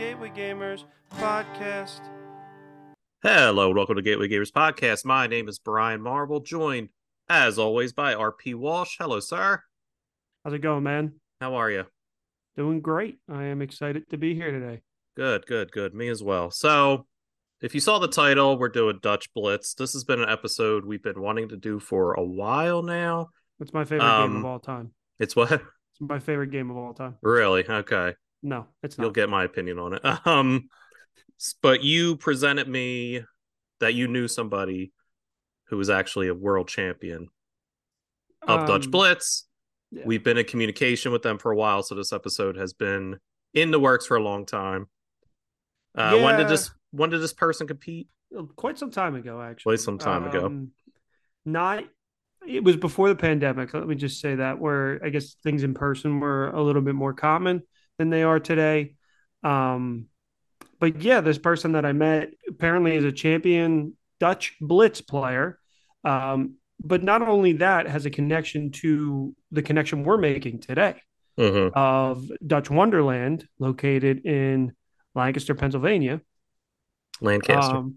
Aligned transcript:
Gateway 0.00 0.30
Gamers 0.30 0.84
podcast. 1.18 2.00
Hello, 3.22 3.70
welcome 3.74 3.96
to 3.96 4.00
Gateway 4.02 4.28
Gamers 4.28 4.50
Podcast. 4.50 5.04
My 5.04 5.26
name 5.26 5.46
is 5.46 5.58
Brian 5.58 6.00
Marble, 6.00 6.40
joined 6.40 6.88
as 7.28 7.58
always 7.58 7.92
by 7.92 8.14
RP 8.14 8.54
Walsh. 8.54 8.96
Hello, 8.98 9.20
sir. 9.20 9.62
How's 10.42 10.54
it 10.54 10.60
going, 10.60 10.84
man? 10.84 11.16
How 11.42 11.54
are 11.56 11.70
you? 11.70 11.84
Doing 12.56 12.80
great. 12.80 13.18
I 13.30 13.44
am 13.44 13.60
excited 13.60 14.08
to 14.08 14.16
be 14.16 14.34
here 14.34 14.50
today. 14.50 14.80
Good, 15.18 15.44
good, 15.44 15.70
good. 15.70 15.92
Me 15.92 16.08
as 16.08 16.22
well. 16.22 16.50
So, 16.50 17.04
if 17.60 17.74
you 17.74 17.80
saw 17.80 17.98
the 17.98 18.08
title, 18.08 18.56
we're 18.58 18.70
doing 18.70 19.00
Dutch 19.02 19.30
Blitz. 19.34 19.74
This 19.74 19.92
has 19.92 20.04
been 20.04 20.22
an 20.22 20.30
episode 20.30 20.86
we've 20.86 21.02
been 21.02 21.20
wanting 21.20 21.50
to 21.50 21.58
do 21.58 21.78
for 21.78 22.14
a 22.14 22.24
while 22.24 22.82
now. 22.82 23.28
It's 23.60 23.74
my 23.74 23.84
favorite 23.84 24.06
game 24.08 24.30
Um, 24.30 24.36
of 24.36 24.44
all 24.46 24.60
time. 24.60 24.92
It's 25.18 25.36
what? 25.36 25.52
It's 25.52 26.00
my 26.00 26.20
favorite 26.20 26.52
game 26.52 26.70
of 26.70 26.78
all 26.78 26.94
time. 26.94 27.16
Really? 27.20 27.68
Okay. 27.68 28.14
No, 28.42 28.66
it's 28.82 28.96
not. 28.96 29.04
You'll 29.04 29.12
get 29.12 29.28
my 29.28 29.44
opinion 29.44 29.78
on 29.78 29.94
it. 29.94 30.02
Um, 30.26 30.68
but 31.62 31.82
you 31.82 32.16
presented 32.16 32.68
me 32.68 33.22
that 33.80 33.94
you 33.94 34.08
knew 34.08 34.28
somebody 34.28 34.92
who 35.68 35.76
was 35.76 35.88
actually 35.90 36.28
a 36.28 36.34
world 36.34 36.68
champion 36.68 37.28
of 38.46 38.66
Dutch 38.66 38.86
Um, 38.86 38.90
Blitz. 38.90 39.46
yeah. 39.90 40.02
We've 40.04 40.22
been 40.24 40.36
in 40.38 40.44
communication 40.44 41.12
with 41.12 41.22
them 41.22 41.38
for 41.38 41.50
a 41.52 41.56
while, 41.56 41.82
so 41.82 41.94
this 41.94 42.12
episode 42.12 42.56
has 42.56 42.72
been 42.72 43.18
in 43.54 43.70
the 43.70 43.80
works 43.80 44.06
for 44.06 44.16
a 44.16 44.22
long 44.22 44.44
time. 44.46 44.86
Uh, 45.94 46.18
When 46.18 46.36
did 46.38 46.48
this 46.48 46.70
when 46.92 47.10
did 47.10 47.20
this 47.20 47.32
person 47.32 47.66
compete? 47.66 48.08
quite 48.56 48.78
some 48.78 48.90
time 48.90 49.14
ago, 49.16 49.40
actually. 49.40 49.72
Quite 49.76 49.80
some 49.80 49.98
time 49.98 50.26
ago. 50.26 50.46
Um, 50.46 50.70
Not. 51.44 51.84
It 52.46 52.64
was 52.64 52.76
before 52.76 53.08
the 53.08 53.14
pandemic. 53.16 53.74
Let 53.74 53.86
me 53.86 53.94
just 53.94 54.20
say 54.20 54.36
that, 54.36 54.58
where 54.58 55.00
I 55.04 55.08
guess 55.10 55.34
things 55.42 55.62
in 55.62 55.74
person 55.74 56.20
were 56.20 56.48
a 56.50 56.62
little 56.62 56.82
bit 56.82 56.94
more 56.94 57.12
common 57.12 57.62
than 58.00 58.08
they 58.10 58.22
are 58.22 58.40
today. 58.40 58.94
Um, 59.44 60.06
but 60.80 61.02
yeah, 61.02 61.20
this 61.20 61.36
person 61.38 61.72
that 61.72 61.84
I 61.84 61.92
met 61.92 62.30
apparently 62.48 62.96
is 62.96 63.04
a 63.04 63.12
champion 63.12 63.94
Dutch 64.18 64.56
Blitz 64.60 65.02
player. 65.02 65.58
Um, 66.02 66.54
but 66.82 67.02
not 67.02 67.20
only 67.20 67.52
that, 67.54 67.86
has 67.86 68.06
a 68.06 68.10
connection 68.10 68.70
to 68.72 69.34
the 69.52 69.60
connection 69.60 70.02
we're 70.02 70.16
making 70.16 70.60
today 70.60 70.96
Mhm. 71.38 71.72
of 71.74 72.30
Dutch 72.44 72.70
Wonderland, 72.70 73.46
located 73.58 74.24
in 74.24 74.72
Lancaster, 75.14 75.54
Pennsylvania. 75.54 76.22
Lancaster. 77.20 77.76
Um, 77.76 77.96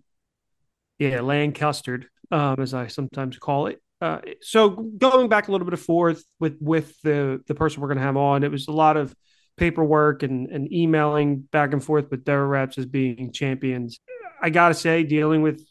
yeah, 0.99 1.21
Lancaster, 1.21 2.03
um, 2.29 2.59
as 2.59 2.73
I 2.73 2.87
sometimes 2.87 3.37
call 3.37 3.67
it. 3.67 3.81
Uh, 4.01 4.19
so 4.41 4.69
going 4.69 5.29
back 5.29 5.47
a 5.47 5.51
little 5.53 5.63
bit 5.63 5.73
of 5.73 5.79
forth 5.79 6.25
with 6.41 6.57
with 6.59 6.99
the 7.03 7.41
the 7.47 7.55
person 7.55 7.81
we're 7.81 7.87
going 7.87 7.99
to 7.99 8.03
have 8.03 8.17
on, 8.17 8.43
it 8.43 8.51
was 8.51 8.67
a 8.67 8.71
lot 8.73 8.97
of 8.97 9.15
paperwork 9.57 10.23
and 10.23 10.47
and 10.49 10.71
emailing 10.73 11.41
back 11.41 11.73
and 11.73 11.83
forth 11.83 12.09
with 12.11 12.25
their 12.25 12.45
reps 12.45 12.77
as 12.77 12.85
being 12.85 13.31
champions. 13.31 13.99
I 14.41 14.49
gotta 14.49 14.73
say, 14.73 15.03
dealing 15.03 15.41
with 15.41 15.63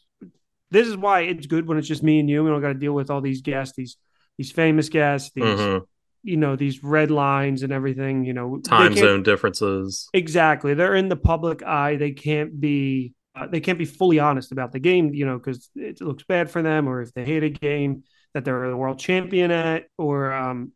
this 0.71 0.87
is 0.87 0.97
why 0.97 1.21
it's 1.21 1.45
good 1.45 1.67
when 1.67 1.77
it's 1.77 1.87
just 1.87 2.01
me 2.03 2.19
and 2.19 2.29
you. 2.29 2.43
We 2.43 2.49
don't 2.49 2.61
got 2.61 2.69
to 2.69 2.73
deal 2.73 2.93
with 2.93 3.11
all 3.11 3.21
these 3.21 3.41
guests, 3.41 3.75
these 3.75 3.97
these 4.37 4.51
famous 4.51 4.89
guests, 4.89 5.31
these 5.35 5.43
Mhm. 5.43 5.85
you 6.23 6.37
know 6.37 6.55
these 6.55 6.83
red 6.83 7.11
lines 7.11 7.61
and 7.63 7.71
everything. 7.71 8.25
You 8.25 8.33
know, 8.33 8.59
Time 8.59 8.95
zone 8.95 9.21
differences. 9.23 10.09
Exactly. 10.13 10.73
They're 10.73 10.95
in 10.95 11.09
the 11.09 11.15
public 11.15 11.61
eye. 11.63 11.97
They 11.97 12.11
can't 12.11 12.59
be 12.59 13.13
uh, 13.35 13.47
they 13.47 13.59
can't 13.59 13.79
be 13.79 13.85
fully 13.85 14.19
honest 14.19 14.51
about 14.51 14.71
the 14.71 14.79
game, 14.79 15.13
you 15.13 15.25
know, 15.25 15.37
because 15.39 15.69
it 15.75 15.99
looks 16.01 16.23
bad 16.23 16.49
for 16.51 16.61
them, 16.61 16.87
or 16.87 17.01
if 17.01 17.13
they 17.13 17.25
hate 17.25 17.43
a 17.43 17.49
game 17.49 18.03
that 18.33 18.45
they're 18.45 18.69
the 18.69 18.77
world 18.77 18.99
champion 18.99 19.51
at, 19.51 19.85
or 19.97 20.31
um, 20.33 20.71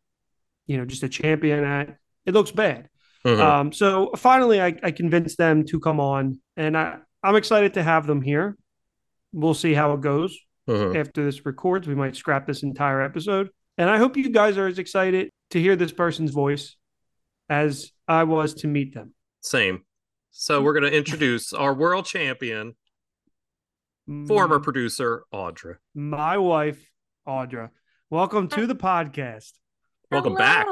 you 0.66 0.76
know, 0.76 0.84
just 0.84 1.02
a 1.02 1.08
champion 1.08 1.64
at, 1.64 1.96
it 2.26 2.34
looks 2.34 2.50
bad. 2.50 2.88
Mhm. 3.24 3.40
Um, 3.40 3.72
so 3.72 4.10
finally, 4.16 4.60
I, 4.60 4.76
I 4.82 4.90
convinced 4.90 5.38
them 5.38 5.64
to 5.66 5.80
come 5.80 6.00
on, 6.00 6.40
and 6.56 6.76
I 6.76 6.98
I'm 7.22 7.34
excited 7.36 7.74
to 7.74 7.82
have 7.82 8.06
them 8.06 8.22
here. 8.22 8.56
We'll 9.32 9.54
see 9.54 9.74
how 9.74 9.92
it 9.94 10.00
goes 10.00 10.38
Mhm. 10.68 10.94
after 10.96 11.24
this 11.24 11.44
records. 11.44 11.88
We 11.88 11.94
might 11.96 12.14
scrap 12.14 12.46
this 12.46 12.62
entire 12.62 13.02
episode. 13.02 13.50
And 13.76 13.90
I 13.90 13.98
hope 13.98 14.16
you 14.16 14.30
guys 14.30 14.56
are 14.56 14.66
as 14.68 14.78
excited 14.78 15.30
to 15.50 15.60
hear 15.60 15.74
this 15.76 15.92
person's 15.92 16.30
voice 16.30 16.76
as 17.48 17.90
I 18.06 18.22
was 18.24 18.54
to 18.54 18.68
meet 18.68 18.94
them. 18.94 19.14
Same. 19.40 19.84
So 20.30 20.62
we're 20.62 20.74
gonna 20.74 20.86
introduce 20.88 21.52
our 21.52 21.74
world 21.74 22.04
champion, 22.06 22.74
former 24.26 24.60
producer 24.60 25.24
Audra. 25.34 25.76
my 25.94 26.38
wife, 26.38 26.88
Audra. 27.26 27.70
Welcome 28.10 28.48
to 28.48 28.66
the 28.66 28.76
podcast. 28.76 29.52
Welcome 30.10 30.34
back. 30.36 30.66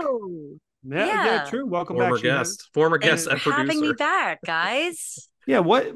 Hello. 0.89 1.05
Yeah, 1.05 1.07
yeah, 1.07 1.25
Yeah. 1.37 1.45
true. 1.51 1.67
Welcome 1.67 1.97
Former 1.97 2.15
back. 2.17 2.21
She 2.23 2.29
has- 2.29 2.57
guest. 2.57 2.71
Former 2.75 2.99
guest 2.99 3.27
Thanks 3.29 3.33
and 3.33 3.41
for 3.41 3.53
having 3.53 3.81
me 3.81 3.93
back, 3.93 4.39
guys. 4.45 5.29
Yeah, 5.49 5.61
what 5.61 5.93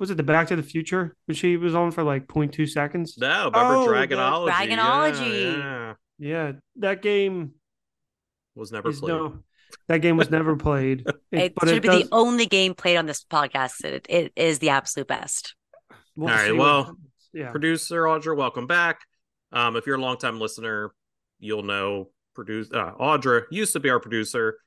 was 0.00 0.10
it? 0.10 0.16
The 0.16 0.24
Back 0.24 0.48
to 0.48 0.56
the 0.56 0.62
Future? 0.64 1.14
Which 1.26 1.38
she 1.38 1.56
was 1.56 1.72
on 1.72 1.92
for 1.92 2.02
like 2.02 2.26
0.2 2.26 2.68
seconds. 2.68 3.16
No, 3.16 3.44
remember 3.44 3.76
Oh, 3.76 3.84
the 3.86 3.92
Dragonology. 3.92 4.48
Yeah, 4.48 4.66
Dragonology. 4.66 5.56
yeah. 5.56 5.94
Yeah, 6.18 6.52
that 6.80 7.00
game 7.00 7.52
Was 8.56 8.72
never 8.72 8.92
played. 8.92 9.08
no. 9.08 9.38
That 9.86 9.98
game 9.98 10.16
was 10.16 10.30
never 10.32 10.56
played. 10.56 11.06
It, 11.30 11.54
but 11.54 11.68
should 11.68 11.76
it 11.76 11.82
be 11.82 11.88
does. 11.90 12.02
the 12.02 12.08
only 12.10 12.46
game 12.46 12.74
played 12.74 12.96
on 12.96 13.06
this 13.06 13.24
podcast. 13.24 13.84
It, 13.84 14.04
it 14.10 14.32
is 14.34 14.58
the 14.58 14.70
absolute 14.70 15.06
best. 15.06 15.54
we'll 16.16 16.28
All 16.30 16.34
right, 16.34 16.56
well, 16.56 16.96
yeah. 17.32 17.52
producer 17.52 18.02
Audra, 18.02 18.36
welcome 18.36 18.66
back. 18.66 18.98
Um, 19.52 19.76
if 19.76 19.86
you're 19.86 19.94
a 19.96 20.00
longtime 20.00 20.40
listener, 20.40 20.92
you'll 21.38 21.62
know 21.62 22.08
produce 22.34 22.68
uh, 22.72 22.92
Audra 23.00 23.44
used 23.50 23.72
to 23.74 23.80
be 23.80 23.90
our 23.90 24.00
producer. 24.00 24.58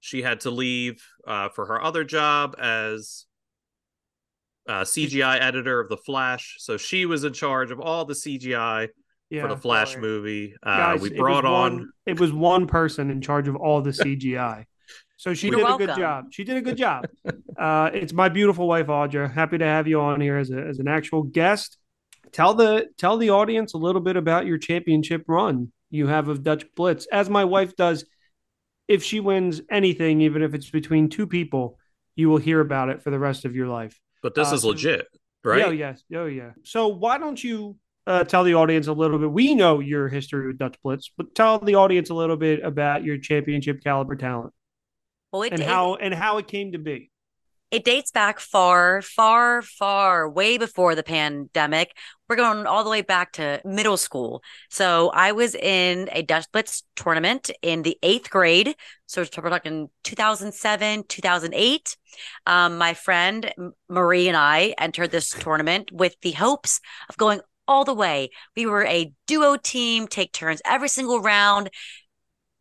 She 0.00 0.22
had 0.22 0.40
to 0.40 0.50
leave 0.50 1.02
uh, 1.26 1.48
for 1.50 1.66
her 1.66 1.82
other 1.82 2.04
job 2.04 2.56
as 2.58 3.26
uh, 4.68 4.82
CGI 4.82 5.40
editor 5.40 5.80
of 5.80 5.88
the 5.88 5.96
Flash. 5.96 6.56
So 6.58 6.76
she 6.76 7.06
was 7.06 7.24
in 7.24 7.32
charge 7.32 7.70
of 7.70 7.80
all 7.80 8.04
the 8.04 8.14
CGI 8.14 8.88
yeah. 9.30 9.42
for 9.42 9.48
the 9.48 9.56
Flash 9.56 9.90
sorry. 9.92 10.02
movie. 10.02 10.54
Uh, 10.62 10.76
Guys, 10.76 11.00
we 11.00 11.10
brought 11.14 11.44
was 11.44 11.50
on 11.50 11.72
one- 11.78 11.92
it 12.06 12.20
was 12.20 12.32
one 12.32 12.66
person 12.66 13.10
in 13.10 13.20
charge 13.20 13.48
of 13.48 13.56
all 13.56 13.80
the 13.80 13.90
CGI. 13.90 14.64
So 15.16 15.34
she 15.34 15.48
You're 15.48 15.58
did 15.58 15.70
a 15.70 15.76
good 15.76 15.96
job. 15.96 16.24
She 16.32 16.42
did 16.42 16.56
a 16.56 16.60
good 16.60 16.76
job. 16.76 17.06
Uh, 17.56 17.90
it's 17.94 18.12
my 18.12 18.28
beautiful 18.28 18.66
wife, 18.66 18.88
Audra. 18.88 19.32
Happy 19.32 19.56
to 19.56 19.64
have 19.64 19.86
you 19.86 20.00
on 20.00 20.20
here 20.20 20.36
as, 20.36 20.50
a, 20.50 20.58
as 20.58 20.80
an 20.80 20.88
actual 20.88 21.22
guest. 21.22 21.78
Tell 22.32 22.54
the 22.54 22.88
tell 22.98 23.18
the 23.18 23.30
audience 23.30 23.74
a 23.74 23.78
little 23.78 24.00
bit 24.00 24.16
about 24.16 24.46
your 24.46 24.58
championship 24.58 25.22
run 25.28 25.70
you 25.92 26.08
have 26.08 26.26
of 26.26 26.42
Dutch 26.42 26.64
Blitz, 26.74 27.06
as 27.12 27.30
my 27.30 27.44
wife 27.44 27.76
does. 27.76 28.04
If 28.88 29.04
she 29.04 29.20
wins 29.20 29.60
anything, 29.70 30.20
even 30.22 30.42
if 30.42 30.54
it's 30.54 30.68
between 30.68 31.08
two 31.08 31.26
people, 31.28 31.78
you 32.16 32.28
will 32.28 32.38
hear 32.38 32.60
about 32.60 32.88
it 32.88 33.00
for 33.02 33.10
the 33.10 33.18
rest 33.18 33.44
of 33.44 33.54
your 33.54 33.68
life. 33.68 33.98
but 34.22 34.34
this 34.34 34.50
uh, 34.50 34.56
is 34.56 34.64
legit, 34.64 35.06
right? 35.44 35.64
Oh 35.64 35.70
yes. 35.70 36.02
Oh 36.14 36.26
yeah. 36.26 36.50
So 36.64 36.88
why 36.88 37.16
don't 37.18 37.42
you 37.42 37.76
uh, 38.08 38.24
tell 38.24 38.42
the 38.42 38.54
audience 38.54 38.88
a 38.88 38.92
little 38.92 39.18
bit? 39.20 39.30
We 39.30 39.54
know 39.54 39.78
your 39.78 40.08
history 40.08 40.48
with 40.48 40.58
Dutch 40.58 40.76
Blitz, 40.82 41.10
but 41.16 41.34
tell 41.36 41.58
the 41.60 41.76
audience 41.76 42.10
a 42.10 42.14
little 42.14 42.36
bit 42.36 42.64
about 42.64 43.04
your 43.04 43.16
championship 43.18 43.82
caliber 43.84 44.16
talent 44.16 44.52
Well, 45.32 45.42
it, 45.42 45.52
and 45.52 45.62
it- 45.62 45.68
how 45.68 45.94
and 45.94 46.12
how 46.12 46.38
it 46.38 46.48
came 46.48 46.72
to 46.72 46.78
be. 46.78 47.11
It 47.72 47.84
dates 47.84 48.10
back 48.10 48.38
far, 48.38 49.00
far, 49.00 49.62
far, 49.62 50.28
way 50.28 50.58
before 50.58 50.94
the 50.94 51.02
pandemic. 51.02 51.96
We're 52.28 52.36
going 52.36 52.66
all 52.66 52.84
the 52.84 52.90
way 52.90 53.00
back 53.00 53.32
to 53.32 53.62
middle 53.64 53.96
school. 53.96 54.42
So 54.68 55.10
I 55.14 55.32
was 55.32 55.54
in 55.54 56.10
a 56.12 56.20
Dutch 56.20 56.44
Blitz 56.52 56.82
tournament 56.96 57.50
in 57.62 57.80
the 57.80 57.98
eighth 58.02 58.28
grade. 58.28 58.76
So 59.06 59.24
we're 59.38 59.48
talking 59.48 59.88
2007, 60.04 61.04
2008. 61.08 61.96
Um, 62.44 62.76
my 62.76 62.92
friend 62.92 63.50
Marie 63.88 64.28
and 64.28 64.36
I 64.36 64.74
entered 64.76 65.10
this 65.10 65.30
tournament 65.30 65.90
with 65.90 66.14
the 66.20 66.32
hopes 66.32 66.78
of 67.08 67.16
going 67.16 67.40
all 67.66 67.86
the 67.86 67.94
way. 67.94 68.28
We 68.54 68.66
were 68.66 68.84
a 68.84 69.14
duo 69.26 69.56
team, 69.56 70.08
take 70.08 70.32
turns 70.32 70.60
every 70.66 70.88
single 70.88 71.22
round. 71.22 71.70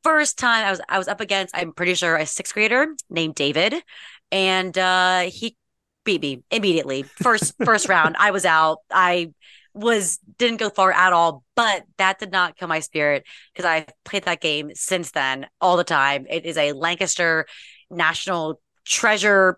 First 0.03 0.39
time 0.39 0.65
I 0.65 0.71
was 0.71 0.81
I 0.87 0.97
was 0.97 1.09
up 1.09 1.19
against, 1.19 1.55
I'm 1.55 1.73
pretty 1.73 1.95
sure 1.95 2.15
a 2.15 2.25
sixth 2.25 2.53
grader 2.53 2.87
named 3.09 3.35
David 3.35 3.83
and 4.31 4.77
uh 4.77 5.21
he 5.21 5.55
beat 6.03 6.21
me 6.21 6.43
immediately 6.51 7.03
first 7.03 7.53
first 7.65 7.87
round 7.89 8.15
i 8.19 8.31
was 8.31 8.45
out 8.45 8.79
i 8.91 9.31
was 9.73 10.19
didn't 10.37 10.57
go 10.59 10.69
far 10.69 10.91
at 10.91 11.13
all 11.13 11.43
but 11.55 11.83
that 11.97 12.19
did 12.19 12.31
not 12.31 12.57
kill 12.57 12.67
my 12.67 12.81
spirit 12.81 13.23
because 13.53 13.63
I've 13.63 13.85
played 14.03 14.23
that 14.23 14.41
game 14.41 14.71
since 14.73 15.11
then 15.11 15.47
all 15.61 15.77
the 15.77 15.85
time 15.85 16.25
it 16.29 16.45
is 16.45 16.57
a 16.57 16.73
lancaster 16.73 17.45
national 17.89 18.59
treasure 18.85 19.57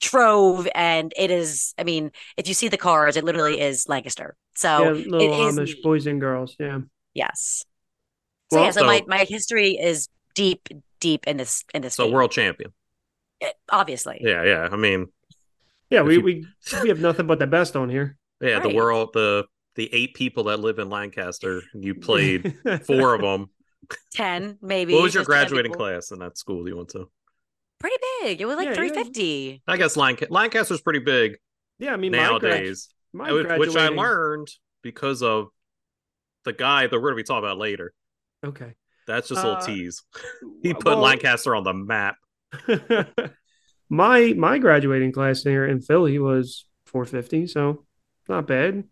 trove 0.00 0.68
and 0.74 1.12
it 1.16 1.30
is 1.30 1.74
i 1.78 1.82
mean 1.84 2.10
if 2.36 2.46
you 2.48 2.54
see 2.54 2.68
the 2.68 2.76
cards 2.76 3.16
it 3.16 3.24
literally 3.24 3.60
is 3.60 3.88
lancaster 3.88 4.36
so 4.54 4.84
yeah, 4.84 4.90
little 4.90 5.20
it 5.20 5.40
is 5.40 5.56
Amish 5.56 5.74
me. 5.74 5.80
boys 5.82 6.06
and 6.06 6.20
girls. 6.20 6.54
Yeah. 6.60 6.80
yes 7.14 7.64
so 8.50 8.56
Well, 8.58 8.64
yeah 8.66 8.70
so, 8.72 8.80
so- 8.80 8.86
my, 8.86 9.02
my 9.08 9.24
history 9.28 9.70
is 9.78 10.08
deep 10.34 10.68
deep 11.00 11.26
in 11.26 11.36
this 11.36 11.64
in 11.74 11.82
this 11.82 11.94
So 11.94 12.04
game. 12.04 12.12
world 12.14 12.30
champion. 12.30 12.72
It- 13.42 13.54
obviously 13.70 14.18
Yeah, 14.22 14.44
yeah. 14.44 14.68
I 14.70 14.76
mean, 14.76 15.06
Yeah, 15.90 16.02
we, 16.02 16.14
you- 16.14 16.20
we 16.22 16.46
we 16.82 16.88
have 16.88 17.00
nothing 17.00 17.26
but 17.26 17.38
the 17.38 17.46
best 17.46 17.76
on 17.76 17.88
here. 17.90 18.16
yeah, 18.40 18.58
the 18.60 18.74
world, 18.74 19.10
the 19.12 19.46
the 19.74 19.88
eight 19.94 20.14
people 20.14 20.44
that 20.44 20.60
live 20.60 20.78
in 20.78 20.88
Lancaster. 20.90 21.62
You 21.74 21.94
played 22.08 22.56
four 22.86 23.14
of 23.14 23.20
them. 23.22 23.50
10 24.12 24.58
maybe 24.62 24.94
What 24.94 25.02
was 25.02 25.14
your 25.14 25.24
graduating 25.24 25.72
class 25.72 26.12
in 26.12 26.20
that 26.20 26.38
school 26.38 26.66
you 26.68 26.76
went 26.76 26.90
to? 26.90 27.10
pretty 27.80 27.96
big. 28.22 28.40
It 28.40 28.44
was 28.46 28.56
like 28.56 28.66
Yeah, 28.66 28.70
yeah. 28.70 28.76
350. 28.76 29.62
I 29.66 29.76
guess 29.76 29.96
Lanc- 29.96 30.30
Lancaster's 30.30 30.80
pretty 30.80 31.00
big 31.00 31.36
Yeah, 31.80 31.92
I 31.92 31.96
mean, 31.96 32.12
my 32.12 32.18
grad- 32.18 32.30
nowadays, 32.42 32.88
my 33.12 33.32
which 33.32 33.76
I 33.76 33.88
learned 33.88 34.48
because 34.82 35.20
of 35.22 35.48
the 36.44 36.52
guy 36.52 36.86
that 36.86 36.92
we're 36.94 37.10
going 37.10 37.14
to 37.14 37.22
be 37.24 37.26
talking 37.26 37.44
about 37.44 37.58
later. 37.58 37.92
Okay. 38.44 38.74
That's 39.08 39.28
just 39.28 39.42
a 39.42 39.46
little 39.48 39.62
Uh, 39.62 39.66
tease. 39.66 40.04
He 40.62 40.74
put 40.74 40.84
well- 40.84 40.98
Lancaster 40.98 41.56
on 41.56 41.64
the 41.64 41.74
map. 41.74 42.16
my 43.88 44.32
my 44.36 44.58
graduating 44.58 45.12
class 45.12 45.42
here 45.42 45.66
in 45.66 45.80
Philly 45.80 46.18
was 46.18 46.66
450, 46.86 47.46
so 47.46 47.84
not 48.28 48.46
bad. 48.46 48.84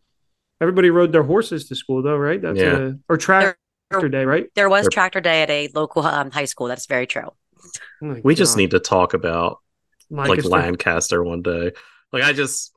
Everybody 0.60 0.90
rode 0.90 1.12
their 1.12 1.22
horses 1.22 1.68
to 1.68 1.74
school 1.74 2.02
though, 2.02 2.16
right? 2.16 2.40
That's 2.40 2.58
Yeah. 2.58 2.76
a 2.76 2.98
or 3.08 3.16
tractor 3.16 4.08
day, 4.08 4.24
right? 4.24 4.46
There 4.54 4.68
was 4.68 4.88
tractor 4.88 5.20
day 5.20 5.42
at 5.42 5.50
a 5.50 5.68
local 5.74 6.04
um, 6.04 6.30
high 6.30 6.44
school. 6.44 6.68
That's 6.68 6.86
very 6.86 7.06
true. 7.06 7.30
Oh 8.02 8.06
my 8.06 8.20
We 8.22 8.34
just 8.34 8.56
need 8.56 8.72
to 8.72 8.80
talk 8.80 9.14
about 9.14 9.58
like 10.10 10.28
Lancaster. 10.28 10.48
Lancaster 10.48 11.24
one 11.24 11.42
day. 11.42 11.72
Like 12.12 12.24
I 12.24 12.32
just 12.32 12.72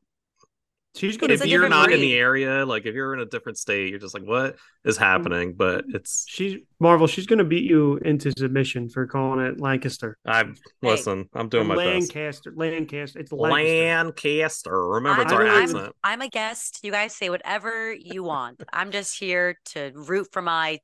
She's 0.96 1.18
gonna 1.18 1.34
It's 1.34 1.42
if 1.42 1.48
a 1.48 1.50
you're 1.50 1.62
different 1.62 1.90
not 1.90 1.92
in 1.92 2.02
the 2.02 2.14
area, 2.14 2.66
like 2.66 2.86
if 2.86 2.94
you're 2.94 3.16
in 3.16 3.20
a 3.20 3.26
different 3.26 3.58
state, 3.58 3.90
you're 3.90 4.00
just 4.00 4.14
like, 4.14 4.24
what 4.24 4.58
is 4.86 4.96
mm-hmm. 4.96 5.04
happening? 5.04 5.54
But 5.54 5.86
it's 5.88 6.26
she's 6.28 6.58
Marvel. 6.80 7.08
She's 7.08 7.26
gonna 7.26 7.44
beat 7.44 7.64
you 7.64 7.98
into 7.98 8.32
submission 8.38 8.90
for 8.90 9.08
calling 9.08 9.44
it 9.44 9.60
Lancaster. 9.60 10.18
I'm 10.24 10.56
listen, 10.84 11.30
I'm 11.34 11.50
doing 11.50 11.68
my 11.68 11.76
best. 11.76 12.14
Lancaster. 12.14 12.54
Lancaster. 12.56 13.20
It's 13.20 13.32
Lancaster. 13.32 14.04
Lancaster. 14.06 14.88
Remember, 14.88 15.24
it's 15.24 15.32
I'm, 15.32 15.38
our 15.40 15.48
I'm- 15.48 15.64
accent. 15.64 15.96
I'm 16.04 16.22
a 16.22 16.30
guest. 16.30 16.80
You 16.84 16.92
guys 16.92 17.16
say 17.16 17.32
whatever 17.32 17.92
you 17.92 18.24
want. 18.24 18.62
I'm 18.72 18.92
just 18.92 19.18
here 19.18 19.58
to 19.74 19.92
root 19.96 20.28
for 20.32 20.44
my 20.44 20.80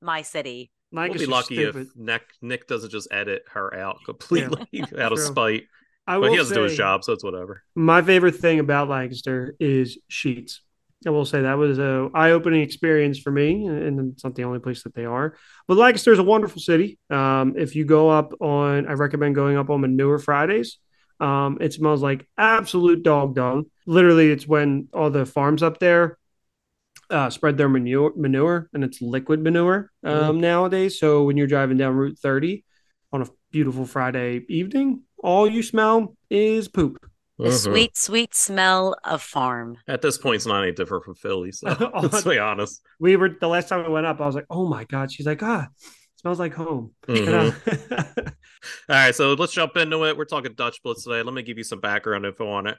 my 0.00 0.22
city. 0.22 0.70
We'll 0.92 1.12
be 1.12 1.26
lucky 1.26 1.56
stupid. 1.56 1.88
if 1.88 1.96
Nick 1.96 2.22
Nick 2.40 2.66
doesn't 2.66 2.90
just 2.90 3.08
edit 3.10 3.42
her 3.52 3.74
out 3.74 3.98
completely 4.04 4.82
out 4.98 5.12
of 5.12 5.18
spite. 5.18 5.64
I 6.08 6.18
But 6.18 6.30
he 6.30 6.38
doesn't 6.38 6.56
do 6.56 6.62
his 6.62 6.76
job, 6.76 7.04
so 7.04 7.12
it's 7.12 7.22
whatever. 7.22 7.62
My 7.74 8.00
favorite 8.00 8.36
thing 8.36 8.60
about 8.60 8.88
Lancaster 8.88 9.54
is 9.60 9.98
Sheetz. 10.10 10.60
I 11.06 11.10
will 11.10 11.26
say 11.26 11.42
that 11.42 11.58
was 11.58 11.78
a 11.78 12.08
eye-opening 12.14 12.62
experience 12.62 13.18
for 13.18 13.30
me, 13.30 13.66
and 13.66 14.12
it's 14.12 14.24
not 14.24 14.34
the 14.34 14.44
only 14.44 14.58
place 14.58 14.82
that 14.84 14.94
they 14.94 15.04
are. 15.04 15.36
But 15.68 15.76
Lancaster 15.76 16.10
is 16.10 16.18
a 16.18 16.24
wonderful 16.24 16.62
city. 16.62 16.98
Um, 17.10 17.54
if 17.58 17.76
you 17.76 17.84
go 17.84 18.08
up 18.08 18.32
on, 18.40 18.88
I 18.88 18.92
recommend 18.94 19.34
going 19.34 19.58
up 19.58 19.68
on 19.68 19.82
Manure 19.82 20.18
Fridays. 20.18 20.78
Um, 21.20 21.58
it 21.60 21.74
smells 21.74 22.02
like 22.02 22.26
absolute 22.38 23.02
dog 23.02 23.34
dung. 23.34 23.66
Literally, 23.86 24.30
it's 24.30 24.48
when 24.48 24.88
all 24.94 25.10
the 25.10 25.26
farms 25.26 25.62
up 25.62 25.78
there 25.78 26.16
uh, 27.10 27.28
spread 27.28 27.58
their 27.58 27.68
manure, 27.68 28.14
manure, 28.16 28.70
and 28.72 28.82
it's 28.82 29.02
liquid 29.02 29.42
manure 29.42 29.90
um, 30.04 30.40
nowadays. 30.40 30.98
So 30.98 31.24
when 31.24 31.36
you're 31.36 31.46
driving 31.46 31.76
down 31.76 31.94
Route 31.96 32.18
30 32.18 32.64
on 33.12 33.22
a 33.22 33.26
beautiful 33.50 33.84
Friday 33.84 34.44
evening, 34.48 35.02
all 35.22 35.48
you 35.48 35.62
smell 35.62 36.16
is 36.30 36.68
poop. 36.68 36.98
The 37.38 37.50
Mhm. 37.50 37.62
sweet, 37.62 37.96
sweet 37.96 38.34
smell 38.34 38.96
of 39.04 39.22
farm. 39.22 39.76
At 39.86 40.02
this 40.02 40.18
point, 40.18 40.36
it's 40.36 40.46
not 40.46 40.62
any 40.64 40.72
different 40.72 41.04
from 41.04 41.14
Philly. 41.14 41.52
So 41.52 41.66
let's 42.02 42.24
be 42.24 42.38
honest. 42.38 42.82
we 42.98 43.16
were 43.16 43.28
the 43.40 43.46
last 43.48 43.68
time 43.68 43.84
we 43.86 43.92
went 43.92 44.06
up. 44.06 44.20
I 44.20 44.26
was 44.26 44.34
like, 44.34 44.46
"Oh 44.50 44.66
my 44.68 44.84
god!" 44.84 45.12
She's 45.12 45.26
like, 45.26 45.42
"Ah, 45.42 45.68
smells 46.16 46.40
like 46.40 46.54
home." 46.54 46.94
Mhm. 47.06 48.32
All 48.88 48.96
right, 48.96 49.14
so 49.14 49.34
let's 49.34 49.52
jump 49.52 49.76
into 49.76 50.04
it. 50.04 50.16
We're 50.16 50.24
talking 50.24 50.52
Dutch 50.54 50.82
Blitz 50.82 51.04
today. 51.04 51.22
Let 51.22 51.32
me 51.32 51.42
give 51.42 51.58
you 51.58 51.64
some 51.64 51.78
background 51.80 52.26
info 52.26 52.48
on 52.50 52.66
it. 52.66 52.76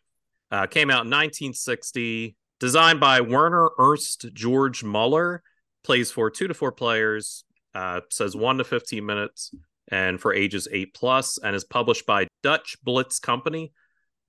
Uh, 0.51 0.65
came 0.68 0.89
out 0.89 1.06
in 1.06 1.09
1960, 1.09 2.36
designed 2.59 3.00
by 3.00 3.21
Werner 3.21 3.69
Ernst 3.80 4.25
George 4.33 4.83
Muller. 4.83 5.41
Plays 5.86 6.12
for 6.12 6.30
two 6.30 6.47
to 6.50 6.53
four 6.53 6.74
players. 6.74 7.45
Uh, 7.74 8.01
says 8.09 8.36
one 8.36 8.57
to 8.57 8.63
15 8.65 9.06
minutes, 9.06 9.53
and 9.89 10.19
for 10.21 10.33
ages 10.33 10.68
eight 10.71 10.94
plus, 10.94 11.38
and 11.39 11.56
is 11.56 11.63
published 11.65 12.06
by 12.06 12.27
Dutch 12.44 12.77
Blitz 12.83 13.19
Company. 13.19 13.74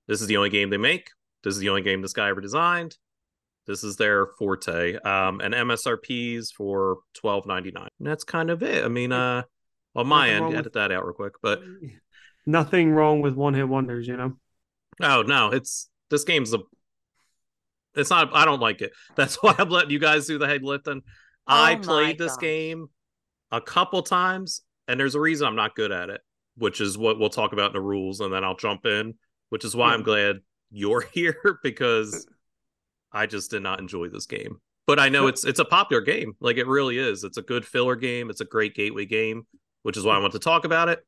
This 0.07 0.21
is 0.21 0.27
the 0.27 0.37
only 0.37 0.49
game 0.49 0.69
they 0.69 0.77
make. 0.77 1.09
This 1.43 1.53
is 1.55 1.59
the 1.59 1.69
only 1.69 1.81
game 1.81 2.01
this 2.01 2.13
guy 2.13 2.29
ever 2.29 2.41
designed. 2.41 2.97
This 3.67 3.83
is 3.83 3.95
their 3.95 4.27
forte. 4.39 4.95
Um, 4.95 5.39
and 5.39 5.53
MSRPs 5.53 6.51
for 6.53 6.97
twelve 7.13 7.45
ninety 7.45 7.71
nine. 7.71 7.89
that's 7.99 8.23
kind 8.23 8.49
of 8.49 8.63
it. 8.63 8.83
I 8.83 8.87
mean, 8.87 9.11
uh, 9.11 9.43
on 9.95 10.07
my 10.07 10.27
Nothing 10.27 10.33
end, 10.35 10.41
wrong 10.43 10.51
with- 10.51 10.59
edit 10.59 10.73
that 10.73 10.91
out 10.91 11.05
real 11.05 11.13
quick. 11.13 11.33
But 11.41 11.61
nothing 12.45 12.91
wrong 12.91 13.21
with 13.21 13.35
one 13.35 13.53
hit 13.53 13.67
wonders, 13.69 14.07
you 14.07 14.17
know. 14.17 14.33
oh 15.01 15.21
no, 15.21 15.51
it's 15.51 15.89
this 16.09 16.23
game's 16.23 16.53
a. 16.53 16.59
It's 17.95 18.09
not. 18.09 18.33
I 18.33 18.45
don't 18.45 18.61
like 18.61 18.81
it. 18.81 18.93
That's 19.15 19.35
why 19.43 19.53
I'm 19.57 19.69
letting 19.69 19.91
you 19.91 19.99
guys 19.99 20.25
do 20.25 20.37
the 20.37 20.47
head 20.47 20.63
lifting. 20.63 21.01
I 21.47 21.73
Oh 21.73 21.77
my 21.77 21.81
played 21.83 22.17
this 22.17 22.33
gosh. 22.35 22.41
game 22.41 22.87
a 23.51 23.59
couple 23.61 24.01
times, 24.01 24.61
and 24.91 24.99
there's 24.99 25.15
a 25.15 25.19
reason 25.19 25.47
I'm 25.47 25.55
not 25.55 25.75
good 25.75 25.91
at 25.91 26.09
it, 26.09 26.21
which 26.57 26.81
is 26.81 26.97
what 26.97 27.17
we'll 27.19 27.29
talk 27.29 27.53
about 27.53 27.67
in 27.67 27.73
the 27.73 27.81
rules, 27.81 28.19
and 28.19 28.33
then 28.33 28.43
I'll 28.43 28.55
jump 28.57 28.85
in. 28.85 29.15
Which 29.49 29.65
is 29.65 29.75
why 29.75 29.89
Yeah. 29.89 29.95
I'm 29.95 30.03
glad 30.03 30.35
you're 30.71 31.01
here 31.13 31.59
because 31.63 32.25
I 33.11 33.25
just 33.25 33.51
did 33.51 33.63
not 33.63 33.79
enjoy 33.79 34.07
this 34.09 34.25
game. 34.25 34.59
But 34.87 34.99
I 34.99 35.09
know 35.09 35.27
it's 35.27 35.45
it's 35.45 35.59
a 35.59 35.65
popular 35.65 36.01
game. 36.01 36.33
Like 36.39 36.57
it 36.57 36.67
really 36.67 36.97
is. 36.97 37.23
It's 37.23 37.37
a 37.37 37.41
good 37.41 37.65
filler 37.65 37.95
game. 37.95 38.29
It's 38.29 38.41
a 38.41 38.45
great 38.45 38.75
gateway 38.75 39.05
game, 39.05 39.45
which 39.83 39.95
is 39.97 40.03
why 40.03 40.15
I 40.15 40.19
want 40.19 40.33
to 40.33 40.39
talk 40.39 40.65
about 40.65 40.89
it. 40.89 40.99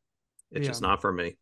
It's 0.51 0.63
Yeah. 0.65 0.69
just 0.69 0.81
not 0.81 1.01
for 1.01 1.11
me. 1.11 1.35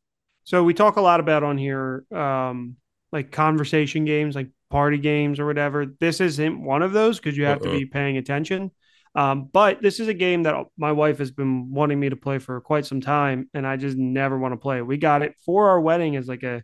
So 0.44 0.64
we 0.64 0.74
talk 0.74 0.96
a 0.96 1.02
lot 1.02 1.20
about 1.20 1.44
on 1.44 1.58
here, 1.58 2.04
um, 2.12 2.78
like 3.12 3.32
conversation 3.32 4.06
games, 4.06 4.36
like 4.36 4.50
party 4.70 4.98
games 4.98 5.40
or 5.40 5.46
whatever. 5.46 5.86
This 6.00 6.22
isn't 6.22 6.64
one 6.64 6.82
of 6.82 6.94
those 6.94 7.20
because 7.20 7.38
you 7.38 7.46
have 7.46 7.62
to 7.62 7.70
Uh-uh. 7.70 7.78
be 7.80 7.86
paying 7.86 8.18
attention. 8.18 8.72
Um, 9.14 9.50
but 9.52 9.82
this 9.82 10.00
is 10.00 10.08
a 10.08 10.14
game 10.14 10.44
that 10.44 10.56
my 10.78 10.94
wife 10.94 11.20
has 11.20 11.32
been 11.32 11.72
wanting 11.72 12.00
me 12.00 12.10
to 12.10 12.16
play 12.16 12.40
for 12.40 12.62
quite 12.62 12.86
some 12.86 13.02
time, 13.02 13.50
and 13.54 13.68
I 13.68 13.76
just 13.78 13.98
never 13.98 14.38
want 14.38 14.54
to 14.54 14.58
play. 14.58 14.82
We 14.82 14.98
got 14.98 15.22
it 15.22 15.36
for 15.46 15.70
our 15.70 15.82
wedding 15.82 16.16
as 16.16 16.28
like 16.28 16.44
a 16.44 16.64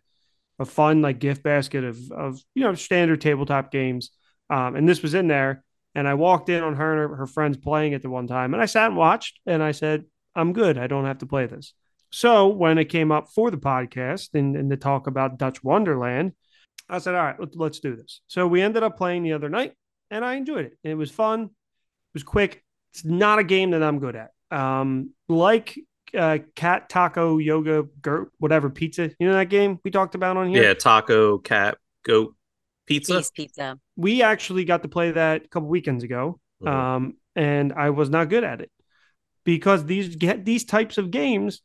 a 0.60 0.64
fun 0.64 1.02
like 1.02 1.20
gift 1.20 1.42
basket 1.42 1.84
of 1.84 1.98
of 2.10 2.40
you 2.54 2.64
know 2.64 2.74
standard 2.74 3.20
tabletop 3.20 3.70
games, 3.70 4.10
um, 4.50 4.76
and 4.76 4.88
this 4.88 5.02
was 5.02 5.14
in 5.14 5.28
there. 5.28 5.64
And 5.94 6.06
I 6.06 6.14
walked 6.14 6.48
in 6.48 6.62
on 6.62 6.76
her 6.76 6.92
and 6.92 7.10
her, 7.10 7.16
her 7.16 7.26
friends 7.26 7.56
playing 7.56 7.92
it 7.92 8.02
the 8.02 8.10
one 8.10 8.26
time, 8.28 8.54
and 8.54 8.62
I 8.62 8.66
sat 8.66 8.86
and 8.86 8.96
watched, 8.96 9.40
and 9.46 9.62
I 9.62 9.72
said, 9.72 10.04
"I'm 10.34 10.52
good. 10.52 10.78
I 10.78 10.86
don't 10.86 11.06
have 11.06 11.18
to 11.18 11.26
play 11.26 11.46
this." 11.46 11.74
So 12.10 12.48
when 12.48 12.78
it 12.78 12.86
came 12.86 13.12
up 13.12 13.28
for 13.28 13.50
the 13.50 13.58
podcast 13.58 14.30
and, 14.34 14.56
and 14.56 14.70
to 14.70 14.76
talk 14.76 15.06
about 15.06 15.38
Dutch 15.38 15.62
Wonderland, 15.62 16.32
I 16.88 16.98
said, 16.98 17.14
all 17.14 17.22
right, 17.22 17.36
let's 17.54 17.80
do 17.80 17.96
this. 17.96 18.22
So 18.28 18.46
we 18.46 18.62
ended 18.62 18.82
up 18.82 18.96
playing 18.96 19.22
the 19.22 19.34
other 19.34 19.48
night 19.48 19.74
and 20.10 20.24
I 20.24 20.34
enjoyed 20.34 20.66
it. 20.66 20.78
It 20.82 20.94
was 20.94 21.10
fun. 21.10 21.50
It 22.18 22.24
was 22.24 22.30
quick. 22.32 22.64
It's 22.92 23.04
not 23.04 23.38
a 23.38 23.44
game 23.44 23.70
that 23.70 23.82
I'm 23.82 24.00
good 24.00 24.16
at. 24.16 24.32
Um, 24.50 25.10
like 25.28 25.78
uh, 26.16 26.38
cat 26.56 26.88
taco 26.88 27.38
yoga 27.38 27.84
gurt, 28.02 28.32
whatever 28.38 28.70
pizza, 28.70 29.10
you 29.20 29.28
know 29.28 29.34
that 29.34 29.50
game 29.50 29.78
we 29.84 29.92
talked 29.92 30.16
about 30.16 30.36
on 30.36 30.48
here. 30.48 30.64
Yeah, 30.64 30.74
taco, 30.74 31.38
cat, 31.38 31.78
goat, 32.04 32.34
pizza. 32.86 33.18
Peace 33.18 33.30
pizza. 33.30 33.78
We 33.94 34.22
actually 34.22 34.64
got 34.64 34.82
to 34.82 34.88
play 34.88 35.12
that 35.12 35.44
a 35.44 35.48
couple 35.48 35.68
weekends 35.68 36.02
ago, 36.02 36.40
Mhm. 36.60 36.68
um, 36.68 37.16
and 37.36 37.72
I 37.72 37.90
was 37.90 38.10
not 38.10 38.28
good 38.30 38.42
at 38.42 38.62
it 38.62 38.72
because 39.44 39.84
these 39.84 40.16
get 40.16 40.44
these 40.44 40.64
types 40.64 40.98
of 40.98 41.12
games. 41.12 41.62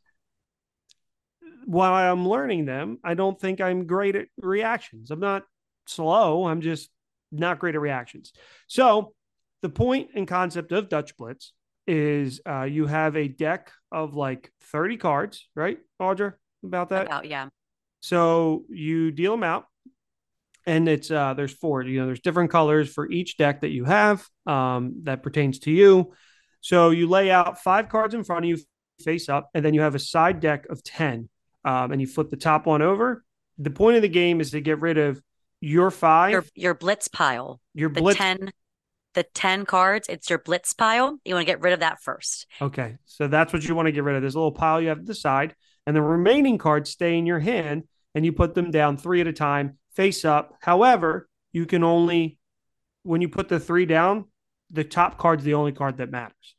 While 1.66 1.94
I'm 1.94 2.28
learning 2.28 2.66
them, 2.66 3.00
I 3.04 3.16
don't 3.16 3.40
think 3.40 3.60
I'm 3.60 3.88
great 3.88 4.16
at 4.16 4.28
reactions. 4.38 5.10
I'm 5.10 5.22
not 5.22 5.46
slow. 5.88 6.46
I'm 6.46 6.62
just 6.62 6.92
not 7.32 7.58
great 7.58 7.74
at 7.74 7.82
reactions. 7.82 8.34
So 8.68 9.16
the 9.64 9.70
point 9.70 10.10
and 10.14 10.28
concept 10.28 10.74
of 10.74 10.90
Dutch 10.90 11.16
Blitz 11.18 11.54
is 11.88 12.42
uh, 12.48 12.64
you 12.64 12.86
have 12.86 13.16
a 13.16 13.30
deck 13.30 13.72
of 13.92 14.14
like 14.14 14.52
30 14.72 14.98
cards, 14.98 15.48
right, 15.56 15.80
Audra? 16.02 16.34
About 16.64 16.90
that. 16.90 17.08
About 17.08 17.26
yeah. 17.26 17.48
So 18.02 18.66
you 18.70 19.12
deal 19.12 19.32
them 19.32 19.44
out, 19.44 19.66
and 20.66 20.88
it's 20.88 21.10
uh 21.10 21.34
there's 21.34 21.54
four. 21.54 21.82
You 21.82 22.02
know, 22.02 22.06
there's 22.06 22.20
different 22.20 22.52
colors 22.52 22.94
for 22.94 23.10
each 23.10 23.38
deck 23.38 23.62
that 23.62 23.72
you 23.72 23.86
have 23.86 24.26
um, 24.46 25.02
that 25.04 25.24
pertains 25.24 25.60
to 25.60 25.72
you. 25.72 26.14
So 26.60 26.90
you 26.92 27.08
lay 27.08 27.32
out 27.32 27.62
five 27.64 27.88
cards 27.90 28.14
in 28.14 28.26
front 28.26 28.46
of 28.46 28.50
you, 28.50 28.58
face 29.02 29.30
up, 29.30 29.50
and 29.54 29.64
then 29.64 29.74
you 29.74 29.82
have 29.82 29.96
a 29.96 30.00
side 30.00 30.42
deck 30.42 30.66
of 30.70 30.84
ten, 30.84 31.30
um, 31.64 31.92
and 31.94 32.02
you 32.02 32.08
flip 32.08 32.30
the 32.30 32.38
top 32.38 32.66
one 32.66 32.82
over. 32.82 33.24
The 33.58 33.72
point 33.72 33.96
of 33.96 34.02
the 34.02 34.10
game 34.10 34.42
is 34.42 34.52
to 34.52 34.60
get 34.60 34.82
rid 34.82 34.98
of 34.98 35.22
your 35.62 35.90
five, 35.90 36.32
Your 36.32 36.42
your, 36.42 36.64
your 36.64 36.74
blitz 36.74 37.08
pile. 37.08 37.62
The 37.76 37.88
blitz. 37.88 38.18
ten 38.18 38.52
the 39.14 39.24
ten 39.24 39.66
cards, 39.66 40.08
it's 40.10 40.30
your 40.30 40.40
blitz 40.40 40.74
pile. 40.74 41.20
You 41.26 41.36
want 41.36 41.48
to 41.48 41.52
get 41.52 41.62
rid 41.62 41.74
of 41.74 41.80
that 41.82 42.02
first. 42.02 42.48
Okay, 42.62 42.98
so 43.06 43.28
that's 43.28 43.54
what 43.54 43.64
you 43.64 43.76
want 43.76 43.88
to 43.88 43.92
get 43.92 44.04
rid 44.04 44.16
of. 44.16 44.22
This 44.22 44.36
little 44.36 44.52
pile 44.52 44.82
you 44.82 44.90
have 44.90 45.00
to 45.00 45.06
the 45.06 45.16
side, 45.16 45.56
and 45.86 45.96
the 45.96 46.02
remaining 46.02 46.58
cards 46.58 46.90
stay 46.90 47.18
in 47.18 47.26
your 47.26 47.40
hand, 47.40 47.84
and 48.16 48.26
you 48.26 48.32
put 48.32 48.56
them 48.56 48.72
down 48.72 48.98
three 48.98 49.22
at 49.22 49.28
a 49.28 49.34
time, 49.34 49.78
face 49.96 50.26
up. 50.26 50.56
However, 50.62 51.28
you 51.52 51.66
can 51.66 51.84
only, 51.84 52.38
when 53.04 53.22
you 53.22 53.30
put 53.30 53.50
the 53.50 53.60
three 53.60 53.86
down, 53.86 54.26
the 54.72 54.84
top 54.84 55.18
card's 55.18 55.44
the 55.44 55.54
only 55.54 55.72
card 55.72 55.98
that 55.98 56.10
matters. 56.10 56.56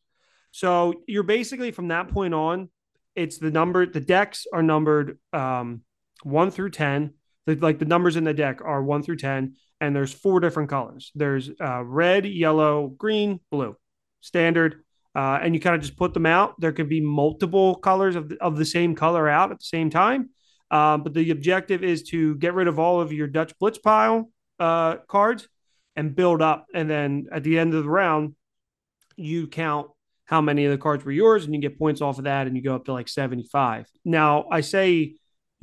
So 0.52 1.02
you're 1.08 1.24
basically 1.24 1.72
from 1.72 1.88
that 1.88 2.08
point 2.08 2.32
on, 2.32 2.70
it's 3.16 3.38
the 3.38 3.50
number. 3.50 3.86
The 3.86 4.00
decks 4.00 4.46
are 4.52 4.62
numbered 4.62 5.18
um, 5.32 5.82
one 6.22 6.50
through 6.50 6.70
ten. 6.70 7.14
The, 7.46 7.56
like 7.56 7.78
the 7.78 7.84
numbers 7.84 8.16
in 8.16 8.24
the 8.24 8.34
deck 8.34 8.60
are 8.64 8.82
one 8.82 9.02
through 9.02 9.16
ten, 9.16 9.56
and 9.80 9.94
there's 9.94 10.12
four 10.12 10.40
different 10.40 10.70
colors. 10.70 11.12
There's 11.14 11.50
uh, 11.60 11.82
red, 11.84 12.26
yellow, 12.26 12.88
green, 12.88 13.40
blue, 13.50 13.76
standard. 14.20 14.82
uh, 15.14 15.38
and 15.42 15.54
you 15.54 15.60
kind 15.60 15.76
of 15.76 15.82
just 15.82 15.96
put 15.96 16.12
them 16.14 16.26
out. 16.26 16.60
There 16.60 16.72
could 16.72 16.88
be 16.88 17.00
multiple 17.00 17.76
colors 17.76 18.16
of 18.16 18.28
the, 18.30 18.42
of 18.42 18.56
the 18.56 18.64
same 18.64 18.94
color 18.94 19.28
out 19.28 19.52
at 19.52 19.58
the 19.58 19.64
same 19.64 19.90
time. 19.90 20.30
Um, 20.70 21.02
but 21.02 21.14
the 21.14 21.30
objective 21.30 21.84
is 21.84 22.02
to 22.04 22.34
get 22.36 22.54
rid 22.54 22.66
of 22.66 22.78
all 22.78 23.00
of 23.00 23.12
your 23.12 23.28
Dutch 23.28 23.56
Blitz 23.58 23.78
pile 23.78 24.30
uh, 24.58 24.96
cards 25.08 25.46
and 25.94 26.16
build 26.16 26.42
up. 26.42 26.66
And 26.74 26.90
then 26.90 27.26
at 27.30 27.44
the 27.44 27.58
end 27.58 27.74
of 27.74 27.84
the 27.84 27.90
round, 27.90 28.34
you 29.16 29.46
count 29.46 29.88
how 30.24 30.40
many 30.40 30.64
of 30.64 30.72
the 30.72 30.78
cards 30.78 31.04
were 31.04 31.12
yours 31.12 31.44
and 31.44 31.54
you 31.54 31.60
get 31.60 31.78
points 31.78 32.00
off 32.00 32.18
of 32.18 32.24
that 32.24 32.46
and 32.46 32.56
you 32.56 32.62
go 32.62 32.74
up 32.74 32.86
to 32.86 32.92
like 32.92 33.08
75. 33.08 33.86
Now, 34.04 34.46
I 34.50 34.62
say 34.62 35.14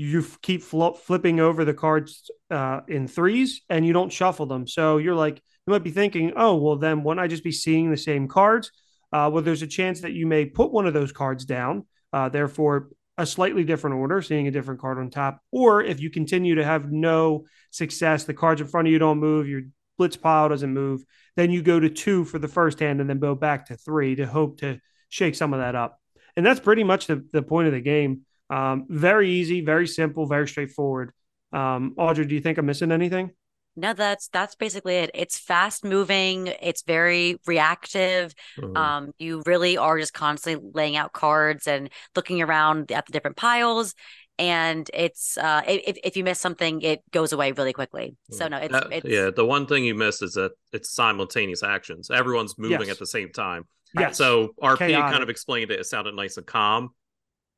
you 0.01 0.25
keep 0.41 0.63
fl- 0.63 0.91
flipping 0.91 1.39
over 1.39 1.63
the 1.63 1.74
cards 1.74 2.29
uh, 2.50 2.81
in 2.88 3.08
threes 3.08 3.62
and 3.70 3.86
you 3.86 3.93
don't 3.93 4.12
shuffle 4.12 4.48
them. 4.48 4.67
So 4.67 4.98
you're 4.98 5.15
like, 5.15 5.36
you 5.36 5.72
might 5.72 5.84
be 5.84 5.91
thinking, 5.91 6.34
oh, 6.36 6.55
well, 6.55 6.75
then 6.75 7.03
wouldn't 7.03 7.24
I 7.24 7.27
just 7.27 7.43
be 7.43 7.51
seeing 7.51 7.91
the 7.91 7.98
same 7.98 8.27
cards? 8.27 8.72
Uh, 9.13 9.29
well, 9.31 9.43
there's 9.43 9.62
a 9.62 9.67
chance 9.67 10.01
that 10.01 10.13
you 10.13 10.25
may 10.25 10.46
put 10.46 10.72
one 10.72 10.88
of 10.88 10.93
those 10.93 11.12
cards 11.12 11.46
down, 11.46 11.86
uh, 12.13 12.29
therefore, 12.29 12.89
a 13.17 13.25
slightly 13.25 13.63
different 13.63 13.98
order, 13.98 14.22
seeing 14.22 14.48
a 14.48 14.51
different 14.51 14.81
card 14.81 14.98
on 14.98 15.10
top. 15.10 15.39
Or 15.51 15.84
if 15.84 16.00
you 16.00 16.10
continue 16.10 16.55
to 16.55 16.63
have 16.63 16.91
no 16.91 17.46
success, 17.70 18.24
the 18.24 18.34
cards 18.34 18.62
in 18.62 18.67
front 18.67 18.88
of 18.88 18.91
you 18.91 19.00
don't 19.00 19.20
move, 19.20 19.48
your 19.48 19.62
blitz 19.98 20.17
pile 20.17 20.50
doesn't 20.50 20.74
move, 20.74 21.03
then 21.36 21.51
you 21.51 21.62
go 21.62 21.79
to 21.79 21.89
two 21.89 22.25
for 22.25 22.39
the 22.39 22.48
first 22.48 22.79
hand 22.79 23.01
and 23.01 23.10
then 23.10 23.20
go 23.20 23.36
back 23.36 23.67
to 23.67 23.77
three 23.77 24.15
to 24.15 24.25
hope 24.25 24.60
to 24.62 24.79
shake 25.10 25.36
some 25.36 25.53
of 25.53 25.60
that 25.60 25.75
up. 25.75 26.00
And 26.36 26.46
that's 26.46 26.60
pretty 26.60 26.84
much 26.84 27.05
the, 27.05 27.24
the 27.34 27.43
point 27.43 27.67
of 27.67 27.74
the 27.74 27.81
game. 27.81 28.22
Um, 28.51 28.86
very 28.89 29.31
easy, 29.31 29.62
very 29.62 29.88
simple, 29.88 30.27
very 30.27 30.48
straightforward. 30.48 31.13
Um, 31.53 31.96
Audra, 31.98 32.27
do 32.27 32.36
you 32.36 32.41
think 32.41 32.58
I'm 32.58 32.65
missing 32.65 32.91
anything? 32.91 33.31
No, 33.77 33.93
that's 33.93 34.27
that's 34.27 34.55
basically 34.55 34.96
it. 34.96 35.12
It's 35.13 35.39
fast 35.39 35.86
moving. 35.86 36.48
It's 36.62 36.81
very 36.81 37.38
reactive. 37.48 38.36
Mm-hmm. 38.60 38.75
Um, 38.75 39.12
you 39.17 39.41
really 39.46 39.77
are 39.77 39.98
just 39.98 40.13
constantly 40.13 40.70
laying 40.74 40.98
out 40.98 41.13
cards 41.13 41.67
and 41.67 41.89
looking 42.13 42.41
around 42.41 42.91
at 42.91 43.05
the 43.05 43.13
different 43.13 43.38
piles. 43.38 43.96
And 44.38 44.89
it's 44.93 45.38
uh, 45.38 45.62
if 45.65 45.98
if 46.03 46.17
you 46.17 46.25
miss 46.25 46.41
something, 46.41 46.81
it 46.81 47.00
goes 47.12 47.31
away 47.31 47.53
really 47.53 47.74
quickly. 47.74 48.17
So 48.31 48.50
no, 48.50 48.58
it's, 48.58 48.75
it's 48.91 49.08
yeah. 49.08 49.29
The 49.34 49.46
one 49.46 49.67
thing 49.67 49.86
you 49.86 49.96
miss 49.96 50.22
is 50.22 50.34
that 50.34 50.51
it's 50.74 50.93
simultaneous 50.93 51.63
actions. 51.63 52.12
Everyone's 52.12 52.58
moving 52.58 52.88
yes. 52.88 52.91
at 52.91 53.00
the 53.00 53.08
same 53.08 53.31
time. 53.31 53.65
Yes. 53.98 54.17
So 54.17 54.50
RP 54.62 54.79
Chaotic. 54.79 55.12
kind 55.12 55.24
of 55.24 55.29
explained 55.29 55.72
it. 55.72 55.79
It 55.79 55.86
sounded 55.86 56.15
nice 56.15 56.36
and 56.38 56.46
calm. 56.46 56.89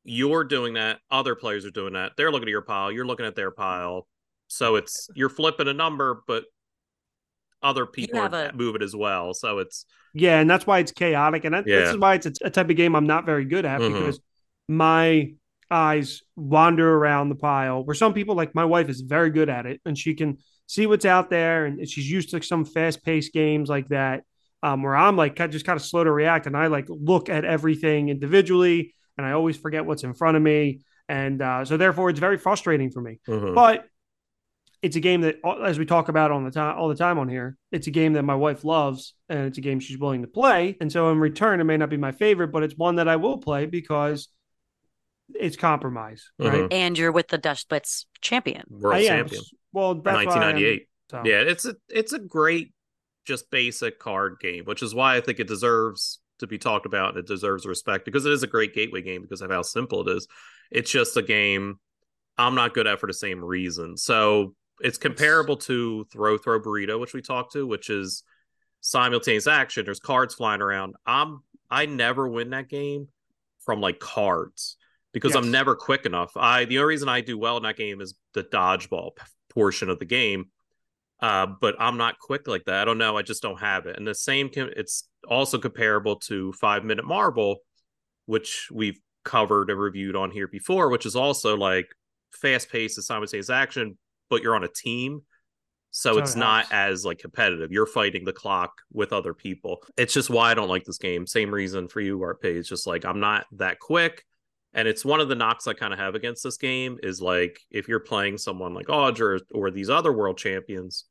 You're 0.04 0.44
doing 0.44 0.74
that. 0.74 1.00
Other 1.10 1.34
players 1.34 1.64
are 1.64 1.70
doing 1.70 1.94
that. 1.94 2.12
They're 2.16 2.30
looking 2.30 2.48
at 2.48 2.52
your 2.52 2.62
pile. 2.62 2.92
You're 2.92 3.06
looking 3.06 3.26
at 3.26 3.34
their 3.34 3.50
pile 3.50 4.06
so 4.48 4.76
it's 4.76 5.08
you're 5.14 5.28
flipping 5.28 5.68
a 5.68 5.74
number, 5.74 6.22
but 6.26 6.44
other 7.62 7.86
people 7.86 8.20
are 8.20 8.26
a... 8.26 8.52
moving 8.54 8.82
as 8.82 8.94
well. 8.94 9.34
So 9.34 9.58
it's 9.58 9.86
yeah, 10.12 10.38
and 10.38 10.48
that's 10.48 10.66
why 10.66 10.78
it's 10.78 10.92
chaotic, 10.92 11.44
and 11.44 11.54
that, 11.54 11.66
yeah. 11.66 11.80
this 11.80 11.90
is 11.90 11.98
why 11.98 12.14
it's 12.14 12.26
a, 12.26 12.50
type 12.50 12.70
of 12.70 12.76
game 12.76 12.94
I'm 12.94 13.06
not 13.06 13.26
very 13.26 13.44
good 13.44 13.64
at 13.64 13.80
mm-hmm. 13.80 13.92
because 13.92 14.20
my 14.68 15.32
eyes 15.70 16.22
wander 16.36 16.88
around 16.88 17.30
the 17.30 17.34
pile. 17.34 17.84
Where 17.84 17.94
some 17.94 18.14
people, 18.14 18.34
like 18.34 18.54
my 18.54 18.64
wife, 18.64 18.88
is 18.88 19.00
very 19.00 19.30
good 19.30 19.48
at 19.48 19.66
it, 19.66 19.80
and 19.84 19.98
she 19.98 20.14
can 20.14 20.38
see 20.66 20.86
what's 20.86 21.04
out 21.04 21.30
there, 21.30 21.66
and 21.66 21.88
she's 21.88 22.08
used 22.08 22.30
to 22.30 22.42
some 22.42 22.64
fast 22.64 23.04
paced 23.04 23.32
games 23.32 23.68
like 23.68 23.88
that. 23.88 24.22
Um, 24.62 24.82
where 24.82 24.96
I'm 24.96 25.16
like 25.16 25.36
just 25.50 25.66
kind 25.66 25.76
of 25.76 25.84
slow 25.84 26.04
to 26.04 26.12
react, 26.12 26.46
and 26.46 26.56
I 26.56 26.68
like 26.68 26.86
look 26.88 27.28
at 27.28 27.44
everything 27.44 28.08
individually, 28.08 28.94
and 29.16 29.26
I 29.26 29.32
always 29.32 29.56
forget 29.56 29.86
what's 29.86 30.04
in 30.04 30.14
front 30.14 30.36
of 30.36 30.42
me, 30.42 30.80
and 31.08 31.40
uh, 31.40 31.64
so 31.64 31.76
therefore 31.76 32.10
it's 32.10 32.20
very 32.20 32.38
frustrating 32.38 32.90
for 32.90 33.00
me. 33.00 33.20
Mm-hmm. 33.28 33.54
But 33.54 33.86
it's 34.82 34.96
a 34.96 35.00
game 35.00 35.22
that, 35.22 35.36
as 35.64 35.78
we 35.78 35.86
talk 35.86 36.08
about 36.08 36.30
on 36.30 36.44
the 36.44 36.50
time 36.50 36.78
all 36.78 36.88
the 36.88 36.94
time 36.94 37.18
on 37.18 37.28
here, 37.28 37.56
it's 37.72 37.86
a 37.86 37.90
game 37.90 38.12
that 38.14 38.22
my 38.22 38.34
wife 38.34 38.64
loves, 38.64 39.14
and 39.28 39.46
it's 39.46 39.56
a 39.56 39.62
game 39.62 39.80
she's 39.80 39.98
willing 39.98 40.22
to 40.22 40.28
play. 40.28 40.76
And 40.80 40.92
so, 40.92 41.10
in 41.10 41.18
return, 41.18 41.60
it 41.60 41.64
may 41.64 41.78
not 41.78 41.88
be 41.88 41.96
my 41.96 42.12
favorite, 42.12 42.48
but 42.48 42.62
it's 42.62 42.76
one 42.76 42.96
that 42.96 43.08
I 43.08 43.16
will 43.16 43.38
play 43.38 43.64
because 43.64 44.28
it's 45.32 45.56
compromise, 45.56 46.30
mm-hmm. 46.40 46.50
right? 46.54 46.72
And 46.72 46.98
you're 46.98 47.12
with 47.12 47.28
the 47.28 47.38
Dutch 47.38 47.66
Blitz 47.66 48.06
champion, 48.20 48.64
world 48.68 49.02
champion. 49.02 49.42
Well, 49.72 49.94
1998. 49.94 50.86
So. 51.10 51.22
Yeah, 51.24 51.40
it's 51.40 51.64
a 51.64 51.76
it's 51.88 52.12
a 52.12 52.18
great, 52.18 52.74
just 53.24 53.50
basic 53.50 53.98
card 53.98 54.36
game, 54.40 54.64
which 54.64 54.82
is 54.82 54.94
why 54.94 55.16
I 55.16 55.20
think 55.20 55.40
it 55.40 55.48
deserves 55.48 56.20
to 56.44 56.48
be 56.48 56.58
talked 56.58 56.86
about 56.86 57.10
and 57.10 57.18
it 57.18 57.26
deserves 57.26 57.66
respect 57.66 58.04
because 58.04 58.24
it 58.26 58.32
is 58.32 58.42
a 58.42 58.48
great 58.48 58.74
gateway 58.74 59.02
game 59.02 59.22
because 59.22 59.40
of 59.40 59.50
how 59.50 59.62
simple 59.62 60.06
it 60.06 60.16
is. 60.16 60.28
It's 60.70 60.90
just 60.90 61.16
a 61.16 61.22
game 61.22 61.78
I'm 62.36 62.54
not 62.54 62.74
good 62.74 62.86
at 62.86 63.00
for 63.00 63.06
the 63.06 63.14
same 63.14 63.44
reason. 63.44 63.96
So 63.96 64.54
it's 64.80 64.98
comparable 64.98 65.56
to 65.58 66.04
throw 66.12 66.36
throw 66.38 66.60
burrito, 66.60 66.98
which 66.98 67.14
we 67.14 67.22
talked 67.22 67.52
to, 67.52 67.66
which 67.66 67.90
is 67.90 68.22
simultaneous 68.80 69.46
action. 69.46 69.84
There's 69.84 70.00
cards 70.00 70.34
flying 70.34 70.60
around. 70.60 70.94
I'm 71.06 71.42
I 71.70 71.86
never 71.86 72.28
win 72.28 72.50
that 72.50 72.68
game 72.68 73.08
from 73.60 73.80
like 73.80 73.98
cards 73.98 74.76
because 75.12 75.34
yes. 75.34 75.42
I'm 75.42 75.50
never 75.50 75.74
quick 75.74 76.06
enough. 76.06 76.36
I 76.36 76.64
the 76.64 76.78
only 76.78 76.88
reason 76.88 77.08
I 77.08 77.20
do 77.20 77.38
well 77.38 77.56
in 77.56 77.62
that 77.62 77.76
game 77.76 78.00
is 78.00 78.14
the 78.32 78.44
dodgeball 78.44 79.12
portion 79.48 79.88
of 79.88 79.98
the 79.98 80.04
game. 80.04 80.46
Uh, 81.20 81.46
but 81.60 81.74
I'm 81.78 81.96
not 81.96 82.18
quick 82.18 82.46
like 82.46 82.64
that. 82.64 82.82
I 82.82 82.84
don't 82.84 82.98
know. 82.98 83.16
I 83.16 83.22
just 83.22 83.42
don't 83.42 83.60
have 83.60 83.86
it. 83.86 83.96
And 83.96 84.06
the 84.06 84.14
same 84.14 84.48
can 84.48 84.70
it's 84.76 85.08
also 85.28 85.58
comparable 85.58 86.16
to 86.16 86.52
five 86.52 86.84
minute 86.84 87.04
Marvel, 87.04 87.58
which 88.26 88.68
we've 88.72 88.98
covered 89.24 89.70
and 89.70 89.80
reviewed 89.80 90.16
on 90.16 90.30
here 90.30 90.48
before, 90.48 90.90
which 90.90 91.06
is 91.06 91.16
also 91.16 91.56
like 91.56 91.86
fast 92.32 92.70
paced 92.70 93.02
simultaneous 93.02 93.50
action, 93.50 93.96
but 94.28 94.42
you're 94.42 94.56
on 94.56 94.64
a 94.64 94.68
team. 94.68 95.22
So 95.96 96.18
it's 96.18 96.34
not 96.34 96.66
as 96.72 97.04
like 97.04 97.20
competitive. 97.20 97.70
You're 97.70 97.86
fighting 97.86 98.24
the 98.24 98.32
clock 98.32 98.72
with 98.92 99.12
other 99.12 99.32
people. 99.32 99.78
It's 99.96 100.12
just 100.12 100.28
why 100.28 100.50
i 100.50 100.54
don't 100.54 100.68
like 100.68 100.84
this 100.84 100.98
game. 100.98 101.24
Same 101.24 101.54
reason 101.54 101.86
for 101.86 102.00
you 102.00 102.18
rp 102.18 102.44
it's 102.44 102.68
just 102.68 102.86
like 102.86 103.04
i'm 103.04 103.20
not 103.20 103.46
that 103.52 103.78
quick 103.78 104.24
and 104.74 104.88
it's 104.88 105.04
one 105.04 105.20
of 105.20 105.28
the 105.28 105.34
knocks 105.34 105.66
i 105.66 105.72
kind 105.72 105.92
of 105.92 105.98
have 105.98 106.14
against 106.14 106.42
this 106.42 106.56
game 106.56 106.98
is 107.02 107.20
like 107.20 107.60
if 107.70 107.88
you're 107.88 108.00
playing 108.00 108.38
someone 108.38 108.74
like 108.74 108.86
Audra 108.86 109.40
or 109.52 109.70
these 109.70 109.90
other 109.90 110.12
world 110.12 110.38
champions 110.38 111.04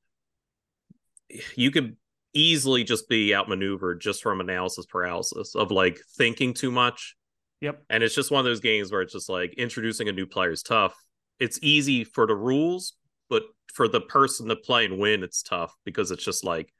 you 1.55 1.71
could 1.71 1.95
easily 2.33 2.83
just 2.83 3.07
be 3.07 3.33
outmaneuvered 3.33 4.01
just 4.01 4.23
from 4.23 4.41
analysis 4.41 4.85
paralysis 4.85 5.55
of 5.55 5.71
like 5.71 5.99
thinking 6.17 6.53
too 6.53 6.71
much 6.71 7.15
yep 7.61 7.83
and 7.89 8.03
it's 8.03 8.15
just 8.15 8.31
one 8.31 8.39
of 8.39 8.45
those 8.45 8.59
games 8.59 8.91
where 8.91 9.01
it's 9.01 9.13
just 9.13 9.29
like 9.29 9.53
introducing 9.55 10.07
a 10.07 10.11
new 10.11 10.25
player 10.25 10.51
is 10.51 10.63
tough 10.63 10.95
it's 11.39 11.59
easy 11.61 12.03
for 12.03 12.27
the 12.27 12.35
rules 12.35 12.93
but 13.33 13.45
for 13.73 13.87
the 13.87 13.99
person 13.99 14.47
to 14.49 14.55
play 14.55 14.85
and 14.85 14.99
win, 14.99 15.23
it's 15.23 15.41
tough 15.41 15.75
because 15.83 16.11
it's 16.11 16.23
just 16.23 16.43
like 16.43 16.71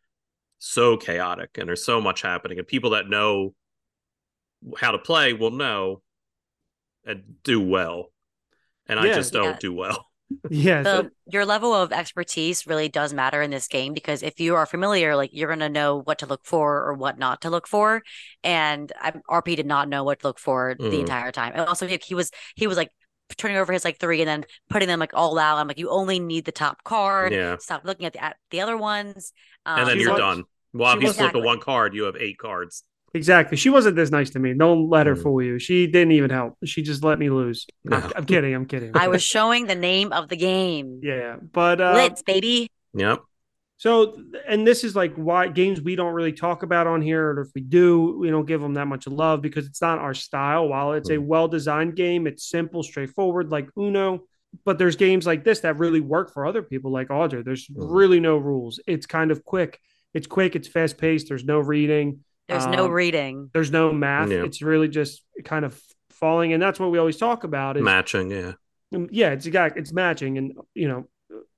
so 0.60 0.96
chaotic 0.96 1.58
and 1.58 1.68
there's 1.68 1.84
so 1.84 2.00
much 2.00 2.22
happening. 2.22 2.60
And 2.60 2.68
people 2.68 2.92
that 2.92 3.10
know 3.10 3.56
how 4.78 4.92
to 4.92 5.00
play 5.00 5.34
will 5.34 5.50
know 5.50 6.03
and 7.06 7.24
do 7.44 7.60
well. 7.60 8.12
And 8.88 9.00
yeah, 9.00 9.12
I 9.12 9.14
just 9.14 9.34
don't 9.34 9.46
yeah. 9.46 9.58
do 9.60 9.74
well. 9.74 10.08
Yeah. 10.50 10.82
So 10.82 11.10
your 11.28 11.46
level 11.46 11.76
of 11.76 11.92
expertise 11.92 12.66
really 12.66 12.90
does 12.90 13.14
matter 13.14 13.44
in 13.44 13.52
this 13.52 13.68
game 13.68 13.94
because 13.94 14.24
if 14.24 14.40
you 14.40 14.56
are 14.56 14.66
familiar, 14.66 15.16
like 15.16 15.30
you're 15.32 15.48
going 15.48 15.60
to 15.60 15.70
know 15.70 16.02
what 16.02 16.20
to 16.20 16.26
look 16.26 16.44
for 16.44 16.84
or 16.84 16.96
what 16.96 17.20
not 17.20 17.42
to 17.42 17.52
look 17.52 17.68
for. 17.68 18.02
And 18.44 18.92
I, 19.00 19.12
RP 19.30 19.56
did 19.56 19.68
not 19.68 19.90
know 19.90 20.04
what 20.04 20.22
to 20.22 20.28
look 20.28 20.40
for 20.40 20.74
mm. 20.74 20.90
the 20.90 21.00
entire 21.00 21.32
time. 21.32 21.52
And 21.54 21.68
also, 21.68 21.88
he 21.88 22.16
was, 22.16 22.32
he 22.56 22.66
was 22.66 22.78
like 22.78 22.90
turning 23.38 23.58
over 23.58 23.72
his 23.74 23.86
like 23.86 24.00
three 24.00 24.22
and 24.22 24.28
then 24.28 24.46
putting 24.70 24.88
them 24.88 25.00
like 25.00 25.14
all 25.14 25.38
out. 25.38 25.58
I'm 25.58 25.68
like, 25.68 25.78
you 25.78 25.90
only 25.90 26.20
need 26.20 26.46
the 26.46 26.52
top 26.52 26.84
card. 26.84 27.32
Yeah. 27.32 27.58
Stop 27.60 27.86
looking 27.86 28.06
at 28.06 28.14
the 28.14 28.24
at 28.24 28.38
the 28.50 28.62
other 28.62 28.78
ones. 28.78 29.34
Um, 29.66 29.82
and 29.82 29.90
then 29.90 30.00
you're 30.00 30.18
done. 30.18 30.46
Well, 30.74 30.96
if 30.96 31.04
you 31.04 31.10
exactly. 31.10 31.42
flip 31.42 31.44
a 31.44 31.46
one 31.46 31.60
card, 31.60 31.94
you 31.94 32.04
have 32.04 32.16
eight 32.16 32.38
cards. 32.38 32.84
Exactly. 33.16 33.58
She 33.58 33.70
wasn't 33.70 33.96
this 33.96 34.10
nice 34.10 34.32
to 34.32 34.40
me. 34.40 34.54
Don't 34.56 34.90
let 34.90 35.06
her 35.06 35.16
mm. 35.16 35.22
fool 35.22 35.42
you. 35.42 35.60
She 35.60 35.86
didn't 35.86 36.14
even 36.14 36.32
help. 36.32 36.58
She 36.66 36.82
just 36.82 37.04
let 37.04 37.20
me 37.20 37.30
lose. 37.30 37.68
No. 37.84 37.98
I'm, 37.98 38.12
I'm, 38.16 38.26
kidding. 38.26 38.56
I'm 38.56 38.66
kidding. 38.66 38.92
I 38.96 39.08
was 39.08 39.22
showing 39.22 39.68
the 39.68 39.76
name 39.76 40.12
of 40.12 40.30
the 40.30 40.38
game. 40.38 41.02
Yeah, 41.14 41.36
but 41.52 41.82
uh, 41.82 41.94
Blitz, 41.94 42.24
baby. 42.24 42.70
Yep. 42.94 43.22
So, 43.78 44.18
and 44.48 44.66
this 44.66 44.84
is 44.84 44.96
like 44.96 45.14
why 45.16 45.48
games 45.50 45.82
we 45.82 45.96
don't 45.96 46.14
really 46.14 46.32
talk 46.32 46.64
about 46.64 46.88
on 46.88 47.02
here, 47.02 47.32
or 47.32 47.42
if 47.42 47.50
we 47.54 47.62
do, 47.62 48.18
we 48.20 48.30
don't 48.30 48.46
give 48.46 48.62
them 48.62 48.76
that 48.76 48.88
much 48.88 49.06
love 49.06 49.42
because 49.42 49.66
it's 49.68 49.82
not 49.82 50.00
our 50.00 50.14
style. 50.14 50.70
While 50.70 50.94
it's 50.94 51.10
a 51.10 51.18
hmm. 51.18 51.28
well 51.28 51.48
designed 51.48 51.96
game, 51.96 52.26
it's 52.26 52.50
simple, 52.50 52.84
straightforward, 52.84 53.52
like 53.52 53.68
Uno. 53.78 54.24
But 54.66 54.78
there's 54.78 54.96
games 54.96 55.26
like 55.26 55.44
this 55.44 55.62
that 55.62 55.78
really 55.78 56.00
work 56.00 56.34
for 56.34 56.46
other 56.46 56.64
people, 56.64 56.92
like 56.92 57.10
Audra. 57.10 57.44
There's 57.44 57.68
mm. 57.68 57.74
really 57.76 58.20
no 58.20 58.38
rules. 58.38 58.80
It's 58.86 59.08
kind 59.08 59.32
of 59.32 59.44
quick. 59.44 59.80
It's 60.14 60.28
quick. 60.28 60.56
It's 60.56 60.68
fast 60.68 60.98
paced. 60.98 61.28
There's 61.28 61.44
no 61.44 61.60
reading. 61.60 62.24
There's 62.48 62.66
um, 62.66 62.72
no 62.72 62.88
reading. 62.88 63.50
There's 63.54 63.72
no 63.72 63.94
math. 63.94 64.30
Yeah. 64.30 64.44
It's 64.44 64.62
really 64.62 64.88
just 64.88 65.24
kind 65.46 65.66
of 65.66 65.80
falling, 66.10 66.54
and 66.54 66.62
that's 66.62 66.80
what 66.80 66.92
we 66.92 66.98
always 66.98 67.18
talk 67.18 67.44
about. 67.44 67.78
Is, 67.78 67.84
matching, 67.84 68.32
yeah, 68.32 68.54
um, 68.94 69.08
yeah. 69.12 69.32
It's 69.32 69.46
it's 69.46 69.94
matching, 69.94 70.38
and 70.38 70.54
you 70.74 70.88
know, 70.88 71.08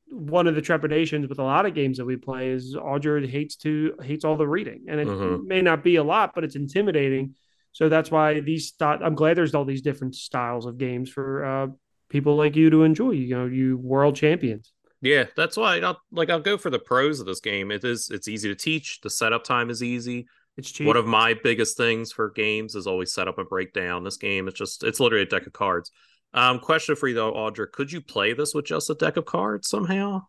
one 0.07 0.47
of 0.47 0.55
the 0.55 0.61
trepidations 0.61 1.27
with 1.27 1.39
a 1.39 1.43
lot 1.43 1.65
of 1.65 1.73
games 1.73 1.97
that 1.97 2.05
we 2.05 2.15
play 2.15 2.49
is 2.49 2.75
Audra 2.75 3.27
hates 3.27 3.55
to 3.57 3.95
hates 4.01 4.23
all 4.23 4.37
the 4.37 4.47
reading, 4.47 4.85
and 4.87 4.99
it 4.99 5.07
mm-hmm. 5.07 5.47
may 5.47 5.61
not 5.61 5.83
be 5.83 5.95
a 5.95 6.03
lot, 6.03 6.33
but 6.35 6.43
it's 6.43 6.55
intimidating. 6.55 7.35
So 7.71 7.89
that's 7.89 8.11
why 8.11 8.39
these. 8.39 8.73
I'm 8.79 9.15
glad 9.15 9.37
there's 9.37 9.55
all 9.55 9.65
these 9.65 9.81
different 9.81 10.15
styles 10.15 10.65
of 10.65 10.77
games 10.77 11.09
for 11.09 11.45
uh, 11.45 11.67
people 12.09 12.35
like 12.35 12.55
you 12.55 12.69
to 12.69 12.83
enjoy. 12.83 13.11
You 13.11 13.35
know, 13.35 13.45
you 13.47 13.77
world 13.77 14.15
champions. 14.15 14.71
Yeah, 15.01 15.25
that's 15.35 15.57
why 15.57 15.79
I'll 15.79 15.99
like 16.11 16.29
I'll 16.29 16.39
go 16.39 16.57
for 16.57 16.69
the 16.69 16.79
pros 16.79 17.19
of 17.19 17.25
this 17.25 17.39
game. 17.39 17.71
It 17.71 17.83
is 17.83 18.09
it's 18.09 18.27
easy 18.27 18.49
to 18.49 18.55
teach. 18.55 19.01
The 19.01 19.09
setup 19.09 19.43
time 19.43 19.69
is 19.69 19.83
easy. 19.83 20.27
It's 20.57 20.71
cheap. 20.71 20.88
One 20.88 20.97
of 20.97 21.05
my 21.05 21.33
biggest 21.43 21.75
things 21.77 22.12
for 22.12 22.29
games 22.29 22.75
is 22.75 22.88
always 22.88 23.13
set 23.13 23.27
up 23.27 23.38
and 23.38 23.47
break 23.50 23.74
down. 23.74 24.03
This 24.03 24.17
game, 24.17 24.47
it's 24.47 24.57
just 24.57 24.83
it's 24.83 25.00
literally 25.00 25.24
a 25.24 25.27
deck 25.27 25.45
of 25.47 25.53
cards. 25.53 25.91
Um, 26.33 26.59
question 26.59 26.95
for 26.95 27.07
you 27.07 27.15
though, 27.15 27.33
Audra, 27.33 27.71
could 27.71 27.91
you 27.91 28.01
play 28.01 28.33
this 28.33 28.53
with 28.53 28.65
just 28.65 28.89
a 28.89 28.95
deck 28.95 29.17
of 29.17 29.25
cards 29.25 29.69
somehow? 29.69 30.24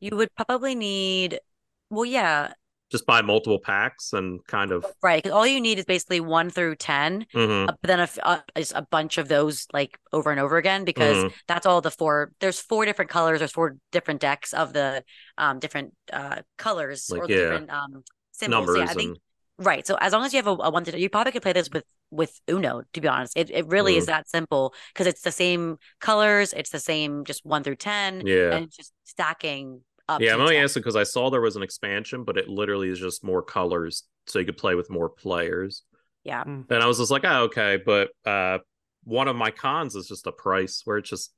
You 0.00 0.16
would 0.16 0.28
probably 0.36 0.74
need, 0.76 1.40
well, 1.90 2.04
yeah, 2.04 2.52
Just 2.90 3.06
buy 3.06 3.20
multiple 3.22 3.58
packs 3.58 4.12
and 4.12 4.44
kind 4.46 4.70
of. 4.70 4.84
right. 5.02 5.26
All 5.28 5.46
you 5.46 5.60
need 5.60 5.78
is 5.78 5.84
basically 5.86 6.20
one 6.20 6.50
through 6.50 6.76
10, 6.76 7.26
Mhm. 7.34 7.68
uh, 7.68 7.72
but 7.80 7.88
then 7.88 7.98
a, 8.00 8.04
f- 8.04 8.18
uh, 8.22 8.40
is 8.54 8.72
a 8.76 8.82
bunch 8.82 9.18
of 9.18 9.26
those 9.28 9.66
like 9.72 9.98
over 10.12 10.30
and 10.30 10.38
over 10.38 10.56
again 10.56 10.84
because 10.84 11.24
Mhm. 11.24 11.32
that's 11.48 11.66
all 11.66 11.80
the 11.80 11.90
four. 11.90 12.32
There's 12.40 12.60
four 12.60 12.84
different 12.84 13.10
colors. 13.10 13.38
There's 13.40 13.50
four 13.50 13.76
different 13.92 14.20
decks 14.20 14.52
of 14.52 14.72
the 14.72 15.02
um 15.38 15.58
different 15.58 15.94
uh 16.12 16.42
colors 16.58 17.08
Like, 17.10 17.22
or 17.22 17.26
yeah, 17.28 17.36
different 17.38 17.70
um 17.70 18.04
symbols. 18.32 18.66
numbers 18.66 18.78
Yeah, 18.78 18.90
I 18.90 18.94
think 18.94 19.18
and 19.58 19.66
right. 19.66 19.86
So 19.86 19.96
as 20.00 20.12
long 20.12 20.24
as 20.24 20.32
you 20.32 20.38
have 20.38 20.46
a, 20.46 20.50
a 20.50 20.70
one, 20.70 20.84
to, 20.84 20.98
you 20.98 21.08
probably 21.08 21.32
could 21.32 21.42
play 21.42 21.52
this 21.52 21.70
with 21.70 21.84
with 22.10 22.40
Uno. 22.50 22.82
To 22.92 23.00
be 23.00 23.08
honest, 23.08 23.36
it 23.36 23.50
it 23.50 23.66
really 23.68 23.96
is 23.96 24.04
Mm. 24.04 24.08
that 24.08 24.28
simple 24.28 24.74
because 24.92 25.06
it's 25.06 25.22
the 25.22 25.32
same 25.32 25.78
colors. 26.00 26.52
It's 26.52 26.70
the 26.70 26.80
same 26.80 27.24
just 27.24 27.44
one 27.46 27.62
through 27.62 27.76
ten, 27.76 28.26
yeah. 28.26 28.54
and 28.54 28.64
it's 28.66 28.76
just 28.76 28.92
stacking 29.04 29.80
up. 30.08 30.20
Yeah, 30.20 30.34
I'm 30.34 30.40
only 30.40 30.56
10. 30.56 30.64
asking 30.64 30.80
because 30.82 30.96
I 30.96 31.04
saw 31.04 31.30
there 31.30 31.40
was 31.40 31.56
an 31.56 31.62
expansion, 31.62 32.24
but 32.24 32.36
it 32.36 32.48
literally 32.48 32.88
is 32.90 32.98
just 32.98 33.22
more 33.24 33.42
colors, 33.42 34.04
so 34.26 34.38
you 34.38 34.44
could 34.44 34.56
play 34.58 34.74
with 34.74 34.90
more 34.90 35.08
players. 35.08 35.84
Yeah. 36.24 36.42
And 36.44 36.66
I 36.72 36.86
was 36.86 36.98
just 36.98 37.10
like, 37.10 37.24
oh, 37.24 37.44
okay. 37.44 37.78
But 37.84 38.10
uh, 38.24 38.58
one 39.04 39.26
of 39.28 39.34
my 39.36 39.50
cons 39.50 39.94
is 39.96 40.06
just 40.08 40.24
the 40.24 40.32
price, 40.32 40.82
where 40.84 40.98
it's 40.98 41.10
just 41.10 41.32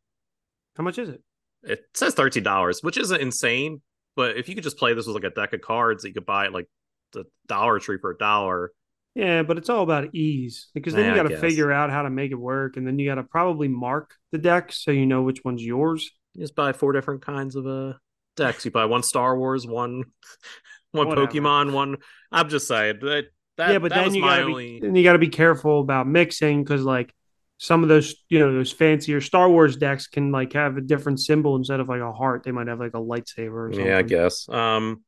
How 0.76 0.84
much 0.84 0.98
is 0.98 1.08
it? 1.08 1.22
it 1.62 1.84
says 1.94 2.14
thirteen 2.14 2.42
dollars, 2.42 2.82
which 2.82 2.98
isn't 2.98 3.20
insane. 3.20 3.80
But 4.16 4.36
if 4.36 4.48
you 4.48 4.54
could 4.54 4.64
just 4.64 4.76
play 4.78 4.92
this 4.94 5.06
with 5.06 5.14
like 5.14 5.24
a 5.24 5.34
deck 5.34 5.52
of 5.54 5.60
cards 5.60 6.02
that 6.02 6.08
you 6.08 6.14
could 6.14 6.26
buy 6.26 6.44
at 6.46 6.52
like 6.52 6.68
the 7.14 7.24
Dollar 7.46 7.78
Tree 7.78 7.98
for 7.98 8.10
a 8.10 8.18
dollar, 8.18 8.72
Yeah, 9.14 9.42
but 9.42 9.56
it's 9.58 9.70
all 9.70 9.82
about 9.82 10.14
ease 10.14 10.68
because 10.74 10.94
then 10.94 11.04
Yeah, 11.04 11.10
you 11.10 11.22
got 11.22 11.28
to 11.30 11.38
figure 11.38 11.72
out 11.72 11.90
how 11.90 12.02
to 12.02 12.10
make 12.10 12.30
it 12.32 12.36
work, 12.36 12.76
and 12.76 12.86
then 12.86 12.98
you 12.98 13.08
got 13.08 13.16
to 13.16 13.22
probably 13.24 13.68
mark 13.68 14.14
the 14.32 14.38
decks 14.38 14.82
so 14.84 14.90
you 14.90 15.06
know 15.06 15.22
which 15.22 15.44
one's 15.44 15.64
yours. 15.64 16.10
you 16.34 16.42
just 16.42 16.54
buy 16.54 16.72
four 16.72 16.92
different 16.92 17.22
kinds 17.22 17.56
of 17.56 17.66
uh 17.66 17.94
decks. 18.36 18.64
You 18.64 18.70
buy 18.70 18.84
one 18.86 19.02
Star 19.02 19.38
Wars, 19.38 19.66
one 19.66 20.04
one 20.92 21.08
Whatever. 21.08 21.26
Pokemon, 21.28 21.72
one. 21.72 21.96
I'm 22.32 22.48
just 22.48 22.66
saying 22.68 22.98
that. 23.02 23.26
that 23.56 23.70
yeah, 23.70 23.78
but 23.78 23.90
that 23.90 24.04
then 24.04 24.14
you 24.14 24.22
got 24.22 24.36
to 24.36 24.42
only. 24.42 24.80
be 24.80 24.98
you 24.98 25.04
got 25.04 25.12
to 25.14 25.18
be 25.18 25.28
careful 25.28 25.80
about 25.80 26.06
mixing 26.06 26.62
because 26.64 26.82
like 26.82 27.12
some 27.58 27.82
of 27.84 27.88
those 27.88 28.16
you 28.28 28.40
know 28.40 28.52
those 28.52 28.72
fancier 28.72 29.20
Star 29.20 29.48
Wars 29.48 29.76
decks 29.76 30.08
can 30.08 30.32
like 30.32 30.52
have 30.54 30.76
a 30.76 30.80
different 30.80 31.20
symbol 31.20 31.54
instead 31.56 31.78
of 31.80 31.88
like 31.88 32.00
a 32.00 32.12
heart. 32.12 32.42
They 32.42 32.50
might 32.52 32.66
have 32.66 32.80
like 32.80 32.94
a 32.94 33.00
lightsaber 33.00 33.68
or 33.68 33.72
something. 33.72 33.86
Yeah, 33.86 33.98
I 33.98 34.02
guess. 34.02 34.48
Um, 34.48 35.04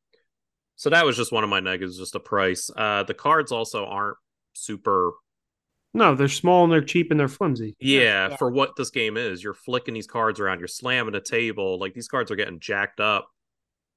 so 0.76 0.90
that 0.90 1.04
was 1.04 1.16
just 1.16 1.32
one 1.32 1.42
of 1.44 1.50
my 1.50 1.60
negatives, 1.60 1.98
just 1.98 2.12
the 2.12 2.20
price. 2.20 2.70
Uh, 2.76 3.02
the 3.02 3.14
cards 3.14 3.50
also 3.52 3.84
aren't 3.86 4.16
super. 4.52 5.12
No, 5.94 6.14
they're 6.14 6.28
small 6.28 6.64
and 6.64 6.72
they're 6.72 6.82
cheap 6.82 7.10
and 7.10 7.18
they're 7.18 7.28
flimsy. 7.28 7.74
Yeah, 7.80 8.28
Yeah. 8.28 8.36
for 8.36 8.50
what 8.50 8.76
this 8.76 8.90
game 8.90 9.16
is, 9.16 9.42
you're 9.42 9.54
flicking 9.54 9.94
these 9.94 10.06
cards 10.06 10.38
around, 10.38 10.58
you're 10.58 10.68
slamming 10.68 11.14
a 11.14 11.20
table. 11.20 11.78
Like 11.78 11.94
these 11.94 12.08
cards 12.08 12.30
are 12.30 12.36
getting 12.36 12.60
jacked 12.60 13.00
up. 13.00 13.28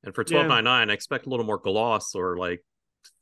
And 0.03 0.15
for 0.15 0.21
Yeah. 0.21 0.31
twelve 0.37 0.47
ninety 0.47 0.63
nine, 0.63 0.89
I 0.89 0.93
expect 0.93 1.25
a 1.25 1.29
little 1.29 1.45
more 1.45 1.57
gloss 1.57 2.15
or 2.15 2.37
like 2.37 2.63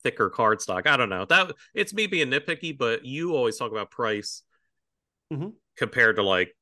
thicker 0.04 0.30
card 0.30 0.62
stock. 0.62 0.86
I 0.86 0.96
don't 0.96 1.10
know. 1.10 1.26
That 1.26 1.54
it's 1.74 1.94
me 1.94 2.06
being 2.06 2.30
nitpicky, 2.30 2.78
but 2.78 3.04
you 3.04 3.36
always 3.36 3.58
talk 3.58 3.72
about 3.72 3.90
price 3.90 4.44
Mhm. 5.34 5.54
compared 5.76 6.18
to 6.18 6.24
like 6.24 6.56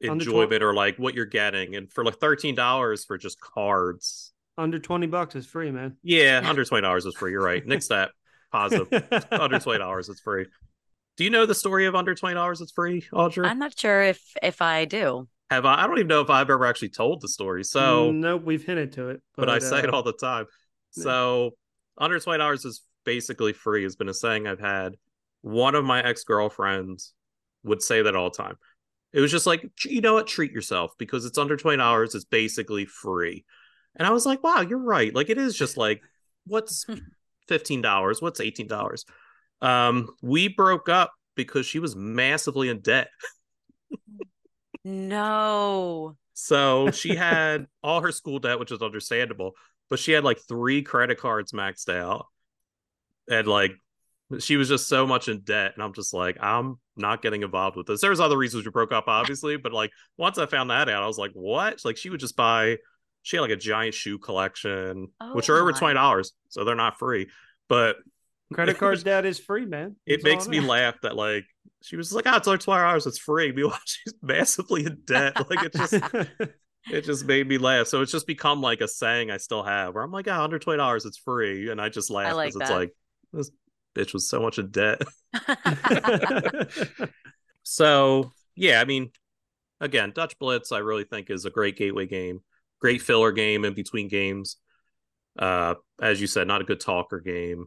enjoyment 0.00 0.62
or 0.62 0.72
like 0.74 0.96
what 0.98 1.14
you're 1.14 1.26
getting. 1.26 1.76
And 1.76 1.92
for 1.92 2.02
like 2.04 2.16
thirteen 2.18 2.54
dollars 2.54 3.04
for 3.04 3.18
just 3.18 3.38
cards, 3.40 4.32
Under 4.58 4.78
twenty 4.78 5.06
bucks 5.06 5.34
is 5.34 5.46
free, 5.46 5.70
man. 5.70 5.96
yeah, 6.02 6.42
under 6.44 6.64
twenty 6.64 6.82
dollars 6.82 7.04
is 7.04 7.14
free. 7.14 7.32
You're 7.32 7.42
right. 7.44 7.66
Next 7.66 7.88
that 7.88 8.10
positive. 8.50 8.88
under 9.30 9.58
twenty 9.58 9.78
dollars, 9.78 10.08
it's 10.08 10.20
free. 10.20 10.46
Do 11.16 11.24
you 11.24 11.30
know 11.30 11.46
the 11.46 11.54
story 11.54 11.86
of 11.86 11.94
under 11.94 12.14
twenty 12.14 12.34
dollars? 12.34 12.60
It's 12.60 12.72
free, 12.72 13.02
Audra. 13.12 13.46
I'm 13.46 13.58
not 13.58 13.78
sure 13.78 14.02
if 14.02 14.20
if 14.42 14.62
I 14.62 14.84
do. 14.84 15.28
Have 15.50 15.64
I? 15.64 15.82
I 15.82 15.86
don't 15.86 15.98
even 15.98 16.08
know 16.08 16.22
if 16.22 16.30
I've 16.30 16.50
ever 16.50 16.66
actually 16.66 16.88
told 16.88 17.20
the 17.20 17.28
story. 17.28 17.64
So, 17.64 18.10
nope, 18.10 18.42
we've 18.44 18.64
hinted 18.64 18.92
to 18.92 19.10
it, 19.10 19.22
but, 19.36 19.48
I 19.48 19.58
say 19.60 19.78
it 19.78 19.92
uh, 19.92 19.96
all 19.96 20.02
the 20.02 20.12
time. 20.12 20.46
yeah. 20.96 21.04
So, 21.04 21.50
under 21.98 22.18
twenty 22.18 22.38
dollars 22.38 22.64
is 22.64 22.82
basically 23.04 23.52
free. 23.52 23.82
Has 23.84 23.96
been 23.96 24.08
a 24.08 24.14
saying 24.14 24.46
I've 24.46 24.60
had. 24.60 24.96
One 25.42 25.74
of 25.74 25.84
my 25.84 26.02
ex 26.02 26.24
girlfriends 26.24 27.12
would 27.62 27.82
say 27.82 28.02
that 28.02 28.16
all 28.16 28.30
the 28.30 28.36
time. 28.36 28.56
It 29.12 29.20
was 29.20 29.30
just 29.30 29.46
like, 29.46 29.70
you 29.84 30.00
know 30.00 30.14
what, 30.14 30.26
treat 30.26 30.50
yourself 30.50 30.92
because 30.98 31.24
it's 31.24 31.38
under 31.38 31.56
twenty 31.56 31.76
dollars. 31.78 32.14
It's 32.14 32.24
basically 32.24 32.84
free. 32.84 33.44
And 33.96 34.06
I 34.06 34.10
was 34.10 34.26
like, 34.26 34.42
wow, 34.42 34.60
you're 34.60 34.78
right. 34.78 35.14
Like 35.14 35.30
it 35.30 35.38
is 35.38 35.56
just 35.56 35.76
like, 35.76 36.02
what's 36.46 36.86
fifteen 37.48 37.82
dollars? 37.82 38.22
What's 38.22 38.40
eighteen 38.40 38.66
dollars? 38.66 39.04
Um, 39.62 40.08
we 40.22 40.48
broke 40.48 40.88
up 40.88 41.12
because 41.34 41.66
she 41.66 41.78
was 41.78 41.96
massively 41.96 42.68
in 42.68 42.80
debt. 42.80 43.08
No. 44.86 46.16
So 46.34 46.92
she 46.92 47.16
had 47.16 47.66
all 47.82 48.02
her 48.02 48.12
school 48.12 48.38
debt, 48.38 48.60
which 48.60 48.70
is 48.70 48.82
understandable, 48.82 49.54
but 49.90 49.98
she 49.98 50.12
had 50.12 50.22
like 50.22 50.38
three 50.46 50.82
credit 50.82 51.18
cards 51.18 51.50
maxed 51.50 51.92
out. 51.92 52.26
And 53.28 53.48
like 53.48 53.72
she 54.38 54.56
was 54.56 54.68
just 54.68 54.88
so 54.88 55.04
much 55.04 55.28
in 55.28 55.40
debt. 55.40 55.72
And 55.74 55.82
I'm 55.82 55.92
just 55.92 56.14
like, 56.14 56.36
I'm 56.40 56.78
not 56.96 57.20
getting 57.20 57.42
involved 57.42 57.76
with 57.76 57.88
this. 57.88 58.00
There's 58.00 58.20
other 58.20 58.38
reasons 58.38 58.64
we 58.64 58.70
broke 58.70 58.92
up, 58.92 59.08
obviously, 59.08 59.56
but 59.56 59.72
like 59.72 59.90
once 60.16 60.38
I 60.38 60.46
found 60.46 60.70
that 60.70 60.88
out, 60.88 61.02
I 61.02 61.06
was 61.08 61.18
like, 61.18 61.32
what? 61.34 61.84
Like 61.84 61.96
she 61.96 62.08
would 62.08 62.20
just 62.20 62.36
buy 62.36 62.76
she 63.26 63.36
had 63.36 63.40
like 63.40 63.50
a 63.50 63.56
giant 63.56 63.92
shoe 63.92 64.18
collection, 64.18 65.08
which 65.32 65.50
Oh 65.50 65.54
are 65.54 65.60
over 65.60 65.72
twenty 65.72 65.94
dollars, 65.94 66.32
so 66.48 66.62
they're 66.62 66.76
not 66.76 66.96
free. 66.98 67.28
But 67.68 67.96
Credit 68.52 68.78
cards, 68.78 69.02
debt 69.02 69.26
is 69.26 69.40
free, 69.40 69.66
man. 69.66 69.96
it 70.06 70.22
That's 70.22 70.24
all 70.24 70.30
makes 70.30 70.48
me 70.48 70.60
know. 70.60 70.68
laugh 70.68 70.94
that 71.02 71.16
like 71.16 71.44
she 71.82 71.96
was 71.96 72.12
like, 72.12 72.24
oh, 72.28 72.36
it's 72.36 72.46
only 72.46 72.58
twenty 72.58 72.82
dollars, 72.82 73.06
it's 73.06 73.18
free. 73.18 73.50
Meanwhile, 73.56 73.80
she's 73.84 74.14
massively 74.22 74.86
in 74.86 74.98
debt. 75.04 75.50
Like 75.50 75.64
it 75.64 75.72
just 75.72 75.94
it 76.92 77.04
just 77.04 77.24
made 77.24 77.48
me 77.48 77.58
laugh. 77.58 77.88
So 77.88 78.00
it's 78.00 78.12
just 78.12 78.28
become 78.28 78.60
like 78.60 78.80
a 78.80 78.86
saying 78.86 79.32
I 79.32 79.38
still 79.38 79.64
have 79.64 79.94
where 79.94 80.04
I'm 80.04 80.12
like, 80.12 80.28
oh, 80.28 80.42
under 80.44 80.60
twenty 80.60 80.78
dollars, 80.78 81.04
it's 81.04 81.18
free, 81.18 81.68
and 81.68 81.80
I 81.80 81.88
just 81.88 82.10
laugh 82.10 82.34
like 82.36 82.52
because 82.52 82.60
it's 82.60 82.70
like 82.70 82.94
this 83.32 83.50
bitch 83.96 84.12
was 84.12 84.28
so 84.28 84.40
much 84.40 84.60
in 84.60 84.70
debt. 84.70 85.02
So 87.68 88.30
yeah, 88.54 88.80
I 88.80 88.84
mean, 88.84 89.10
again, 89.80 90.12
Dutch 90.14 90.38
Blitz, 90.38 90.70
I 90.70 90.78
really 90.78 91.02
think 91.02 91.30
is 91.30 91.44
a 91.44 91.50
great 91.50 91.76
gateway 91.76 92.06
game, 92.06 92.40
great 92.80 93.02
filler 93.02 93.32
game 93.32 93.64
in 93.64 93.74
between 93.74 94.08
games. 94.08 94.56
Uh, 95.38 95.74
as 96.00 96.20
you 96.20 96.26
said, 96.26 96.46
not 96.46 96.60
a 96.60 96.64
good 96.64 96.80
talker 96.80 97.20
game. 97.20 97.66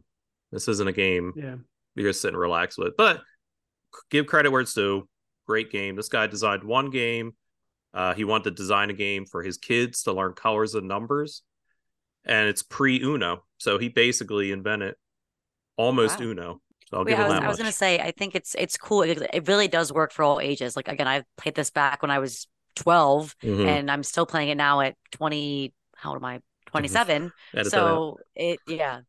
This 0.52 0.68
isn't 0.68 0.88
a 0.88 0.92
game 0.92 1.32
yeah. 1.36 1.56
you're 1.94 2.04
gonna 2.04 2.12
sit 2.12 2.28
and 2.28 2.38
relax 2.38 2.76
with, 2.76 2.96
but 2.96 3.20
give 4.10 4.26
credit 4.26 4.50
where 4.50 4.60
it's 4.60 4.74
due. 4.74 5.08
Great 5.46 5.70
game. 5.70 5.96
This 5.96 6.08
guy 6.08 6.26
designed 6.26 6.64
one 6.64 6.90
game. 6.90 7.32
Uh, 7.92 8.14
he 8.14 8.24
wanted 8.24 8.44
to 8.44 8.50
design 8.52 8.90
a 8.90 8.94
game 8.94 9.26
for 9.26 9.42
his 9.42 9.58
kids 9.58 10.04
to 10.04 10.12
learn 10.12 10.32
colors 10.32 10.74
and 10.74 10.86
numbers, 10.88 11.42
and 12.24 12.48
it's 12.48 12.62
pre 12.62 13.00
Uno, 13.02 13.44
so 13.58 13.78
he 13.78 13.88
basically 13.88 14.52
invented 14.52 14.94
almost 15.76 16.20
Wow. 16.20 16.26
Uno. 16.26 16.60
So 16.88 16.98
I'll 16.98 17.04
Wait, 17.04 17.12
give 17.12 17.20
I 17.20 17.24
was, 17.24 17.32
that 17.32 17.42
I 17.44 17.48
was 17.48 17.58
gonna 17.58 17.72
say, 17.72 18.00
I 18.00 18.10
think 18.10 18.34
it's 18.34 18.54
it's 18.58 18.76
cool. 18.76 19.02
It, 19.02 19.22
it 19.32 19.46
really 19.46 19.68
does 19.68 19.92
work 19.92 20.12
for 20.12 20.24
all 20.24 20.40
ages. 20.40 20.74
Like 20.74 20.88
again, 20.88 21.06
I 21.06 21.24
played 21.36 21.54
this 21.54 21.70
back 21.70 22.02
when 22.02 22.10
I 22.10 22.18
was 22.18 22.48
12, 22.80 23.34
Mhm. 23.42 23.66
and 23.66 23.90
I'm 23.90 24.02
still 24.02 24.26
playing 24.26 24.48
it 24.48 24.56
now 24.56 24.80
at 24.80 24.96
20. 25.12 25.72
How 25.96 26.10
old 26.10 26.18
am 26.18 26.24
I? 26.24 26.40
27. 26.66 27.24
Edit 27.24 27.32
that 27.52 27.66
out. 27.66 27.70
so 27.70 28.18
it, 28.34 28.58
yeah. 28.66 29.00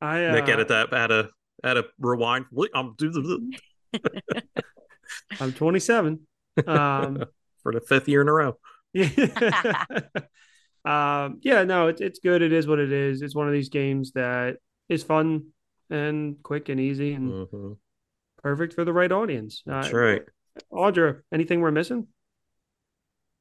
I 0.00 0.26
uh, 0.26 0.32
Nick, 0.32 0.48
edit 0.48 0.68
that. 0.68 0.92
Add 0.92 1.10
a 1.10 1.28
add 1.64 1.76
a 1.76 1.84
rewind. 1.98 2.46
I'm 2.74 2.94
I'm 5.40 5.52
27. 5.52 6.20
Um, 6.66 7.24
for 7.62 7.72
the 7.72 7.80
fifth 7.80 8.08
year 8.08 8.22
in 8.22 8.28
a 8.28 8.32
row. 8.32 8.56
yeah. 8.92 9.08
um, 10.84 11.38
yeah, 11.42 11.64
no, 11.64 11.88
it's 11.88 12.00
it's 12.00 12.18
good. 12.20 12.42
It 12.42 12.52
is 12.52 12.66
what 12.66 12.78
it 12.78 12.92
is. 12.92 13.22
It's 13.22 13.34
one 13.34 13.46
of 13.46 13.52
these 13.52 13.68
games 13.68 14.12
that 14.12 14.56
is 14.88 15.02
fun 15.02 15.46
and 15.90 16.36
quick 16.42 16.68
and 16.68 16.80
easy 16.80 17.12
and 17.14 17.30
Mhm. 17.48 17.76
perfect 18.42 18.74
for 18.74 18.84
the 18.84 18.92
right 18.92 19.10
audience. 19.10 19.62
That's 19.66 19.92
Uh, 19.92 19.96
right. 19.98 20.22
Audra, 20.72 21.20
anything 21.32 21.60
we're 21.60 21.70
missing? 21.70 22.08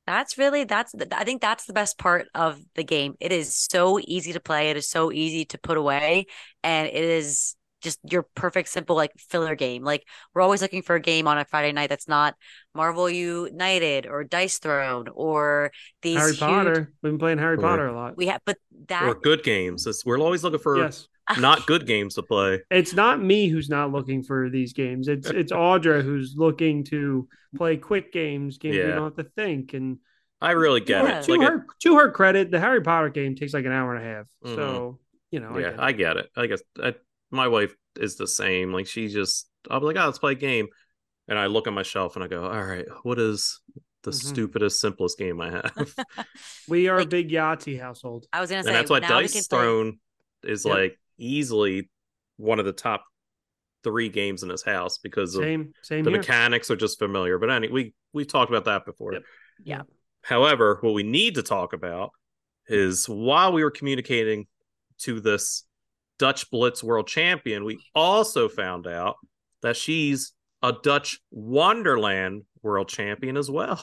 That's 0.10 0.40
really 0.40 0.64
that's 0.64 0.92
the, 0.92 1.08
I 1.16 1.24
think 1.24 1.40
that's 1.40 1.66
the 1.66 1.74
best 1.74 2.00
part 2.00 2.26
of 2.34 2.60
the 2.74 2.84
game. 2.84 3.14
It 3.20 3.32
is 3.32 3.54
so 3.56 4.00
easy 4.02 4.34
to 4.34 4.40
play. 4.40 4.72
It 4.72 4.76
is 4.78 4.90
so 4.90 5.12
easy 5.12 5.46
to 5.46 5.60
put 5.60 5.78
away, 5.78 6.26
and 6.64 6.88
it 6.88 6.96
is 6.96 7.56
just 7.82 8.00
your 8.10 8.26
perfect 8.34 8.70
simple 8.70 8.96
like 8.96 9.12
filler 9.20 9.54
game. 9.54 9.84
Like 9.84 10.04
we're 10.34 10.42
always 10.42 10.64
looking 10.64 10.82
for 10.82 10.96
a 10.96 11.00
game 11.00 11.28
on 11.28 11.38
a 11.38 11.46
Friday 11.46 11.74
night 11.74 11.90
that's 11.90 12.08
not 12.08 12.34
Marvel 12.74 13.08
United 13.08 14.08
or 14.08 14.24
Dice 14.24 14.58
Throne 14.58 15.10
or 15.14 15.72
these 16.02 16.18
Harry 16.18 16.32
huge- 16.32 16.40
Potter. 16.40 16.92
We've 17.04 17.12
been 17.12 17.20
playing 17.20 17.38
Harry 17.38 17.58
Right. 17.58 17.70
Potter 17.70 17.88
a 17.88 17.96
lot. 17.96 18.18
We 18.18 18.26
have, 18.26 18.42
but 18.48 18.58
that 18.88 19.04
Or 19.04 19.14
good 19.14 19.44
games. 19.44 19.86
It's, 19.86 20.04
we're 20.04 20.18
always 20.18 20.44
looking 20.44 20.58
for 20.58 20.78
yes. 20.80 21.08
Not 21.38 21.66
good 21.68 21.86
games 21.86 22.16
to 22.16 22.24
play. 22.24 22.62
It's 22.72 22.94
not 22.94 23.22
me 23.22 23.48
who's 23.48 23.70
not 23.70 23.92
looking 23.92 24.24
for 24.24 24.50
these 24.50 24.74
games. 24.74 25.08
It's 25.08 25.30
it's 25.30 25.52
Audra 25.52 26.02
who's 26.04 26.34
looking 26.36 26.84
to 26.86 27.28
play 27.56 27.78
quick 27.78 28.12
games, 28.14 28.58
games 28.58 28.76
we 28.76 28.82
Yeah. 28.82 28.96
don't 28.96 29.16
have 29.16 29.26
to 29.26 29.32
think. 29.36 29.74
And 29.74 30.00
I 30.42 30.52
really 30.52 30.80
get 30.82 31.04
Yeah. 31.04 31.20
it. 31.20 31.24
to 31.26 31.36
Like, 31.36 31.48
her 31.48 31.66
to 31.84 31.96
her 31.98 32.12
credit, 32.12 32.50
the 32.52 32.60
Harry 32.60 32.82
Potter 32.82 33.10
game 33.10 33.36
takes 33.36 33.54
like 33.54 33.66
an 33.66 33.72
hour 33.72 33.94
and 33.96 34.04
a 34.06 34.08
half. 34.08 34.26
Mhm. 34.46 34.56
So 34.56 35.00
you 35.32 35.40
know, 35.40 35.58
yeah, 35.60 35.76
I 35.78 35.92
get 35.92 36.18
it. 36.18 36.30
I 36.36 36.48
get 36.48 36.60
it. 36.60 36.62
I 36.82 36.88
guess 36.88 36.96
I, 36.96 36.96
my 37.30 37.48
wife 37.48 37.76
is 38.00 38.16
the 38.16 38.28
same. 38.28 38.74
Like 38.74 38.88
she 38.88 39.08
just, 39.10 39.48
I'll 39.70 39.80
be 39.80 39.86
like, 39.88 39.98
oh, 39.98 40.06
let's 40.06 40.18
play 40.20 40.32
a 40.32 40.36
game, 40.36 40.68
and 41.28 41.38
I 41.38 41.46
look 41.48 41.68
at 41.68 41.74
my 41.74 41.84
shelf 41.84 42.16
and 42.16 42.24
I 42.24 42.28
go, 42.28 42.46
all 42.46 42.64
right, 42.64 42.88
what 43.04 43.20
is 43.20 43.62
the 44.04 44.12
Mhm. 44.12 44.16
stupidest, 44.16 44.80
simplest 44.80 45.20
game 45.20 45.40
I 45.42 45.52
have? 45.52 45.96
We 46.68 46.88
are 46.88 46.98
Like- 46.98 47.06
a 47.08 47.10
big 47.10 47.30
Yahtzee 47.30 47.80
household. 47.80 48.26
I 48.34 48.42
was 48.42 48.50
gonna 48.50 48.64
say 48.64 48.70
and 48.70 48.76
that's 48.78 48.90
why 48.90 49.00
now 49.00 49.18
we 49.18 49.24
Dice 49.24 49.48
play- 49.48 49.60
Throne 49.60 50.00
is 50.44 50.66
Yep. 50.66 50.74
like 50.74 51.00
easily 51.20 51.90
one 52.38 52.60
of 52.60 52.66
the 52.66 52.72
top 52.74 53.04
three 53.84 54.10
games 54.10 54.44
in 54.44 54.50
his 54.50 54.64
house 54.64 54.98
because 54.98 55.36
of 55.36 55.44
Same, 55.44 55.74
same 55.84 56.04
the 56.04 56.10
here. 56.12 56.20
mechanics 56.20 56.70
are 56.72 56.76
just 56.76 57.00
familiar. 57.00 57.38
But 57.38 57.50
anyway, 57.52 57.72
we 57.72 57.94
we've 58.14 58.28
talked 58.28 58.52
about 58.52 58.66
that 58.66 58.86
before. 58.86 59.14
Yep. 59.14 59.24
Yeah. 59.64 59.82
However, 60.22 60.78
what 60.82 60.94
we 60.94 61.04
need 61.04 61.36
to 61.36 61.44
talk 61.44 61.74
about 61.74 62.12
is 62.68 63.08
while 63.08 63.54
we 63.54 63.64
were 63.64 63.72
communicating 63.72 64.48
to 65.00 65.20
this 65.20 65.64
Dutch 66.18 66.50
Blitz 66.52 66.84
world 66.84 67.08
champion, 67.08 67.64
we 67.64 67.80
also 67.96 68.50
found 68.50 68.86
out 68.86 69.16
that 69.62 69.78
she's 69.78 70.34
a 70.62 70.74
Dutch 70.84 71.20
Wonderland 71.32 72.44
world 72.62 72.90
champion 72.90 73.38
as 73.38 73.50
well. 73.50 73.82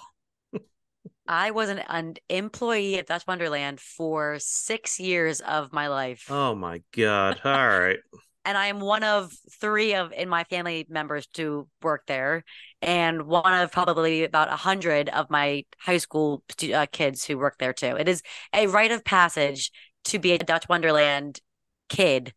I 1.28 1.50
was 1.50 1.68
an, 1.68 1.80
an 1.88 2.14
employee 2.28 2.98
at 2.98 3.06
Dutch 3.06 3.26
Wonderland 3.26 3.80
for 3.80 4.38
six 4.38 5.00
years 5.00 5.40
of 5.40 5.72
my 5.72 5.88
life. 5.88 6.26
Oh 6.30 6.54
my 6.54 6.82
god. 6.92 7.40
All 7.44 7.52
right. 7.52 7.98
and 8.46 8.56
I 8.56 8.66
am 8.66 8.78
one 8.78 9.02
of 9.02 9.32
three 9.60 9.94
of 9.94 10.12
in 10.12 10.28
my 10.28 10.44
family 10.44 10.86
members 10.88 11.26
to 11.34 11.68
work 11.82 12.04
there, 12.06 12.44
and 12.80 13.24
one 13.24 13.52
of 13.52 13.72
probably 13.72 14.22
about 14.22 14.48
a 14.48 14.56
hundred 14.56 15.08
of 15.08 15.28
my 15.30 15.64
high 15.78 15.98
school 15.98 16.44
uh, 16.72 16.86
kids 16.90 17.24
who 17.24 17.36
work 17.38 17.58
there 17.58 17.72
too. 17.72 17.96
It 17.96 18.08
is 18.08 18.22
a 18.54 18.68
rite 18.68 18.92
of 18.92 19.04
passage 19.04 19.72
to 20.04 20.20
be 20.20 20.32
a 20.32 20.38
Dutch 20.38 20.68
Wonderland 20.68 21.40
kid 21.88 22.32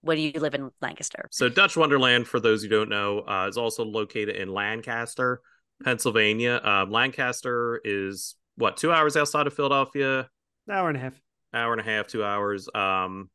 when 0.00 0.18
you 0.18 0.32
live 0.32 0.54
in 0.54 0.70
Lancaster. 0.80 1.28
So 1.30 1.48
Dutch 1.48 1.76
Wonderland, 1.76 2.26
for 2.26 2.40
those 2.40 2.64
who 2.64 2.68
don't 2.68 2.88
know, 2.88 3.20
uh, 3.20 3.46
is 3.48 3.56
also 3.56 3.84
located 3.84 4.34
in 4.34 4.52
Lancaster, 4.52 5.40
Pennsylvania. 5.82 6.60
Um, 6.62 6.90
Lancaster 6.90 7.80
is 7.84 8.36
what 8.56 8.76
two 8.76 8.92
hours 8.92 9.16
outside 9.16 9.46
of 9.46 9.54
Philadelphia, 9.54 10.28
Hour 10.70 10.88
and 10.88 10.96
a 10.96 11.00
half. 11.00 11.14
hour 11.52 11.72
and 11.72 11.80
a 11.80 11.84
half, 11.84 12.06
two 12.06 12.24
hours. 12.24 12.68
Um, 12.74 13.30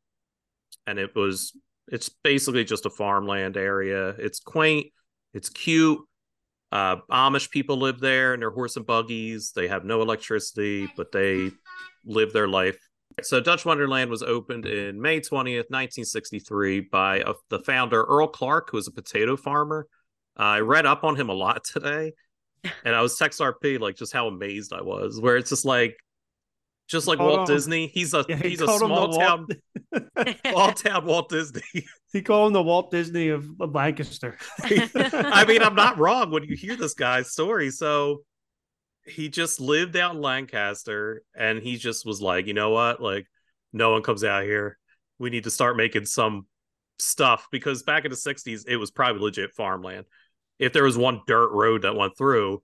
and 0.86 0.98
it 0.98 1.14
was 1.14 1.52
it's 1.88 2.08
basically 2.08 2.64
just 2.64 2.86
a 2.86 2.90
farmland 2.90 3.56
area. 3.56 4.10
It's 4.10 4.40
quaint, 4.40 4.88
it's 5.34 5.48
cute. 5.48 6.00
Uh, 6.70 6.96
Amish 7.10 7.50
people 7.50 7.78
live 7.78 7.98
there 7.98 8.34
in 8.34 8.40
their 8.40 8.50
horse 8.50 8.76
and 8.76 8.86
buggies. 8.86 9.52
They 9.54 9.68
have 9.68 9.84
no 9.84 10.02
electricity, 10.02 10.86
but 10.96 11.12
they 11.12 11.50
live 12.04 12.32
their 12.34 12.48
life. 12.48 12.78
So 13.22 13.40
Dutch 13.40 13.64
Wonderland 13.64 14.10
was 14.10 14.22
opened 14.22 14.66
in 14.66 15.00
May 15.00 15.18
20th, 15.20 15.70
1963 15.70 16.80
by 16.80 17.22
uh, 17.22 17.32
the 17.48 17.58
founder 17.60 18.02
Earl 18.04 18.28
Clark, 18.28 18.70
who 18.70 18.76
was 18.76 18.86
a 18.86 18.92
potato 18.92 19.36
farmer. 19.36 19.86
Uh, 20.38 20.42
I 20.42 20.60
read 20.60 20.84
up 20.86 21.04
on 21.04 21.16
him 21.16 21.28
a 21.30 21.32
lot 21.34 21.64
today, 21.72 22.12
and 22.84 22.94
I 22.94 23.00
was 23.02 23.16
text 23.16 23.40
RP 23.40 23.78
like 23.80 23.96
just 23.96 24.12
how 24.12 24.28
amazed 24.28 24.72
I 24.72 24.82
was. 24.82 25.20
Where 25.20 25.36
it's 25.36 25.50
just 25.50 25.64
like, 25.64 25.96
just 26.88 27.06
like 27.06 27.18
Hold 27.18 27.30
Walt 27.30 27.40
on. 27.40 27.46
Disney, 27.54 27.88
he's 27.88 28.14
a 28.14 28.24
Yeah, 28.28 28.36
he 28.36 28.50
he's 28.50 28.60
a 28.60 28.66
small 28.66 29.08
Walt- 29.10 29.20
town 29.20 29.46
small 30.46 30.72
town 30.72 31.04
Walt 31.06 31.28
Disney. 31.28 31.62
He 32.10 32.22
called 32.22 32.46
him 32.46 32.52
the 32.54 32.62
Walt 32.62 32.90
Disney 32.90 33.28
of, 33.28 33.46
of 33.60 33.74
Lancaster. 33.74 34.38
I 34.62 35.44
mean, 35.46 35.62
I'm 35.62 35.74
not 35.74 35.98
wrong 35.98 36.30
when 36.30 36.42
you 36.42 36.56
hear 36.56 36.74
this 36.74 36.94
guy's 36.94 37.32
story. 37.32 37.70
So 37.70 38.22
he 39.04 39.28
just 39.28 39.60
lived 39.60 39.94
out 39.94 40.14
in 40.14 40.22
Lancaster 40.22 41.22
and 41.36 41.58
he 41.58 41.76
just 41.76 42.06
was 42.06 42.22
like, 42.22 42.46
you 42.46 42.54
know 42.54 42.70
what? 42.70 43.02
Like, 43.02 43.26
no 43.74 43.90
one 43.90 44.02
comes 44.02 44.24
out 44.24 44.44
here. 44.44 44.78
We 45.18 45.28
need 45.28 45.44
to 45.44 45.50
start 45.50 45.76
making 45.76 46.06
some 46.06 46.46
stuff 46.98 47.46
because 47.52 47.82
back 47.82 48.06
in 48.06 48.10
the 48.10 48.16
60s, 48.16 48.64
it 48.66 48.78
was 48.78 48.90
probably 48.90 49.20
legit 49.20 49.50
farmland. 49.54 50.06
If 50.58 50.72
there 50.72 50.84
was 50.84 50.98
one 50.98 51.20
dirt 51.26 51.50
road 51.52 51.82
that 51.82 51.94
went 51.96 52.16
through, 52.16 52.62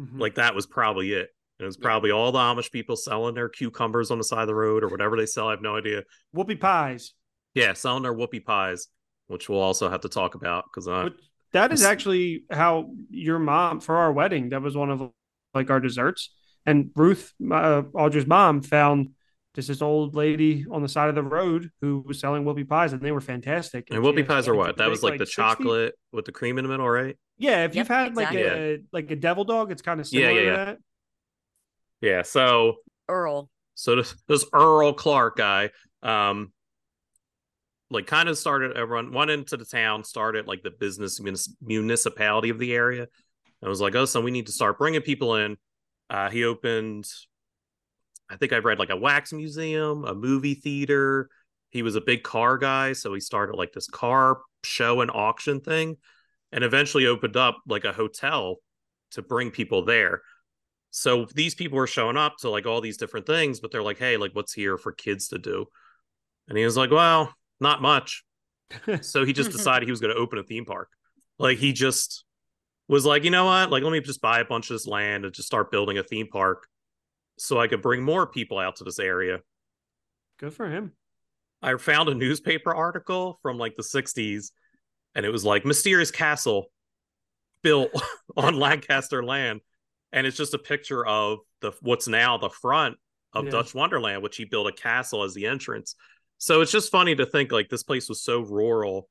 Mhm. 0.00 0.18
like 0.20 0.34
that 0.36 0.54
was 0.54 0.66
probably 0.66 1.12
it. 1.12 1.30
And 1.58 1.64
it 1.64 1.66
was 1.66 1.76
probably 1.76 2.10
all 2.10 2.32
the 2.32 2.38
Amish 2.38 2.72
people 2.72 2.96
selling 2.96 3.34
their 3.34 3.48
cucumbers 3.48 4.10
on 4.10 4.18
the 4.18 4.24
side 4.24 4.42
of 4.42 4.48
the 4.48 4.54
road 4.54 4.82
or 4.82 4.88
whatever 4.88 5.16
they 5.16 5.26
sell. 5.26 5.48
I 5.48 5.52
have 5.52 5.62
no 5.62 5.76
idea. 5.76 6.02
whoopie 6.34 6.58
pies. 6.60 7.12
Yeah, 7.54 7.72
selling 7.74 8.02
their 8.02 8.14
whoopie 8.14 8.44
pies, 8.44 8.88
which 9.26 9.48
we'll 9.48 9.60
also 9.60 9.88
have 9.90 10.00
to 10.00 10.08
talk 10.08 10.34
about 10.34 10.64
because 10.64 10.88
I 10.88 11.04
Which- 11.04 11.20
that 11.52 11.70
is 11.72 11.82
actually 11.84 12.44
how 12.50 12.94
your 13.10 13.38
mom 13.38 13.80
for 13.80 13.96
our 13.96 14.10
wedding. 14.12 14.48
That 14.48 14.62
was 14.62 14.74
one 14.76 14.90
of 14.90 15.10
like 15.54 15.70
our 15.70 15.80
desserts. 15.80 16.34
And 16.64 16.90
Ruth, 16.96 17.34
uh, 17.42 17.82
Audra's 17.94 18.26
mom, 18.26 18.62
found 18.62 19.10
just 19.54 19.68
this 19.68 19.82
old 19.82 20.14
lady 20.14 20.64
on 20.70 20.82
the 20.82 20.88
side 20.88 21.08
of 21.08 21.14
the 21.14 21.22
road 21.22 21.70
who 21.80 22.02
was 22.06 22.18
selling 22.18 22.44
whoopie 22.44 22.68
pies, 22.68 22.92
and 22.92 23.02
they 23.02 23.12
were 23.12 23.20
fantastic. 23.20 23.88
And 23.90 23.96
she 23.96 24.00
whoopie 24.10 24.26
pies 24.26 24.48
are 24.48 24.54
what? 24.54 24.76
That 24.78 24.88
was 24.88 25.00
big, 25.00 25.10
like 25.10 25.18
the 25.18 25.26
60 25.26 25.34
chocolate 25.34 25.94
with 26.12 26.24
the 26.24 26.32
cream 26.32 26.58
in 26.58 26.64
the 26.64 26.70
middle, 26.70 26.88
right? 26.88 27.16
Yeah, 27.38 27.64
if 27.64 27.74
Yep, 27.74 27.76
you've 27.76 27.88
had 27.88 28.16
like 28.16 28.32
exactly. 28.32 28.42
a 28.42 28.78
like 28.92 29.10
a 29.10 29.16
devil 29.16 29.44
dog, 29.44 29.70
it's 29.72 29.82
kind 29.82 30.00
of 30.00 30.06
Yeah, 30.10 30.28
similar 30.28 30.40
yeah, 30.40 30.40
to 30.40 30.46
yeah. 30.58 30.64
that. 30.64 30.78
Yeah. 32.00 32.22
So 32.22 32.76
Earl. 33.08 33.50
so 33.74 33.96
this, 33.96 34.14
this 34.28 34.44
Earl 34.52 34.92
Clark 34.94 35.36
guy, 35.36 35.70
um, 36.02 36.52
like 37.90 38.06
kind 38.06 38.28
of 38.28 38.38
started 38.38 38.76
everyone 38.76 39.12
went 39.12 39.30
into 39.30 39.56
the 39.56 39.64
town, 39.64 40.02
started 40.04 40.46
like 40.46 40.62
the 40.62 40.70
business 40.70 41.20
munis- 41.20 41.54
municipality 41.60 42.48
of 42.48 42.58
the 42.58 42.72
area, 42.74 43.06
and 43.60 43.68
was 43.68 43.80
like, 43.80 43.94
oh, 43.94 44.04
so 44.06 44.20
we 44.20 44.30
need 44.30 44.46
to 44.46 44.52
start 44.52 44.78
bringing 44.78 45.02
people 45.02 45.36
in. 45.36 45.56
Uh, 46.08 46.30
he 46.30 46.44
opened, 46.44 47.04
I 48.32 48.36
think 48.36 48.52
I've 48.52 48.64
read 48.64 48.78
like 48.78 48.90
a 48.90 48.96
wax 48.96 49.32
museum, 49.32 50.04
a 50.04 50.14
movie 50.14 50.54
theater. 50.54 51.28
He 51.70 51.82
was 51.82 51.96
a 51.96 52.00
big 52.00 52.22
car 52.22 52.56
guy, 52.56 52.94
so 52.94 53.12
he 53.12 53.20
started 53.20 53.56
like 53.56 53.72
this 53.72 53.86
car 53.86 54.40
show 54.64 55.02
and 55.02 55.10
auction 55.10 55.60
thing, 55.60 55.98
and 56.50 56.64
eventually 56.64 57.06
opened 57.06 57.36
up 57.36 57.58
like 57.66 57.84
a 57.84 57.92
hotel 57.92 58.56
to 59.12 59.22
bring 59.22 59.50
people 59.50 59.84
there. 59.84 60.22
So 60.90 61.26
these 61.34 61.54
people 61.54 61.76
were 61.76 61.86
showing 61.86 62.16
up 62.16 62.36
to 62.40 62.50
like 62.50 62.66
all 62.66 62.80
these 62.80 62.96
different 62.96 63.26
things, 63.26 63.60
but 63.60 63.70
they're 63.70 63.82
like, 63.82 63.98
hey, 63.98 64.16
like 64.16 64.34
what's 64.34 64.52
here 64.52 64.78
for 64.78 64.92
kids 64.92 65.28
to 65.28 65.38
do? 65.38 65.66
And 66.48 66.56
he 66.56 66.64
was 66.64 66.76
like, 66.76 66.90
well, 66.90 67.34
not 67.60 67.82
much. 67.82 68.24
So 69.02 69.24
he 69.24 69.32
just 69.32 69.52
decided 69.56 69.86
he 69.86 69.90
was 69.90 70.00
going 70.00 70.14
to 70.14 70.20
open 70.20 70.38
a 70.38 70.42
theme 70.42 70.64
park. 70.64 70.88
Like 71.38 71.58
he 71.58 71.72
just 71.72 72.24
was 72.88 73.04
like, 73.06 73.24
you 73.24 73.30
know 73.30 73.46
what? 73.46 73.70
Like, 73.70 73.82
let 73.82 73.92
me 73.92 74.00
just 74.00 74.20
buy 74.20 74.40
a 74.40 74.44
bunch 74.44 74.70
of 74.70 74.74
this 74.74 74.86
land 74.86 75.24
and 75.24 75.34
just 75.34 75.46
start 75.46 75.70
building 75.70 75.98
a 75.98 76.02
theme 76.02 76.28
park 76.28 76.66
so 77.42 77.60
I 77.60 77.66
could 77.66 77.82
bring 77.82 78.02
more 78.02 78.26
people 78.26 78.58
out 78.58 78.76
to 78.76 78.84
this 78.84 79.00
area. 79.00 79.40
Good 80.38 80.54
for 80.54 80.68
him. 80.68 80.92
I 81.60 81.76
found 81.76 82.08
a 82.08 82.14
newspaper 82.14 82.72
article 82.72 83.38
from 83.42 83.58
like 83.58 83.74
the 83.76 83.82
60s 83.82 84.52
and 85.14 85.26
it 85.26 85.30
was 85.30 85.44
like 85.44 85.64
mysterious 85.64 86.10
castle 86.12 86.66
built 87.62 87.90
on 88.36 88.54
Lancaster 88.54 89.24
land 89.24 89.60
and 90.12 90.26
it's 90.26 90.36
just 90.36 90.54
a 90.54 90.58
picture 90.58 91.04
of 91.04 91.38
the 91.60 91.72
what's 91.80 92.06
now 92.06 92.38
the 92.38 92.48
front 92.48 92.96
of 93.32 93.46
Yeah. 93.46 93.50
Dutch 93.52 93.74
Wonderland 93.74 94.22
which 94.22 94.36
he 94.36 94.44
built 94.44 94.68
a 94.68 94.72
castle 94.72 95.24
as 95.24 95.34
the 95.34 95.46
entrance. 95.46 95.96
So 96.38 96.60
it's 96.60 96.72
just 96.72 96.92
funny 96.92 97.16
to 97.16 97.26
think 97.26 97.50
like 97.50 97.68
this 97.68 97.82
place 97.82 98.08
was 98.08 98.22
so 98.22 98.40
rural 98.40 99.08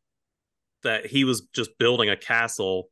that 0.84 1.06
he 1.06 1.26
was 1.26 1.42
just 1.54 1.78
building 1.78 2.10
a 2.10 2.18
castle 2.18 2.90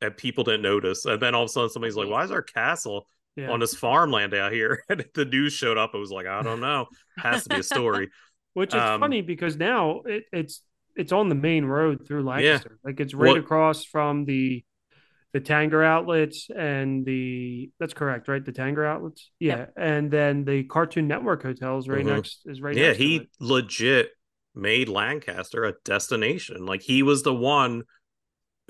and 0.00 0.16
people 0.16 0.44
didn't 0.44 0.62
notice 0.62 1.04
and 1.04 1.20
then 1.20 1.34
all 1.34 1.42
of 1.42 1.46
a 1.46 1.52
sudden 1.52 1.70
somebody's 1.70 1.96
like 1.96 2.08
why 2.08 2.24
is 2.24 2.30
our 2.30 2.42
castle 2.42 3.06
Yeah. 3.36 3.50
on 3.50 3.60
this 3.60 3.74
farmland 3.74 4.34
out 4.34 4.52
here 4.52 4.84
and 4.90 5.04
the 5.14 5.24
news 5.24 5.54
showed 5.54 5.78
up 5.78 5.92
it 5.94 5.98
was 5.98 6.10
like 6.10 6.26
I 6.26 6.42
don't 6.42 6.60
know 6.60 6.86
has 7.16 7.44
to 7.44 7.48
be 7.50 7.56
a 7.56 7.62
story. 7.62 8.10
Which 8.54 8.74
is 8.74 8.80
Um, 8.82 9.00
funny 9.00 9.22
because 9.22 9.56
now 9.56 10.02
it, 10.04 10.24
it's 10.32 10.60
it's 10.94 11.12
on 11.12 11.30
the 11.30 11.34
main 11.34 11.64
road 11.64 12.06
through 12.06 12.22
Lancaster. 12.24 12.78
Like 12.84 13.00
it's 13.00 13.14
right 13.14 13.28
Well- 13.32 13.36
across 13.38 13.84
from 13.84 14.26
the 14.26 14.62
the 15.32 15.40
Tanger 15.40 15.82
outlets 15.82 16.50
and 16.54 17.06
the 17.06 17.70
that's 17.80 17.94
correct, 17.94 18.28
right? 18.28 18.44
The 18.44 18.52
Tanger 18.52 18.86
outlets. 18.86 19.30
Yeah. 19.40 19.66
And 19.78 20.10
then 20.10 20.44
the 20.44 20.64
Cartoon 20.64 21.08
Network 21.08 21.42
hotels 21.42 21.88
right 21.88 22.04
Mhm. 22.04 22.14
next 22.16 22.42
is 22.44 22.60
right 22.60 22.76
yeah, 22.76 22.92
he 22.92 23.16
it. 23.16 23.28
legit 23.40 24.10
made 24.54 24.90
Lancaster 24.90 25.64
a 25.64 25.72
destination. 25.86 26.66
Like 26.66 26.82
he 26.82 27.02
was 27.02 27.22
the 27.22 27.32
one 27.32 27.84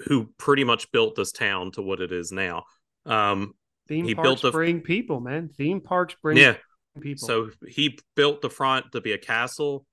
who 0.06 0.32
pretty 0.38 0.62
much 0.62 0.92
built 0.92 1.16
this 1.16 1.32
town 1.32 1.72
to 1.72 1.82
what 1.82 2.00
it 2.00 2.12
is 2.12 2.30
now. 2.30 2.62
Um, 3.06 3.54
Theme 3.92 4.06
he 4.06 4.14
parks 4.14 4.26
built 4.26 4.42
the- 4.42 4.50
bring 4.50 4.80
people, 4.80 5.20
man. 5.20 5.50
Theme 5.50 5.82
parks 5.82 6.16
bring 6.22 6.38
yeah, 6.38 6.56
people. 6.98 7.26
so 7.26 7.50
he 7.68 7.98
built 8.16 8.40
the 8.40 8.48
front 8.48 8.92
to 8.92 9.00
be 9.02 9.12
a 9.12 9.18
castle. 9.18 9.86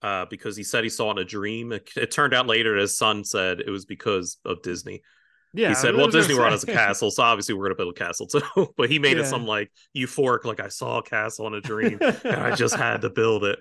Uh, 0.00 0.26
because 0.30 0.56
he 0.56 0.62
said 0.62 0.84
he 0.84 0.90
saw 0.90 1.08
it 1.08 1.12
in 1.12 1.18
a 1.18 1.24
dream. 1.24 1.72
It, 1.72 1.90
it 1.96 2.12
turned 2.12 2.32
out 2.32 2.46
later, 2.46 2.76
his 2.76 2.96
son 2.96 3.24
said 3.24 3.58
it 3.58 3.68
was 3.68 3.84
because 3.84 4.36
of 4.44 4.62
Disney. 4.62 5.02
yeah, 5.54 5.70
he 5.70 5.74
said, 5.74 5.96
"Well, 5.96 6.06
Disney 6.06 6.36
World 6.36 6.52
has 6.52 6.62
a 6.62 6.68
castle, 6.68 7.10
so 7.10 7.24
obviously 7.24 7.56
we're 7.56 7.64
going 7.64 7.76
to 7.76 7.82
build 7.82 7.96
a 7.96 7.98
castle 7.98 8.28
too." 8.28 8.72
but 8.76 8.90
he 8.90 9.00
made 9.00 9.16
it 9.16 9.26
some 9.26 9.44
like 9.44 9.72
euphoric, 9.96 10.44
like 10.44 10.60
I 10.60 10.68
saw 10.68 10.98
a 10.98 11.02
castle 11.02 11.48
in 11.48 11.54
a 11.54 11.60
dream, 11.60 11.98
and 12.00 12.36
I 12.36 12.54
just 12.54 12.76
had 12.76 13.00
to 13.00 13.10
build 13.10 13.42
it. 13.42 13.58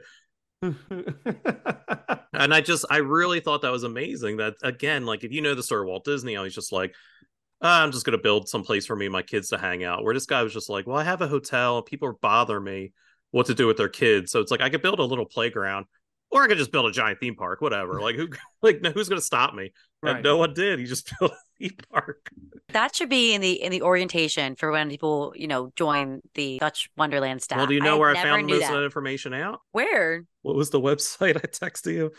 and 0.61 2.53
I 2.53 2.61
just 2.61 2.85
I 2.89 2.97
really 2.97 3.39
thought 3.39 3.63
that 3.63 3.71
was 3.71 3.83
amazing. 3.83 4.37
That 4.37 4.55
again, 4.61 5.07
like 5.07 5.23
if 5.23 5.31
you 5.31 5.41
know 5.41 5.55
the 5.55 5.63
story 5.63 5.81
of 5.81 5.87
Walt 5.87 6.03
Disney, 6.05 6.37
I 6.37 6.43
was 6.43 6.53
just 6.53 6.71
like, 6.71 6.91
"Ah, 6.91 7.26
I'm 7.61 7.91
just 7.91 8.05
gonna 8.05 8.17
build 8.17 8.47
some 8.49 8.63
place 8.63 8.85
for 8.85 8.95
me 8.95 9.05
and 9.05 9.13
my 9.13 9.23
kids 9.23 9.49
to 9.49 9.57
hang 9.57 9.83
out. 9.83 10.03
Where 10.03 10.13
this 10.13 10.25
guy 10.25 10.43
was 10.43 10.53
just 10.53 10.69
like, 10.69 10.85
well, 10.87 10.97
I 10.97 11.03
have 11.03 11.21
a 11.21 11.27
hotel, 11.27 11.81
people 11.81 12.07
are 12.07 12.13
bothering 12.13 12.63
me 12.63 12.93
what 13.31 13.47
to 13.47 13.53
do 13.53 13.67
with 13.67 13.77
their 13.77 13.89
kids, 13.89 14.31
so 14.31 14.39
it's 14.39 14.51
like 14.51 14.61
I 14.61 14.69
could 14.69 14.81
build 14.81 14.99
a 14.99 15.03
little 15.03 15.25
playground 15.25 15.85
or 16.29 16.43
I 16.43 16.47
could 16.47 16.57
just 16.57 16.71
build 16.71 16.85
a 16.85 16.91
giant 16.91 17.19
theme 17.19 17.35
park, 17.35 17.61
whatever. 17.61 18.01
Like 18.01 18.15
who, 18.15 18.29
like 18.61 18.85
who's 18.93 19.09
gonna 19.09 19.21
stop 19.21 19.53
me? 19.53 19.71
Right. 20.01 20.15
And 20.15 20.23
no 20.23 20.37
one 20.37 20.53
did. 20.53 20.79
He 20.79 20.85
just 20.85 21.11
built 21.19 21.31
a 21.31 21.37
theme 21.59 21.77
park. 21.91 22.29
That 22.69 22.95
should 22.95 23.09
be 23.09 23.33
in 23.33 23.41
the 23.41 23.61
in 23.61 23.71
the 23.71 23.81
orientation 23.81 24.55
for 24.55 24.71
when 24.71 24.89
people 24.89 25.33
you 25.35 25.47
know 25.47 25.71
join 25.75 26.21
the 26.35 26.59
Dutch 26.59 26.89
Wonderland 26.97 27.41
staff. 27.41 27.57
Well, 27.57 27.67
do 27.67 27.73
you 27.73 27.81
know 27.81 27.97
where 27.97 28.09
I 28.09 28.13
never 28.13 28.29
found 28.29 28.47
knew 28.47 28.59
this 28.59 28.67
that. 28.67 28.83
information 28.83 29.33
out? 29.33 29.61
Where? 29.71 30.23
What 30.41 30.55
was 30.55 30.69
the 30.69 30.81
website 30.81 31.37
I 31.37 31.47
texted 31.47 31.93
you? 31.93 32.11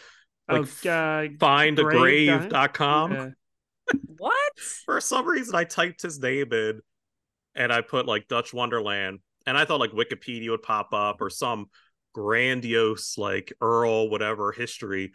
Like 0.49 0.61
oh, 0.61 0.91
uh, 0.91 1.29
findagrave.com. 1.29 3.13
yeah. 3.13 3.29
What? 4.17 4.59
For 4.85 5.01
some 5.01 5.27
reason, 5.27 5.55
I 5.55 5.65
typed 5.65 6.03
his 6.03 6.19
name 6.21 6.53
in 6.53 6.81
and 7.55 7.73
I 7.73 7.81
put 7.81 8.07
like 8.07 8.29
Dutch 8.29 8.53
Wonderland, 8.53 9.21
and 9.47 9.57
I 9.57 9.65
thought 9.65 9.81
like 9.81 9.93
Wikipedia 9.93 10.51
would 10.51 10.63
pop 10.63 10.93
up 10.93 11.21
or 11.21 11.31
some 11.31 11.67
grandiose 12.15 13.17
like 13.19 13.53
Earl 13.61 14.11
whatever 14.11 14.53
history, 14.53 15.13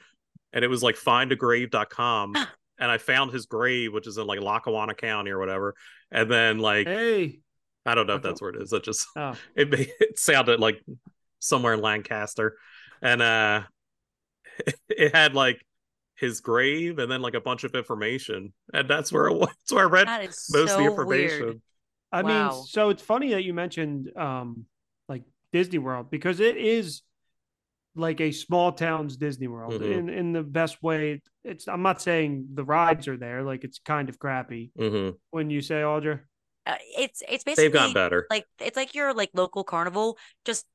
and 0.52 0.64
it 0.64 0.68
was 0.68 0.84
like 0.84 0.96
findagrave.com. 0.96 2.36
and 2.80 2.92
I 2.92 2.98
found 2.98 3.32
his 3.32 3.46
grave, 3.46 3.94
which 3.94 4.08
is 4.08 4.18
in 4.18 4.26
like 4.26 4.42
Lackawanna 4.42 4.96
County 4.96 5.32
or 5.32 5.40
whatever. 5.40 5.76
And 6.12 6.30
then 6.30 6.60
like 6.60 6.88
Hey. 6.88 7.40
I 7.86 7.96
don't 7.96 8.08
know 8.08 8.14
if 8.16 8.20
Okay. 8.20 8.30
that's 8.30 8.42
where 8.42 8.52
it 8.52 8.62
is. 8.62 8.70
That 8.72 8.84
just 8.84 9.08
Oh. 9.16 9.36
it 9.56 9.70
made, 9.70 9.92
it 10.00 10.18
sounded 10.18 10.60
like 10.60 10.82
somewhere 11.40 11.74
in 11.74 11.82
Lancaster, 11.82 12.58
and 13.02 13.22
uh, 13.22 13.62
it 14.90 15.14
had 15.16 15.36
like 15.36 15.64
his 16.16 16.42
grave 16.42 17.00
and 17.00 17.12
then 17.12 17.22
like 17.22 17.34
a 17.34 17.42
bunch 17.42 17.64
of 17.64 17.76
information, 17.76 18.54
and 18.74 18.90
that's 18.90 19.12
where 19.12 19.28
it 19.28 19.34
was. 19.34 19.50
That's 19.64 19.72
where 19.74 19.86
I 19.86 19.90
read 19.90 20.08
most 20.50 20.72
so 20.72 20.78
of 20.78 20.78
the 20.78 20.86
information. 20.86 21.48
weird. 21.48 21.62
I 22.12 22.22
Wow. 22.22 22.28
mean, 22.28 22.68
so 22.68 22.90
it's 22.90 23.02
funny 23.02 23.32
that 23.32 23.44
you 23.44 23.54
mentioned 23.54 24.12
um 24.18 24.66
like 25.10 25.24
Disney 25.52 25.80
World 25.80 26.10
because 26.12 26.40
it 26.40 26.58
is 26.58 27.02
like 27.96 28.22
a 28.22 28.32
small 28.32 28.72
town's 28.72 29.18
Disney 29.18 29.48
World 29.48 29.82
Mhm. 29.82 29.92
in 29.94 30.10
in 30.10 30.34
the 30.34 30.44
best 30.44 30.82
way. 30.82 31.22
It's 31.44 31.68
I'm 31.68 31.82
not 31.84 32.02
saying 32.02 32.48
the 32.54 32.64
rides 32.64 33.08
are 33.08 33.18
there, 33.18 33.44
like 33.44 33.64
it's 33.64 33.80
kind 33.80 34.10
of 34.10 34.18
crappy 34.20 34.72
hmm 34.78 35.12
when 35.32 35.50
you 35.50 35.62
say 35.62 35.82
Audra. 35.82 36.22
Uh, 36.66 36.76
it's 36.98 37.22
it's 37.28 37.44
basically 37.44 37.66
They've 37.66 37.74
gotten 37.74 37.94
better. 37.94 38.28
like 38.30 38.46
it's 38.60 38.78
like 38.78 38.96
your 38.96 39.14
like 39.14 39.30
local 39.34 39.64
carnival, 39.64 40.18
just 40.46 40.66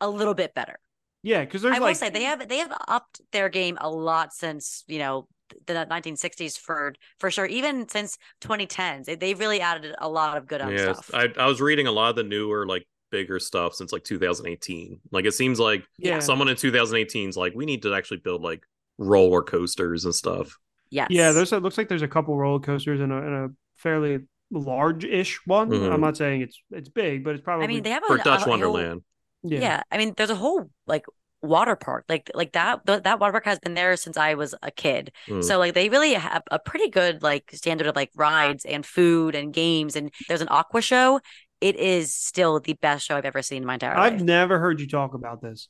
a 0.00 0.08
little 0.08 0.34
bit 0.34 0.54
better. 0.54 0.78
Yeah, 1.26 1.44
because 1.44 1.62
there's 1.62 1.76
I 1.76 1.80
will 1.80 1.94
say 1.94 2.10
they 2.10 2.22
have 2.24 2.48
they 2.48 2.58
have 2.58 2.72
upped 2.88 3.20
their 3.32 3.48
game 3.48 3.78
a 3.80 3.90
lot 3.90 4.32
since 4.32 4.84
you 4.86 4.98
know 4.98 5.28
the 5.66 5.86
1960s 5.86 6.56
for 6.56 6.94
for 7.18 7.30
sure. 7.30 7.46
Even 7.46 7.88
since 7.88 8.16
2010s, 8.40 9.06
they, 9.06 9.14
they've 9.16 9.38
really 9.38 9.60
added 9.60 9.94
a 9.98 10.08
lot 10.08 10.36
of 10.36 10.46
good 10.46 10.60
Yeah, 10.62 10.92
stuff. 10.92 11.10
I 11.12 11.28
I 11.38 11.46
was 11.46 11.60
reading 11.60 11.86
a 11.86 11.92
lot 11.92 12.10
of 12.10 12.16
the 12.16 12.22
newer 12.24 12.66
like 12.66 12.86
bigger 13.10 13.38
stuff 13.38 13.74
since 13.74 13.92
like 13.92 14.04
2018. 14.04 15.00
Like 15.12 15.24
it 15.24 15.32
seems 15.34 15.60
like 15.60 15.84
yeah. 15.98 16.20
someone 16.20 16.48
in 16.48 16.56
2018 16.56 17.28
is 17.28 17.36
like 17.36 17.54
we 17.54 17.66
need 17.66 17.82
to 17.82 17.94
actually 17.94 18.18
build 18.18 18.42
like 18.42 18.64
roller 18.98 19.42
coasters 19.42 20.04
and 20.04 20.14
stuff. 20.14 20.58
yes, 20.90 21.08
Yeah, 21.10 21.32
there's 21.32 21.52
it 21.52 21.62
looks 21.62 21.78
like 21.78 21.88
there's 21.88 22.02
a 22.02 22.08
couple 22.08 22.36
roller 22.36 22.60
coasters 22.60 23.00
and 23.00 23.12
a, 23.12 23.16
and 23.16 23.34
a 23.34 23.48
fairly 23.76 24.20
large-ish 24.50 25.40
one. 25.46 25.70
Mhm. 25.70 25.92
I'm 25.92 26.00
not 26.00 26.16
saying 26.16 26.42
it's 26.42 26.60
it's 26.70 26.88
big, 26.88 27.24
but 27.24 27.34
it's 27.34 27.44
probably 27.44 27.64
I 27.64 27.68
mean, 27.68 27.82
they 27.82 27.90
have 27.90 28.04
For 28.06 28.16
a, 28.16 28.22
Dutch 28.22 28.42
a- 28.42 28.46
a 28.46 28.50
Wonderland. 28.50 29.02
Yeah. 29.42 29.60
yeah. 29.60 29.82
I 29.90 29.98
mean, 29.98 30.14
there's 30.16 30.30
a 30.30 30.34
whole 30.34 30.70
like 30.86 31.04
water 31.42 31.76
park, 31.76 32.04
like 32.08 32.30
like 32.34 32.52
that. 32.52 32.86
th- 32.86 33.02
that 33.04 33.20
water 33.20 33.32
park 33.32 33.44
has 33.44 33.58
been 33.58 33.74
there 33.74 33.96
since 33.96 34.16
I 34.16 34.34
was 34.34 34.54
a 34.62 34.70
kid. 34.70 35.12
Mm. 35.28 35.44
So 35.44 35.58
like 35.58 35.74
they 35.74 35.88
really 35.88 36.14
have 36.14 36.42
a 36.50 36.58
pretty 36.58 36.90
good 36.90 37.22
like 37.22 37.50
standard 37.52 37.86
of 37.86 37.96
like 37.96 38.10
rides 38.14 38.64
and 38.64 38.84
food 38.84 39.34
and 39.34 39.52
games. 39.52 39.96
And 39.96 40.12
there's 40.28 40.40
an 40.40 40.48
aqua 40.50 40.82
show. 40.82 41.20
It 41.60 41.76
is 41.76 42.14
still 42.14 42.60
the 42.60 42.74
best 42.74 43.06
show 43.06 43.16
I've 43.16 43.24
ever 43.24 43.42
seen 43.42 43.62
in 43.62 43.66
my 43.66 43.74
entire 43.74 43.96
life. 43.96 44.12
I've 44.12 44.22
never 44.22 44.58
heard 44.58 44.80
you 44.80 44.86
talk 44.86 45.14
about 45.14 45.40
this. 45.40 45.68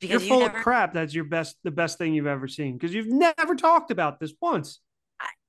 Because 0.00 0.22
You're 0.22 0.28
full 0.28 0.40
never, 0.40 0.58
of 0.58 0.62
crap. 0.62 0.92
That's 0.92 1.14
your 1.14 1.24
best, 1.24 1.56
the 1.64 1.70
best 1.70 1.96
thing 1.96 2.12
you've 2.12 2.26
ever 2.26 2.48
seen 2.48 2.76
because 2.76 2.94
you've 2.94 3.06
never 3.06 3.54
talked 3.54 3.90
about 3.90 4.20
this 4.20 4.34
once. 4.40 4.80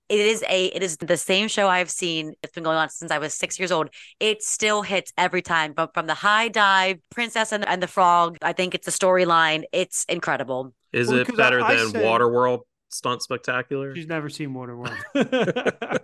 It 0.10 0.20
is 0.20 0.43
a 0.50 0.65
it 0.67 0.84
is 0.84 0.98
the 0.98 1.17
same 1.17 1.48
show 1.48 1.67
I've 1.67 1.89
seen. 1.89 2.34
It's 2.43 2.54
been 2.54 2.63
going 2.63 2.78
on 2.78 2.89
since 2.89 3.12
I 3.12 3.17
was 3.17 3.34
six 3.34 3.60
years 3.60 3.72
old. 3.72 3.89
It 4.20 4.41
still 4.43 4.82
hits 4.82 5.12
every 5.17 5.41
time. 5.41 5.74
But 5.74 5.93
from 5.93 6.08
the 6.08 6.13
high 6.13 6.48
dive, 6.48 7.00
Princess 7.10 7.52
and, 7.52 7.67
and 7.67 7.82
the 7.84 7.88
Frog, 7.88 8.38
I 8.41 8.54
think 8.54 8.74
it's 8.76 8.88
a 8.88 8.91
storyline. 8.91 9.63
It's 9.72 10.06
incredible. 10.06 10.74
Is 10.93 11.10
Well, 11.10 11.20
it 11.20 11.28
'cause 11.28 11.36
better 11.38 11.62
I- 11.62 11.67
I 11.74 11.76
than 11.76 11.89
said- 11.89 12.04
Waterworld 12.04 12.62
Stunt 12.89 13.22
Spectacular? 13.22 13.93
She's 13.96 14.08
never 14.08 14.30
seen 14.30 14.54
Waterworld. 14.54 14.98
uh, 15.98 16.02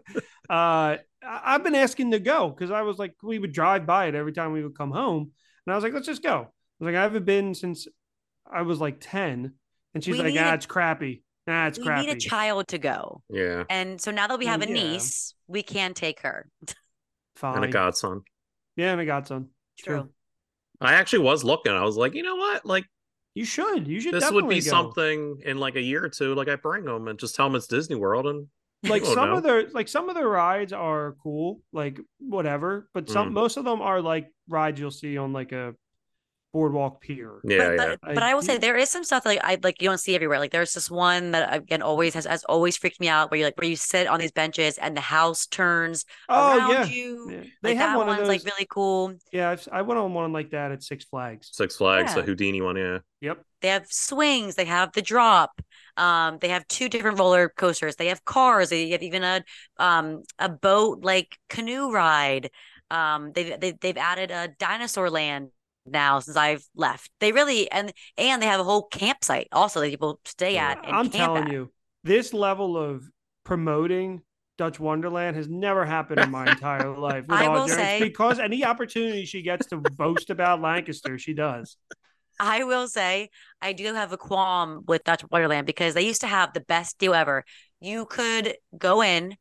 I- 0.50 1.00
I've 1.22 1.63
been 1.63 1.76
asking 1.76 2.12
to 2.12 2.20
go 2.20 2.50
because 2.50 2.72
I 2.72 2.82
was 2.82 2.98
like, 2.98 3.16
we 3.24 3.39
would 3.39 3.54
drive 3.54 3.86
by 3.86 4.08
it 4.08 4.16
every 4.16 4.34
time 4.34 4.52
we 4.52 4.63
would 4.63 4.78
come 4.78 4.92
home, 4.92 5.32
and 5.66 5.74
I 5.74 5.76
was 5.76 5.84
like, 5.84 5.94
let's 5.94 6.08
just 6.08 6.22
go. 6.24 6.34
I 6.36 6.84
was 6.84 6.86
like, 6.94 6.96
I 6.96 7.02
haven't 7.04 7.26
been 7.26 7.54
since 7.56 7.88
I 8.52 8.63
was 8.63 8.82
like 8.82 8.98
ten, 9.00 9.54
and 9.94 10.04
she's 10.04 10.13
We 10.18 10.22
like, 10.24 10.34
need 10.34 10.39
ah, 10.39 10.52
a- 10.52 10.56
it's 10.56 10.66
crappy. 10.66 11.24
Nah, 11.47 11.67
it's 11.67 11.77
we 11.77 11.84
crappy. 11.86 12.08
need 12.08 12.17
a 12.17 12.19
child 12.19 12.67
to 12.69 12.77
go. 12.77 13.21
Yeah, 13.29 13.63
And 13.69 13.99
so 13.99 14.12
now 14.12 14.27
that 14.27 14.39
we 14.39 14.45
Well, 14.45 14.53
have 14.53 14.62
a 14.62 14.67
yeah. 14.67 14.73
niece, 14.73 15.36
we 15.47 15.62
can 15.63 15.93
take 15.93 16.21
her. 16.21 16.49
Fine. 17.36 17.56
and 17.58 17.65
a 17.65 17.67
godson. 17.67 18.21
Yeah, 18.75 18.91
and 18.93 19.01
a 19.01 19.06
godson. 19.06 19.49
True. 19.79 20.10
I 20.79 20.93
actually 20.93 21.19
was 21.19 21.43
looking. 21.43 21.71
I 21.71 21.84
was 21.84 21.97
like, 21.97 22.13
you 22.13 22.23
know 22.23 22.36
what? 22.36 22.65
Like 22.65 22.86
You 23.36 23.45
should. 23.45 23.88
You 23.88 23.99
should. 23.99 24.13
this 24.13 24.32
would 24.32 24.47
be 24.49 24.56
go. 24.62 24.69
something 24.69 25.41
in 25.45 25.58
like 25.58 25.75
a 25.75 25.82
year 25.82 26.03
or 26.03 26.10
two. 26.10 26.36
Like 26.36 26.47
I 26.47 26.56
bring 26.56 26.86
them 26.86 27.08
and 27.08 27.19
just 27.19 27.36
tell 27.36 27.47
them 27.47 27.56
it's 27.56 27.67
Disney 27.67 27.95
World 27.95 28.27
and 28.27 28.47
like 28.84 29.03
Oh, 29.06 29.13
some 29.13 29.29
no. 29.29 29.38
of 29.38 29.43
their 29.43 29.69
like 29.69 29.88
some 29.88 30.10
of 30.10 30.15
the 30.15 30.25
rides 30.27 30.73
are 30.73 31.15
cool, 31.23 31.62
like 31.71 31.99
whatever. 32.19 32.89
But 32.93 33.10
some 33.10 33.29
Mm. 33.29 33.34
most 33.34 33.58
of 33.58 33.65
them 33.65 33.82
are 33.82 34.01
like 34.01 34.29
rides 34.47 34.79
you'll 34.79 34.91
see 34.91 35.17
on 35.17 35.34
like 35.34 35.51
a 35.51 35.73
boardwalk 36.54 37.02
pier. 37.02 37.42
yeah, 37.44 37.72
but, 37.76 37.76
yeah. 37.76 37.96
but, 38.02 38.13
but 38.13 38.24
I 38.24 38.34
will 38.36 38.42
say 38.42 38.58
there 38.58 38.78
is 38.78 38.89
some 38.89 39.04
stuff 39.04 39.24
that 39.24 39.30
like 39.32 39.44
I 39.44 39.58
like 39.63 39.82
you 39.82 39.89
don't 39.89 39.98
see 40.00 40.16
everywhere. 40.16 40.39
Like 40.39 40.52
there's 40.52 40.74
this 40.74 40.89
one 40.89 41.32
that 41.32 41.54
again 41.54 41.82
always 41.82 42.13
has 42.13 42.26
has 42.26 42.44
always 42.46 42.78
freaked 42.78 43.00
me 43.02 43.10
out 43.10 43.32
where 43.32 43.39
you 43.39 43.46
like 43.46 43.58
where 43.58 43.68
you 43.70 43.76
sit 43.76 44.08
on 44.08 44.20
these 44.20 44.32
benches 44.32 44.78
and 44.78 44.96
the 44.96 45.02
house 45.02 45.46
turns 45.48 46.06
Oh 46.30 46.58
around 46.58 46.70
yeah. 46.70 46.86
you. 46.86 47.30
Yeah. 47.30 47.44
They 47.63 47.74
Like 47.74 47.78
have 47.78 47.92
that 47.92 47.98
one 47.98 48.08
of 48.10 48.18
one's 48.18 48.18
those. 48.18 48.28
like 48.28 48.46
really 48.46 48.68
cool. 48.70 49.13
yeah, 49.32 49.50
I've, 49.52 49.68
I 49.72 49.82
went 49.82 50.00
on 50.00 50.13
one 50.13 50.32
like 50.32 50.52
that 50.52 50.72
at 50.72 50.84
Six 50.84 51.06
Flags. 51.06 51.50
Six 51.52 51.76
Flags, 51.78 52.13
Yeah. 52.13 52.16
the 52.16 52.24
Houdini 52.24 52.62
one. 52.62 52.78
Yeah, 52.78 53.00
Yep. 53.22 53.46
They 53.62 53.70
have 53.70 53.88
swings. 53.92 54.56
They 54.56 54.66
have 54.66 54.92
the 54.94 55.02
drop. 55.02 55.62
Um, 55.96 56.38
they 56.39 56.50
have 56.50 56.68
two 56.68 56.89
different 56.89 57.20
roller 57.20 57.50
coasters. 57.50 57.96
They 57.96 58.08
have 58.08 58.26
cars. 58.26 58.70
They 58.70 58.89
have 58.89 59.04
even 59.04 59.24
a 59.24 59.44
um 59.78 60.24
a 60.39 60.50
boat 60.50 61.04
like 61.04 61.38
canoe 61.50 61.92
ride. 61.92 62.50
Um, 62.92 63.32
they've 63.34 63.60
they, 63.60 63.72
they've 63.72 63.98
added 63.98 64.32
a 64.32 64.50
dinosaur 64.60 65.10
land 65.10 65.50
now 65.86 66.19
since 66.19 66.38
I've 66.38 66.65
left. 66.76 67.12
They 67.19 67.32
really 67.32 67.69
and 67.72 67.93
and 68.17 68.41
they 68.41 68.48
have 68.48 68.60
a 68.60 68.63
whole 68.63 68.84
campsite 68.84 69.48
also 69.52 69.80
that 69.82 69.89
people 69.89 70.19
stay 70.26 70.58
at. 70.58 70.84
And 70.86 70.96
I'm 70.96 71.10
telling 71.10 71.46
at. 71.46 71.52
you, 71.52 71.72
this 72.04 72.34
level 72.34 72.78
of 72.78 73.04
promoting 73.43 74.22
Dutch 74.58 74.80
Wonderland 74.80 75.36
has 75.36 75.48
never 75.48 75.86
happened 75.86 76.19
in 76.19 76.32
my 76.32 76.50
entire 76.50 76.98
life. 76.98 77.26
I 77.30 77.50
will 77.50 77.67
say- 77.67 78.00
because 78.02 78.39
any 78.39 78.63
opportunity 78.63 79.26
she 79.26 79.41
gets 79.41 79.67
to 79.67 79.78
boast 79.78 80.30
about 80.30 80.62
Lancaster, 80.62 81.17
she 81.17 81.34
does. 81.34 81.78
I 82.39 82.63
will 82.63 82.88
say 82.88 83.30
I 83.62 83.74
do 83.74 83.93
have 83.93 84.12
a 84.12 84.17
qualm 84.17 84.84
with 84.88 85.04
Dutch 85.04 85.24
Wonderland 85.30 85.67
because 85.67 85.93
they 85.93 86.02
used 86.02 86.22
to 86.22 86.28
have 86.28 86.54
the 86.54 86.62
best 86.62 86.98
deal 86.98 87.13
ever. 87.13 87.46
You 87.80 88.06
could 88.06 88.56
go 88.76 89.02
in 89.02 89.38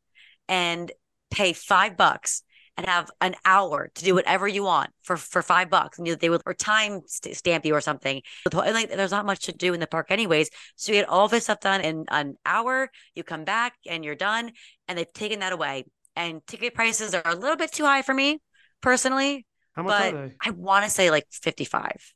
and 0.47 0.91
pay 1.31 1.53
five 1.53 1.97
bucks 1.97 2.43
and 2.75 2.87
have 2.87 3.11
an 3.21 3.35
hour 3.45 3.91
to 3.93 4.03
do 4.03 4.15
whatever 4.15 4.47
you 4.47 4.63
want 4.63 4.89
for 5.03 5.15
for 5.17 5.41
five 5.41 5.69
bucks, 5.69 5.97
and 5.99 6.07
you, 6.07 6.15
they 6.15 6.29
would 6.29 6.41
or 6.45 6.53
time 6.53 7.01
st- 7.05 7.35
stamp 7.37 7.65
you 7.65 7.75
or 7.75 7.81
something. 7.81 8.21
With- 8.45 8.55
and, 8.55 8.73
Like 8.73 8.89
there's 8.89 9.11
not 9.11 9.25
much 9.25 9.45
to 9.45 9.51
do 9.53 9.73
in 9.73 9.79
the 9.79 9.87
park 9.87 10.07
anyways, 10.09 10.49
so 10.75 10.91
you 10.91 10.99
get 10.99 11.09
all 11.09 11.27
this 11.27 11.43
stuff 11.43 11.59
done 11.59 11.81
in 11.81 12.05
an 12.09 12.35
hour. 12.45 12.89
You 13.15 13.23
come 13.23 13.43
back 13.43 13.73
and 13.87 14.03
you're 14.03 14.15
done, 14.15 14.51
and 14.87 14.97
they've 14.97 15.13
taken 15.13 15.39
that 15.41 15.53
away. 15.53 15.85
And 16.15 16.45
ticket 16.47 16.73
prices 16.73 17.13
are 17.13 17.21
a 17.25 17.35
little 17.35 17.57
bit 17.57 17.71
too 17.71 17.85
high 17.85 18.01
for 18.01 18.13
me 18.13 18.39
personally. 18.81 19.45
How 19.75 19.83
much 19.83 19.91
But 19.99 20.13
are 20.13 20.27
they? 20.27 20.35
I 20.41 20.49
want 20.51 20.85
to 20.85 20.89
say 20.91 21.09
like 21.11 21.25
fifty 21.31 21.65
five. 21.65 22.13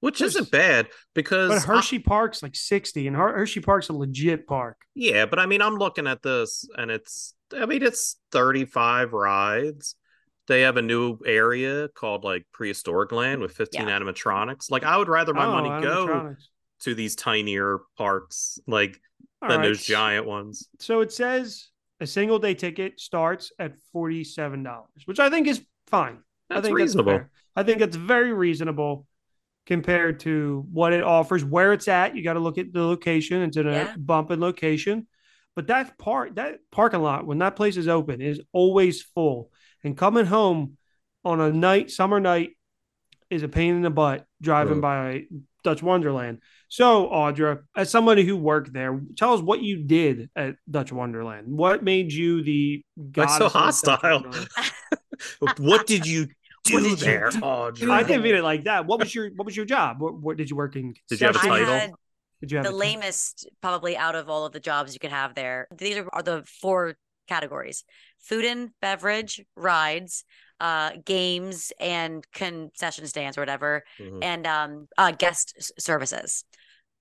which 0.00 0.18
There's- 0.18 0.34
isn't 0.34 0.50
bad 0.50 0.88
because 1.14 1.48
But 1.64 1.72
I- 1.72 1.76
Hershey 1.76 1.98
Park's 1.98 2.42
like 2.42 2.54
60, 2.54 3.06
and 3.06 3.16
Her- 3.16 3.32
Hershey 3.38 3.60
Park's 3.60 3.88
a 3.88 3.94
legit 3.94 4.46
park. 4.46 4.76
yeah, 4.94 5.24
but 5.24 5.38
I 5.38 5.46
mean, 5.46 5.62
I'm 5.62 5.76
looking 5.76 6.06
at 6.06 6.20
this 6.22 6.68
and 6.76 6.90
it's, 6.90 7.34
I 7.56 7.66
mean, 7.66 7.82
it's 7.82 8.16
35 8.32 9.12
rides. 9.12 9.96
They 10.46 10.62
have 10.62 10.76
a 10.76 10.82
new 10.82 11.18
area 11.24 11.88
called 11.88 12.24
like 12.24 12.44
prehistoric 12.52 13.12
land 13.12 13.40
with 13.40 13.52
15 13.52 13.86
animatronics. 13.86 14.70
Like, 14.70 14.84
I 14.84 14.96
would 14.96 15.08
rather 15.08 15.32
my 15.34 15.46
Oh, 15.46 15.52
money 15.52 15.82
go 15.82 16.36
to 16.80 16.94
these 16.94 17.16
tinier 17.16 17.80
parks, 17.96 18.58
like 18.66 19.00
All 19.40 19.48
than 19.48 19.60
right. 19.60 19.68
those 19.68 19.82
giant 19.84 20.26
ones. 20.26 20.68
So 20.80 21.00
it 21.00 21.12
says 21.12 21.68
a 22.00 22.06
single 22.06 22.38
day 22.38 22.54
ticket 22.54 23.00
starts 23.00 23.52
at 23.58 23.72
$47, 23.94 24.84
which 25.06 25.18
I 25.18 25.30
think 25.30 25.46
is 25.46 25.64
fine. 25.86 26.18
I 26.50 26.56
That's 26.56 26.66
think 26.66 26.76
reasonable. 26.76 27.12
That's 27.12 27.22
fair. 27.22 27.30
I 27.56 27.62
think 27.62 27.80
it's 27.80 27.96
very 27.96 28.32
reasonable 28.32 29.06
compared 29.66 30.20
to 30.20 30.66
what 30.70 30.92
it 30.92 31.02
offers, 31.02 31.42
where 31.42 31.72
it's 31.72 31.88
at. 31.88 32.14
You 32.14 32.22
got 32.22 32.34
to 32.34 32.40
look 32.40 32.58
at 32.58 32.72
the 32.72 32.82
location. 32.82 33.40
It's 33.42 33.56
in 33.56 33.66
a 33.66 33.72
Yeah. 33.72 33.94
bump 33.96 34.30
in 34.30 34.40
location. 34.40 35.06
But 35.56 35.68
that 35.68 35.98
part, 35.98 36.34
that 36.34 36.58
parking 36.72 37.02
lot, 37.02 37.26
when 37.26 37.38
that 37.38 37.56
place 37.56 37.76
is 37.76 37.88
open, 37.88 38.20
is 38.20 38.40
always 38.52 39.02
full. 39.02 39.50
And 39.84 39.96
coming 39.96 40.26
home 40.26 40.76
on 41.24 41.40
a 41.40 41.52
night, 41.52 41.90
summer 41.90 42.20
night, 42.20 42.50
is 43.30 43.42
a 43.42 43.48
pain 43.48 43.76
in 43.76 43.82
the 43.82 43.90
butt 43.90 44.26
driving 44.42 44.80
by 44.80 45.24
Dutch 45.62 45.82
Wonderland. 45.82 46.38
So, 46.68 47.08
Audra, 47.08 47.62
as 47.76 47.90
somebody 47.90 48.24
who 48.24 48.36
worked 48.36 48.72
there, 48.72 49.00
tell 49.16 49.32
us 49.32 49.40
what 49.40 49.62
you 49.62 49.84
did 49.84 50.28
at 50.36 50.56
Dutch 50.70 50.92
Wonderland. 50.92 51.46
What 51.48 51.82
made 51.82 52.12
you 52.12 52.42
the 52.42 52.84
Like 52.96 53.28
so 53.28 53.48
goddess 53.48 53.54
of 53.54 53.84
Dutch 53.86 54.00
hostile. 54.00 54.24
What 55.58 55.86
did 55.86 56.06
you 56.06 56.26
do 56.64 56.74
What 56.74 56.82
did 56.82 56.90
you 56.90 56.96
there, 56.96 57.30
do? 57.30 57.40
Audra? 57.40 57.90
I 57.90 58.02
didn't 58.02 58.22
mean 58.22 58.34
it 58.34 58.42
like 58.42 58.64
that. 58.64 58.86
What 58.86 58.98
was 58.98 59.14
your 59.14 59.30
What 59.30 59.46
was 59.46 59.56
your 59.56 59.64
job? 59.64 60.00
What, 60.00 60.14
what 60.18 60.36
did 60.36 60.50
you 60.50 60.56
work 60.56 60.76
in? 60.76 60.94
Did 61.08 61.20
you 61.20 61.26
have 61.28 61.36
a 61.36 61.38
concession? 61.38 61.64
I 61.68 61.80
title? 61.80 61.98
Had 62.44 62.48
Did 62.48 62.52
you 62.52 62.58
have 62.58 62.66
the 62.66 62.76
lamest 62.76 63.48
probably 63.60 63.96
out 63.96 64.14
of 64.14 64.28
all 64.28 64.46
of 64.46 64.52
the 64.52 64.60
jobs 64.60 64.94
you 64.94 65.00
could 65.00 65.10
have 65.10 65.34
there. 65.34 65.66
These 65.76 65.96
are, 65.98 66.08
are 66.12 66.22
the 66.22 66.44
four 66.46 66.96
categories: 67.28 67.84
food 68.18 68.44
and 68.44 68.70
beverage, 68.80 69.42
rides, 69.56 70.24
uh, 70.60 70.92
games, 71.04 71.72
and 71.80 72.24
concession 72.32 73.06
stands 73.06 73.36
or 73.36 73.42
whatever, 73.42 73.84
Mhm. 73.98 74.22
and 74.22 74.46
um, 74.46 74.88
uh, 74.96 75.10
guest 75.10 75.72
services. 75.78 76.44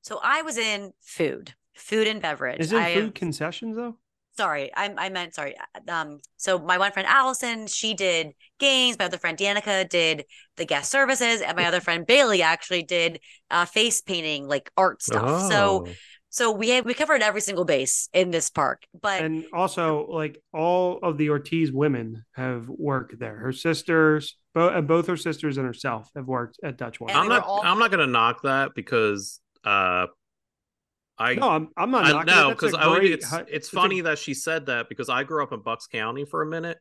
So 0.02 0.20
I 0.22 0.42
was 0.42 0.58
in 0.58 0.94
food, 1.02 1.56
food 1.74 2.08
and 2.08 2.22
beverage. 2.22 2.60
Is 2.60 2.72
it 2.74 2.94
food 2.94 3.16
concessions 3.16 3.76
though? 3.76 3.98
Sorry, 4.38 4.72
I, 4.76 4.94
I 4.98 5.10
meant 5.10 5.36
sorry. 5.36 5.56
Um, 5.88 6.20
so 6.38 6.60
my 6.60 6.78
one 6.78 6.92
friend 6.92 7.08
Allison, 7.08 7.68
she 7.68 7.94
did 7.94 8.34
games. 8.60 8.98
My 8.98 9.06
other 9.06 9.18
friend 9.18 9.38
Danica 9.38 9.88
did 9.90 10.26
the 10.58 10.66
guest 10.66 10.92
services, 10.92 11.42
and 11.42 11.56
my 11.58 11.66
other 11.66 11.82
friend 11.82 12.06
Bailey 12.06 12.42
actually 12.42 12.84
did 12.84 13.20
uh, 13.52 13.66
face 13.66 14.02
painting, 14.02 14.48
like 14.48 14.72
art 14.78 15.02
stuff. 15.02 15.50
So 15.52 15.86
Oh. 15.88 15.92
so 16.30 16.52
we 16.52 16.70
had 16.70 16.86
we 16.86 16.94
covered 16.96 17.22
every 17.22 17.42
single 17.42 17.66
base 17.66 18.10
in 18.14 18.32
this 18.32 18.50
park, 18.50 18.84
but 19.00 19.22
And 19.24 19.46
also, 19.54 20.08
like 20.10 20.40
all 20.54 21.00
of 21.04 21.18
the 21.18 21.30
Ortiz 21.30 21.72
women 21.72 22.24
have 22.34 22.68
worked 22.70 23.20
there. 23.20 23.38
Her 23.38 23.52
sisters, 23.52 24.36
both 24.56 24.88
both 24.88 25.08
her 25.08 25.18
sisters 25.18 25.58
and 25.58 25.66
herself 25.68 26.10
have 26.16 26.26
worked 26.28 26.58
at 26.64 26.78
Dutch 26.78 27.00
And 27.00 27.10
Wonderland. 27.10 27.24
I'm 27.26 27.30
we 27.30 27.36
not. 27.40 27.48
all- 27.48 27.62
I'm 27.64 27.80
not 27.80 27.92
gonna 27.92 28.08
knock 28.08 28.42
that 28.44 28.72
because 28.76 29.40
uh, 29.64 30.08
I 31.24 31.36
no, 31.36 31.50
I'm, 31.50 31.70
I'm 31.78 31.92
not. 31.92 32.06
I 32.06 32.24
know 32.24 32.50
because 32.52 32.74
I 32.74 32.94
great- 32.98 33.12
it's 33.12 33.34
it's 33.50 33.68
a- 33.70 33.76
funny 33.76 34.02
that 34.02 34.20
she 34.20 34.34
said 34.34 34.66
that 34.68 34.90
because 34.90 35.10
I 35.10 35.24
grew 35.24 35.42
up 35.44 35.52
in 35.54 35.62
Bucks 35.62 35.88
County 35.88 36.26
for 36.26 36.42
a 36.42 36.46
minute, 36.46 36.78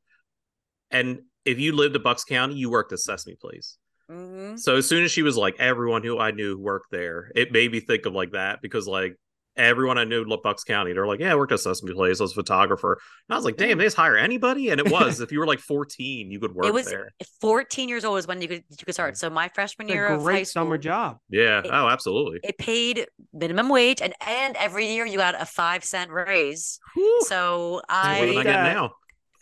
and 0.90 1.20
if 1.44 1.59
you 1.59 1.72
lived 1.74 1.96
in 1.96 2.02
Bucks 2.02 2.24
County, 2.24 2.55
you 2.55 2.70
worked 2.70 2.92
at 2.92 2.98
Sesame 2.98 3.37
Place. 3.37 3.78
Mhm. 4.11 4.59
So 4.59 4.76
as 4.76 4.88
soon 4.88 5.05
as 5.05 5.11
she 5.11 5.22
was 5.22 5.37
like 5.37 5.57
everyone 5.59 6.02
who 6.02 6.18
I 6.18 6.31
knew 6.33 6.59
worked 6.59 6.90
there, 6.90 7.31
it 7.35 7.52
made 7.52 7.72
me 7.72 7.81
think 7.81 8.05
of 8.07 8.12
like 8.14 8.33
that 8.33 8.61
because 8.61 8.87
like 8.87 9.16
everyone 9.56 9.98
I 9.98 10.04
knew 10.04 10.24
loved 10.24 10.42
Bucks 10.42 10.64
County. 10.64 10.92
They're 10.92 11.06
like, 11.06 11.20
yeah, 11.20 11.32
I 11.32 11.34
worked 11.34 11.52
at 11.52 11.60
Sesame 11.60 11.92
Place. 11.92 12.20
I 12.20 12.24
was 12.24 12.32
a 12.32 12.34
photographer. 12.34 12.92
And 12.92 13.34
I 13.34 13.36
was 13.36 13.44
like, 13.44 13.56
damn, 13.56 13.78
they 13.78 13.84
just 13.84 13.96
hire 13.96 14.16
anybody. 14.16 14.70
And 14.70 14.80
it 14.80 14.90
was 14.90 15.20
if 15.22 15.32
you 15.32 15.38
were 15.40 15.46
like 15.46 15.60
14, 15.60 16.30
you 16.30 16.40
could 16.40 16.54
work 16.54 16.66
it 16.66 16.74
was 16.74 16.86
there. 16.86 17.10
14 17.40 17.88
years 17.88 18.04
old 18.04 18.18
is 18.18 18.26
when 18.26 18.40
you 18.40 18.48
could 18.48 18.64
you 18.70 18.84
could 18.84 18.94
start. 18.94 19.16
So 19.16 19.30
my 19.30 19.48
freshman 19.48 19.88
it's 19.88 19.94
year 19.94 20.06
a 20.06 20.14
of 20.14 20.20
high 20.20 20.24
great 20.24 20.48
school, 20.48 20.62
summer 20.64 20.78
job. 20.78 21.18
Yeah. 21.28 21.60
It- 21.60 21.70
oh, 21.70 21.88
absolutely. 21.88 22.40
it 22.42 22.58
paid 22.58 23.06
minimum 23.32 23.68
wage, 23.68 24.00
and 24.00 24.14
and 24.26 24.56
every 24.56 24.86
year 24.92 25.06
you 25.06 25.18
got 25.18 25.40
a 25.40 25.46
five 25.46 25.84
cent 25.84 26.10
raise. 26.10 26.78
So 27.26 27.74
what 27.74 27.84
am 27.90 28.36
I 28.36 28.40
I 28.40 28.42
now? 28.42 28.92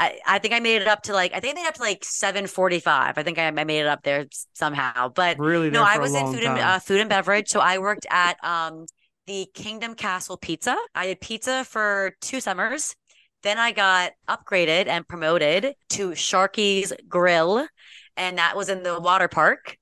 I, 0.01 0.19
I 0.27 0.39
think 0.39 0.55
I 0.55 0.61
made 0.61 0.81
it 0.81 0.89
up 0.89 1.03
to 1.03 1.13
like 1.13 1.35
I 1.35 1.41
think 1.41 1.53
I 1.53 1.61
made 1.61 1.67
it 1.67 1.69
up 1.69 1.75
to 1.75 1.83
like 1.83 2.05
seven 2.05 2.47
forty 2.47 2.81
five. 2.81 3.19
I 3.19 3.23
think 3.23 3.39
I, 3.39 3.47
I 3.49 3.65
made 3.65 3.81
it 3.81 3.87
up 3.87 4.03
there 4.03 4.25
somehow. 4.55 5.11
But 5.11 5.39
Really, 5.39 5.71
no, 5.71 5.83
I 5.83 5.99
was 5.99 6.15
in 6.15 6.25
long 6.25 6.33
food 6.33 6.45
and 6.45 6.59
uh, 6.59 6.79
food 6.79 7.01
and 7.01 7.11
beverage. 7.11 7.49
So 7.49 7.61
I 7.61 7.79
worked 7.79 8.07
at 8.11 8.43
um 8.43 8.87
the 9.31 9.47
Kingdom 9.55 9.95
Castle 9.95 10.37
Pizza. 10.37 10.77
I 10.93 11.07
did 11.07 11.21
pizza 11.21 11.65
for 11.65 12.17
two 12.21 12.41
summers. 12.41 12.97
Then 13.45 13.59
I 13.59 13.71
got 13.71 14.11
upgraded 14.29 14.89
and 14.89 15.07
promoted 15.07 15.73
to 15.91 16.11
Sharky's 16.11 16.93
Grill, 17.09 17.65
and 18.17 18.39
that 18.39 18.57
was 18.57 18.69
in 18.69 18.83
the 18.83 18.99
water 18.99 19.29
park. 19.29 19.77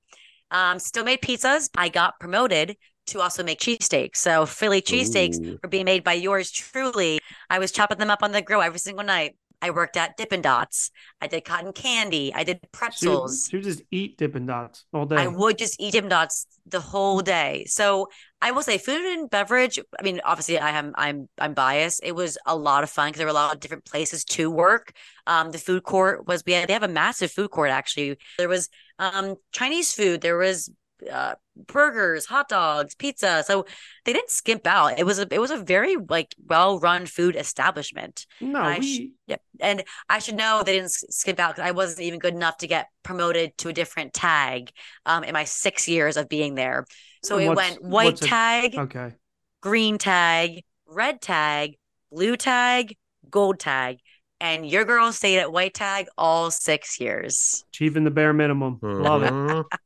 Um, 0.50 0.78
still 0.78 1.02
made 1.02 1.22
pizzas. 1.22 1.70
I 1.78 1.88
got 1.88 2.20
promoted 2.20 2.76
to 3.06 3.22
also 3.22 3.42
make 3.42 3.58
cheesesteaks. 3.58 4.16
So 4.16 4.44
Philly 4.44 4.82
cheesesteaks 4.82 5.62
were 5.62 5.70
being 5.70 5.86
made 5.86 6.04
by 6.04 6.12
yours 6.12 6.50
truly. 6.50 7.18
I 7.48 7.58
was 7.58 7.72
chopping 7.72 7.96
them 7.96 8.10
up 8.10 8.22
on 8.22 8.32
the 8.32 8.42
grill 8.42 8.60
every 8.60 8.78
single 8.78 9.04
night. 9.04 9.34
I 9.60 9.70
worked 9.70 9.96
at 9.96 10.16
Dippin' 10.16 10.42
Dots. 10.42 10.90
I 11.20 11.26
did 11.26 11.44
cotton 11.44 11.72
candy. 11.72 12.32
I 12.34 12.44
did 12.44 12.56
She 12.56 12.60
would, 12.62 12.72
pretzels. 12.72 13.48
she 13.50 13.56
would 13.56 13.64
just 13.64 13.82
eat 13.90 14.16
Dippin' 14.18 14.46
Dots 14.46 14.84
all 14.92 15.04
day. 15.06 15.16
I 15.16 15.26
would 15.26 15.58
just 15.58 15.80
eat 15.80 15.92
Dippin' 15.92 16.10
Dots 16.10 16.46
the 16.66 16.80
whole 16.80 17.20
day. 17.20 17.64
So 17.66 18.08
I 18.40 18.52
will 18.52 18.62
say, 18.62 18.78
food 18.78 19.04
and 19.04 19.28
beverage. 19.28 19.80
I 19.98 20.02
mean, 20.02 20.20
obviously, 20.24 20.58
I 20.58 20.70
am 20.70 20.92
I'm 20.96 21.28
I'm 21.38 21.54
biased. 21.54 22.00
It 22.04 22.14
was 22.14 22.38
a 22.46 22.56
lot 22.56 22.84
of 22.84 22.90
fun 22.90 23.08
because 23.08 23.18
there 23.18 23.26
were 23.26 23.30
a 23.32 23.34
lot 23.34 23.54
of 23.54 23.60
different 23.60 23.84
places 23.84 24.24
to 24.26 24.50
work. 24.50 24.92
Um, 25.26 25.50
the 25.50 25.58
food 25.58 25.82
court 25.82 26.26
was 26.28 26.44
we 26.46 26.52
had 26.52 26.68
they 26.68 26.72
have 26.72 26.82
a 26.84 26.88
massive 26.88 27.32
food 27.32 27.50
court 27.50 27.70
actually. 27.70 28.16
There 28.38 28.48
was 28.48 28.68
um 29.00 29.34
Chinese 29.52 29.92
food. 29.92 30.20
There 30.20 30.36
was 30.38 30.70
uh 31.12 31.34
burgers, 31.66 32.26
hot 32.26 32.48
dogs, 32.48 32.94
pizza. 32.94 33.42
So 33.46 33.66
they 34.04 34.12
didn't 34.12 34.30
skimp 34.30 34.66
out. 34.66 34.98
It 34.98 35.04
was 35.04 35.18
a 35.18 35.26
it 35.30 35.40
was 35.40 35.50
a 35.50 35.56
very 35.56 35.96
like 35.96 36.34
well 36.44 36.78
run 36.80 37.06
food 37.06 37.36
establishment. 37.36 38.26
no, 38.40 38.60
I 38.60 38.78
we, 38.78 38.86
sh- 38.86 39.08
Yep. 39.28 39.42
And 39.60 39.84
I 40.08 40.18
should 40.20 40.36
know 40.36 40.62
they 40.64 40.72
didn't 40.74 40.90
skimp 40.90 41.38
out 41.38 41.54
because 41.56 41.68
I 41.68 41.72
wasn't 41.72 42.02
even 42.02 42.18
good 42.18 42.34
enough 42.34 42.56
to 42.58 42.66
get 42.66 42.88
promoted 43.02 43.56
to 43.58 43.68
a 43.68 43.72
different 43.72 44.14
tag 44.14 44.70
um, 45.06 45.22
in 45.24 45.32
my 45.34 45.44
six 45.44 45.86
years 45.88 46.16
of 46.16 46.28
being 46.28 46.54
there. 46.54 46.86
So 47.22 47.36
And 47.38 47.50
it 47.52 47.56
went 47.56 47.82
white 47.82 48.04
what's 48.06 48.22
a- 48.22 48.26
tag, 48.26 48.74
okay. 48.78 49.14
green 49.60 49.98
tag, 49.98 50.62
red 50.86 51.20
tag, 51.20 51.74
blue 52.10 52.36
tag, 52.36 52.96
gold 53.30 53.58
tag. 53.60 53.98
And 54.40 54.64
your 54.64 54.84
girl 54.84 55.10
stayed 55.12 55.38
at 55.40 55.50
white 55.52 55.74
tag 55.74 56.06
all 56.16 56.50
six 56.52 57.00
years. 57.00 57.64
Achieving 57.72 58.04
the 58.04 58.10
bare 58.12 58.32
minimum. 58.32 58.78
Love 58.82 59.24
it. 59.24 59.78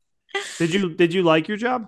Did 0.59 0.73
you 0.73 0.93
Did 0.95 1.13
you 1.13 1.23
like 1.23 1.47
your 1.47 1.57
job 1.57 1.87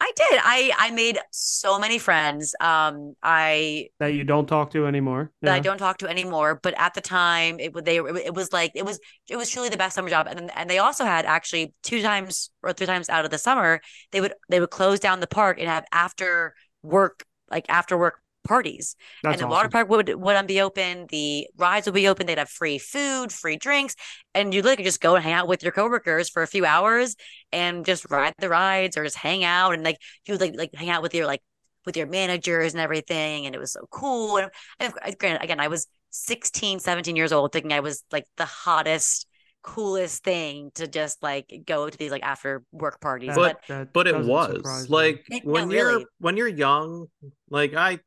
I 0.00 0.12
did. 0.14 0.40
I 0.44 0.72
I 0.78 0.90
made 0.92 1.18
so 1.32 1.78
many 1.78 1.98
friends. 1.98 2.54
Um, 2.60 3.14
I 3.22 3.88
that 3.98 4.14
you 4.14 4.22
don't 4.22 4.46
talk 4.46 4.70
to 4.70 4.86
anymore? 4.86 5.32
that 5.42 5.52
I 5.52 5.58
don't 5.58 5.78
talk 5.78 5.98
to 5.98 6.08
anymore. 6.08 6.60
But 6.62 6.74
at 6.78 6.94
the 6.94 7.00
time, 7.00 7.58
it 7.58 7.74
would 7.74 7.84
they 7.84 7.96
it 7.96 8.32
was 8.32 8.52
like 8.52 8.72
it 8.76 8.84
was 8.84 9.00
it 9.28 9.36
was 9.36 9.50
truly 9.50 9.68
the 9.70 9.76
best 9.76 9.96
summer 9.96 10.08
job. 10.08 10.28
And 10.28 10.52
and 10.54 10.70
they 10.70 10.78
also 10.78 11.04
had 11.04 11.26
actually 11.26 11.74
two 11.82 12.00
times 12.00 12.50
or 12.62 12.72
three 12.72 12.86
times 12.86 13.08
out 13.08 13.24
of 13.24 13.32
the 13.32 13.38
summer 13.38 13.80
they 14.12 14.20
would 14.20 14.34
they 14.48 14.60
would 14.60 14.70
close 14.70 15.00
down 15.00 15.18
the 15.18 15.26
park 15.26 15.58
and 15.58 15.68
have 15.68 15.84
after 15.92 16.54
work 16.82 17.24
like 17.50 17.66
after 17.68 17.98
work 17.98 18.20
parties. 18.48 18.96
That's 19.22 19.34
and 19.34 19.40
the 19.40 19.44
awesome. 19.44 19.50
water 19.50 19.68
park 19.68 19.88
would 19.90 20.08
would 20.20 20.46
be 20.46 20.60
open. 20.60 21.06
The 21.08 21.46
rides 21.56 21.86
would 21.86 21.94
be 21.94 22.08
open. 22.08 22.26
They'd 22.26 22.38
have 22.38 22.48
free 22.48 22.78
food, 22.78 23.30
free 23.32 23.56
drinks, 23.56 23.94
and 24.34 24.52
you 24.52 24.62
literally 24.62 24.76
could 24.78 24.86
just 24.86 25.00
go 25.00 25.14
and 25.14 25.22
hang 25.24 25.34
out 25.34 25.48
with 25.48 25.62
your 25.62 25.72
coworkers 25.72 26.28
for 26.28 26.42
a 26.42 26.46
few 26.48 26.64
hours 26.66 27.14
and 27.52 27.84
just 27.84 28.10
ride 28.10 28.34
the 28.38 28.48
rides 28.48 28.96
or 28.96 29.04
just 29.04 29.16
hang 29.16 29.44
out 29.44 29.74
and 29.74 29.84
like 29.84 29.98
you 30.26 30.34
would 30.34 30.40
like 30.40 30.54
like 30.56 30.74
hang 30.74 30.90
out 30.90 31.02
with 31.02 31.14
your 31.14 31.26
like 31.26 31.42
with 31.86 31.96
your 31.96 32.06
managers 32.06 32.74
and 32.74 32.80
everything. 32.80 33.46
And 33.46 33.54
it 33.54 33.58
was 33.58 33.72
so 33.72 33.80
cool. 33.90 34.38
And, 34.38 34.50
and 34.80 34.92
uh, 35.02 35.12
granted, 35.18 35.42
again, 35.42 35.60
I 35.60 35.68
was 35.68 35.86
16, 36.10 36.80
17 36.80 37.16
years 37.16 37.32
old, 37.32 37.52
thinking 37.52 37.72
I 37.72 37.80
was 37.80 38.04
like 38.12 38.24
the 38.36 38.44
hottest, 38.44 39.26
coolest 39.62 40.22
thing 40.22 40.70
to 40.74 40.86
just 40.86 41.22
like 41.22 41.62
go 41.66 41.88
to 41.88 41.98
these 41.98 42.10
like 42.10 42.22
after 42.22 42.62
work 42.72 43.00
parties. 43.00 43.34
That- 43.34 43.36
But 43.36 43.58
that 43.68 43.92
but 43.92 44.06
it 44.06 44.16
was 44.16 44.56
surprise 44.56 44.88
me. 44.88 44.96
like 44.96 45.24
It- 45.30 45.44
no, 45.46 45.52
when 45.52 45.70
you're 45.70 45.86
really. 45.88 46.06
when 46.18 46.36
you're 46.36 46.48
young 46.48 47.06
like 47.50 47.74
i 47.74 47.98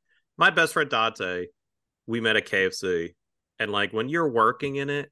my 0.42 0.50
best 0.50 0.74
friend 0.74 0.90
dante 0.90 1.46
we 2.08 2.20
met 2.20 2.36
at 2.36 2.48
kfc 2.48 3.14
and 3.60 3.72
like 3.72 3.94
when 3.94 4.10
you're 4.10 4.30
working 4.30 4.76
in 4.76 4.90
it 4.90 5.12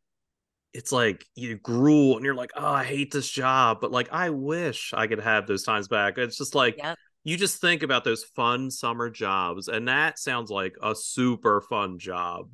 it's 0.73 0.91
like 0.91 1.23
you 1.35 1.55
gruel 1.55 2.15
and 2.15 2.25
you're 2.25 2.33
like 2.33 2.49
oh 2.55 2.65
i 2.73 2.83
hate 2.83 3.11
this 3.11 3.29
job 3.29 3.77
but 3.79 3.91
like 3.91 4.11
i 4.11 4.31
wish 4.31 4.91
i 4.95 5.05
could 5.05 5.19
have 5.19 5.45
those 5.45 5.63
times 5.63 5.87
back 5.87 6.17
it's 6.17 6.37
just 6.37 6.55
like 6.55 6.77
Yep. 6.77 6.97
you 7.23 7.37
just 7.37 7.61
think 7.61 7.83
about 7.83 8.03
those 8.03 8.23
fun 8.23 8.71
summer 8.71 9.09
jobs 9.09 9.67
and 9.67 9.87
that 9.87 10.17
sounds 10.17 10.49
like 10.49 10.75
a 10.81 10.95
super 10.95 11.61
fun 11.61 11.99
job 11.99 12.49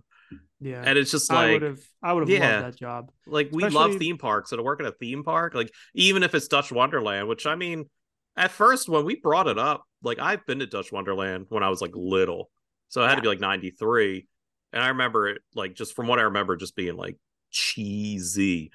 yeah. 0.59 0.83
and 0.85 0.97
it's 0.97 1.11
just 1.11 1.31
I 1.31 1.35
like 1.35 1.51
would 1.53 1.61
have 1.61 1.79
I 2.03 2.11
would 2.13 2.21
have 2.21 2.29
yeah. 2.29 2.61
loved 2.61 2.73
that 2.73 2.79
job. 2.79 3.11
like 3.25 3.49
we 3.53 3.67
love 3.69 3.95
theme 3.95 4.17
parks 4.17 4.51
and 4.51 4.59
to 4.59 4.63
work 4.63 4.81
at 4.81 4.85
a 4.85 4.91
theme 4.91 5.23
park 5.23 5.53
like 5.55 5.71
even 5.93 6.23
if 6.23 6.35
it's 6.35 6.49
dutch 6.49 6.73
wonderland 6.73 7.29
which 7.29 7.45
i 7.45 7.55
mean 7.55 7.89
at 8.35 8.51
first 8.51 8.89
when 8.89 9.05
we 9.05 9.15
brought 9.15 9.47
it 9.47 9.57
up 9.57 9.83
like 10.03 10.19
i've 10.19 10.45
been 10.45 10.59
to 10.59 10.65
dutch 10.65 10.91
wonderland 10.91 11.45
when 11.49 11.63
i 11.63 11.69
was 11.69 11.81
like 11.81 11.91
little 11.93 12.49
so 12.89 13.03
it 13.03 13.07
had 13.09 13.15
to 13.15 13.21
be 13.21 13.27
like 13.27 13.39
93 13.39 14.27
and 14.73 14.83
i 14.83 14.89
remember 14.89 15.27
it 15.29 15.41
like 15.53 15.73
just 15.75 15.95
from 15.95 16.07
what 16.07 16.19
i 16.19 16.23
remember 16.23 16.55
just 16.55 16.75
being 16.75 16.95
like 16.95 17.17
cheesy. 17.51 18.71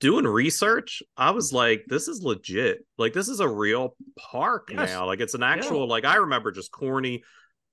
Doing 0.00 0.24
research 0.26 1.02
i 1.16 1.30
was 1.30 1.52
like 1.52 1.84
this 1.86 2.08
is 2.08 2.22
legit. 2.22 2.86
Like 2.96 3.12
this 3.12 3.28
is 3.28 3.40
a 3.40 3.48
real 3.48 3.96
park 4.18 4.70
Yes. 4.72 4.88
now. 4.88 5.06
Like 5.06 5.20
it's 5.20 5.34
an 5.34 5.42
actual 5.42 5.86
like 5.88 6.04
i 6.06 6.16
remember 6.16 6.50
just 6.52 6.70
corny 6.72 7.22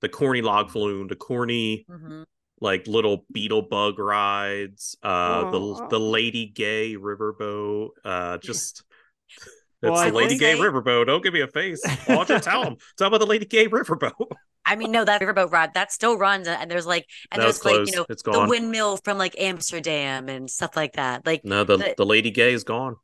the 0.02 0.08
corny 0.10 0.42
log 0.42 0.70
flume 0.70 1.08
the 1.08 1.16
corny 1.16 1.86
Mhm. 1.90 2.24
like 2.60 2.86
little 2.86 3.24
beetle 3.32 3.62
bug 3.62 3.98
rides 3.98 4.94
uh 5.02 5.50
the 5.50 5.86
the 5.90 5.98
lady 6.00 6.46
gay 6.46 6.96
riverboat 6.96 7.88
uh 8.04 8.36
just 8.38 8.82
Well, 9.80 9.92
it's 9.92 10.02
I 10.02 10.10
the 10.10 10.16
lady 10.16 10.36
gay 10.36 10.54
riverboat 10.56 11.06
don't 11.06 11.22
give 11.22 11.32
me 11.32 11.40
a 11.40 11.46
face. 11.46 11.80
Audra, 11.86 12.42
tell 12.42 12.64
them. 12.64 12.76
Tell 12.96 13.06
about 13.06 13.20
the 13.20 13.26
lady 13.26 13.44
gay 13.46 13.68
riverboat 13.68 14.12
I 14.68 14.76
mean, 14.76 14.92
no, 14.92 15.04
that 15.04 15.20
riverboat 15.20 15.50
ride 15.50 15.74
that 15.74 15.92
still 15.92 16.16
runs, 16.16 16.46
and 16.46 16.60
and 16.60 16.70
there's 16.70 16.86
like, 16.86 17.06
and 17.32 17.40
No, 17.40 17.44
there's 17.44 17.64
like, 17.64 17.86
you 17.88 17.96
know, 17.96 18.06
It's 18.08 18.22
the 18.22 18.32
gone. 18.32 18.48
windmill 18.48 18.98
from 18.98 19.18
like 19.18 19.34
Amsterdam 19.38 20.28
and 20.28 20.50
stuff 20.50 20.76
like 20.76 20.92
that. 20.94 21.26
Like, 21.26 21.44
no 21.44 21.64
the 21.64 21.76
The- 21.78 21.94
the 21.96 22.06
lady 22.06 22.30
gay 22.30 22.52
is 22.52 22.64
gone 22.64 22.96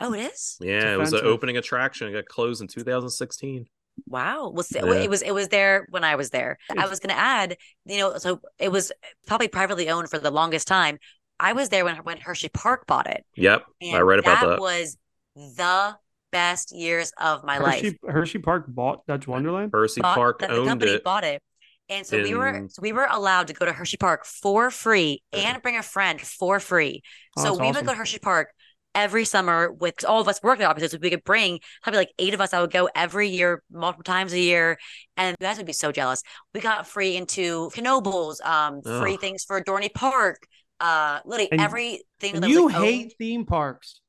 Oh, 0.00 0.12
it 0.12 0.20
is. 0.32 0.58
Yeah, 0.60 0.92
it 0.94 0.98
was 0.98 1.12
an 1.14 1.24
opening 1.24 1.56
attraction. 1.56 2.08
It 2.08 2.12
got 2.12 2.26
closed 2.26 2.60
in 2.60 2.68
2016. 2.68 3.66
Wow. 4.06 4.50
Well, 4.50 4.62
see, 4.62 4.78
Yeah. 4.78 4.92
it 5.04 5.08
was 5.10 5.22
it 5.22 5.32
was 5.32 5.48
there 5.48 5.86
when 5.90 6.04
I 6.04 6.16
was 6.16 6.28
there. 6.30 6.58
I 6.76 6.86
was 6.86 7.00
going 7.00 7.14
to 7.14 7.18
add, 7.20 7.56
you 7.86 7.98
know, 7.98 8.18
so 8.18 8.42
it 8.58 8.70
was 8.70 8.92
probably 9.26 9.48
privately 9.48 9.88
owned 9.88 10.10
for 10.10 10.18
the 10.18 10.30
longest 10.30 10.68
time. 10.68 10.98
I 11.40 11.54
was 11.54 11.70
there 11.70 11.84
when 11.84 11.96
when 11.98 12.18
Hershey 12.18 12.50
Park 12.50 12.86
bought 12.86 13.06
it, 13.06 13.24
Yep, 13.36 13.64
and 13.80 13.96
I 13.96 14.00
read 14.00 14.18
about 14.18 14.46
that. 14.46 14.60
was 14.60 14.98
the 15.34 15.96
best 16.32 16.74
years 16.74 17.12
of 17.20 17.44
my 17.44 17.58
life. 17.58 17.82
Hershey, 17.82 17.98
Hershey 18.08 18.38
Park 18.38 18.64
bought 18.68 19.06
Dutch 19.06 19.26
Wonderland. 19.26 19.70
Hershey 19.72 20.00
bought- 20.00 20.14
Park 20.16 20.38
that 20.40 20.50
the 20.50 20.56
owned 20.56 20.68
company 20.68 20.92
it. 20.92 21.04
bought 21.04 21.24
it. 21.24 21.42
And 21.88 22.04
so 22.04 22.20
we 22.20 22.34
were 22.34 22.66
so 22.68 22.82
we 22.82 22.92
were 22.92 23.06
allowed 23.08 23.46
to 23.46 23.52
go 23.52 23.64
to 23.64 23.72
Hershey 23.72 23.96
Park 23.96 24.24
for 24.24 24.70
free 24.72 25.22
and 25.32 25.62
bring 25.62 25.76
a 25.76 25.82
friend 25.84 26.20
for 26.20 26.58
free. 26.58 27.02
Oh, 27.36 27.42
so 27.44 27.48
that's 27.50 27.60
we 27.60 27.66
would 27.68 27.86
go 27.86 27.92
to 27.92 27.96
Hershey 27.98 28.18
Park 28.18 28.48
every 28.92 29.24
summer 29.24 29.70
with 29.70 30.04
all 30.04 30.20
of 30.20 30.26
us 30.26 30.40
working 30.42 30.66
opposites. 30.66 30.94
So 30.94 30.98
we 31.00 31.10
could 31.10 31.22
bring 31.22 31.60
probably 31.82 31.98
like 31.98 32.10
eight 32.18 32.34
of 32.34 32.40
us. 32.40 32.52
I 32.52 32.60
would 32.60 32.72
go 32.72 32.88
every 32.96 33.28
year, 33.28 33.62
multiple 33.70 34.02
times 34.02 34.32
a 34.32 34.40
year, 34.40 34.78
and 35.16 35.36
you 35.38 35.46
guys 35.46 35.58
would 35.58 35.66
be 35.66 35.72
so 35.72 35.92
jealous. 35.92 36.22
We 36.54 36.60
got 36.60 36.88
free 36.88 37.14
into 37.16 37.70
Knoebels, 37.76 38.44
um, 38.44 38.82
free 38.82 39.16
things 39.16 39.44
for 39.44 39.62
Dorney 39.62 39.92
Park, 39.94 40.38
uh, 40.80 41.20
literally 41.24 41.52
And- 41.52 41.60
everything 41.60 42.34
And 42.34 42.42
that 42.42 42.50
you 42.50 42.64
was 42.64 42.72
like, 42.74 42.82
hate 42.82 43.02
owned. 43.04 43.12
theme 43.18 43.44
parks. 43.46 44.00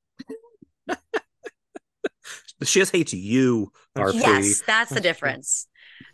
She 2.64 2.80
just 2.80 2.91
hates 2.91 3.14
you, 3.14 3.72
That's- 3.95 4.16
RP. 4.16 4.20
Yes, 4.22 4.62
that's 4.66 4.91
the 4.91 4.99
difference. 4.99 5.68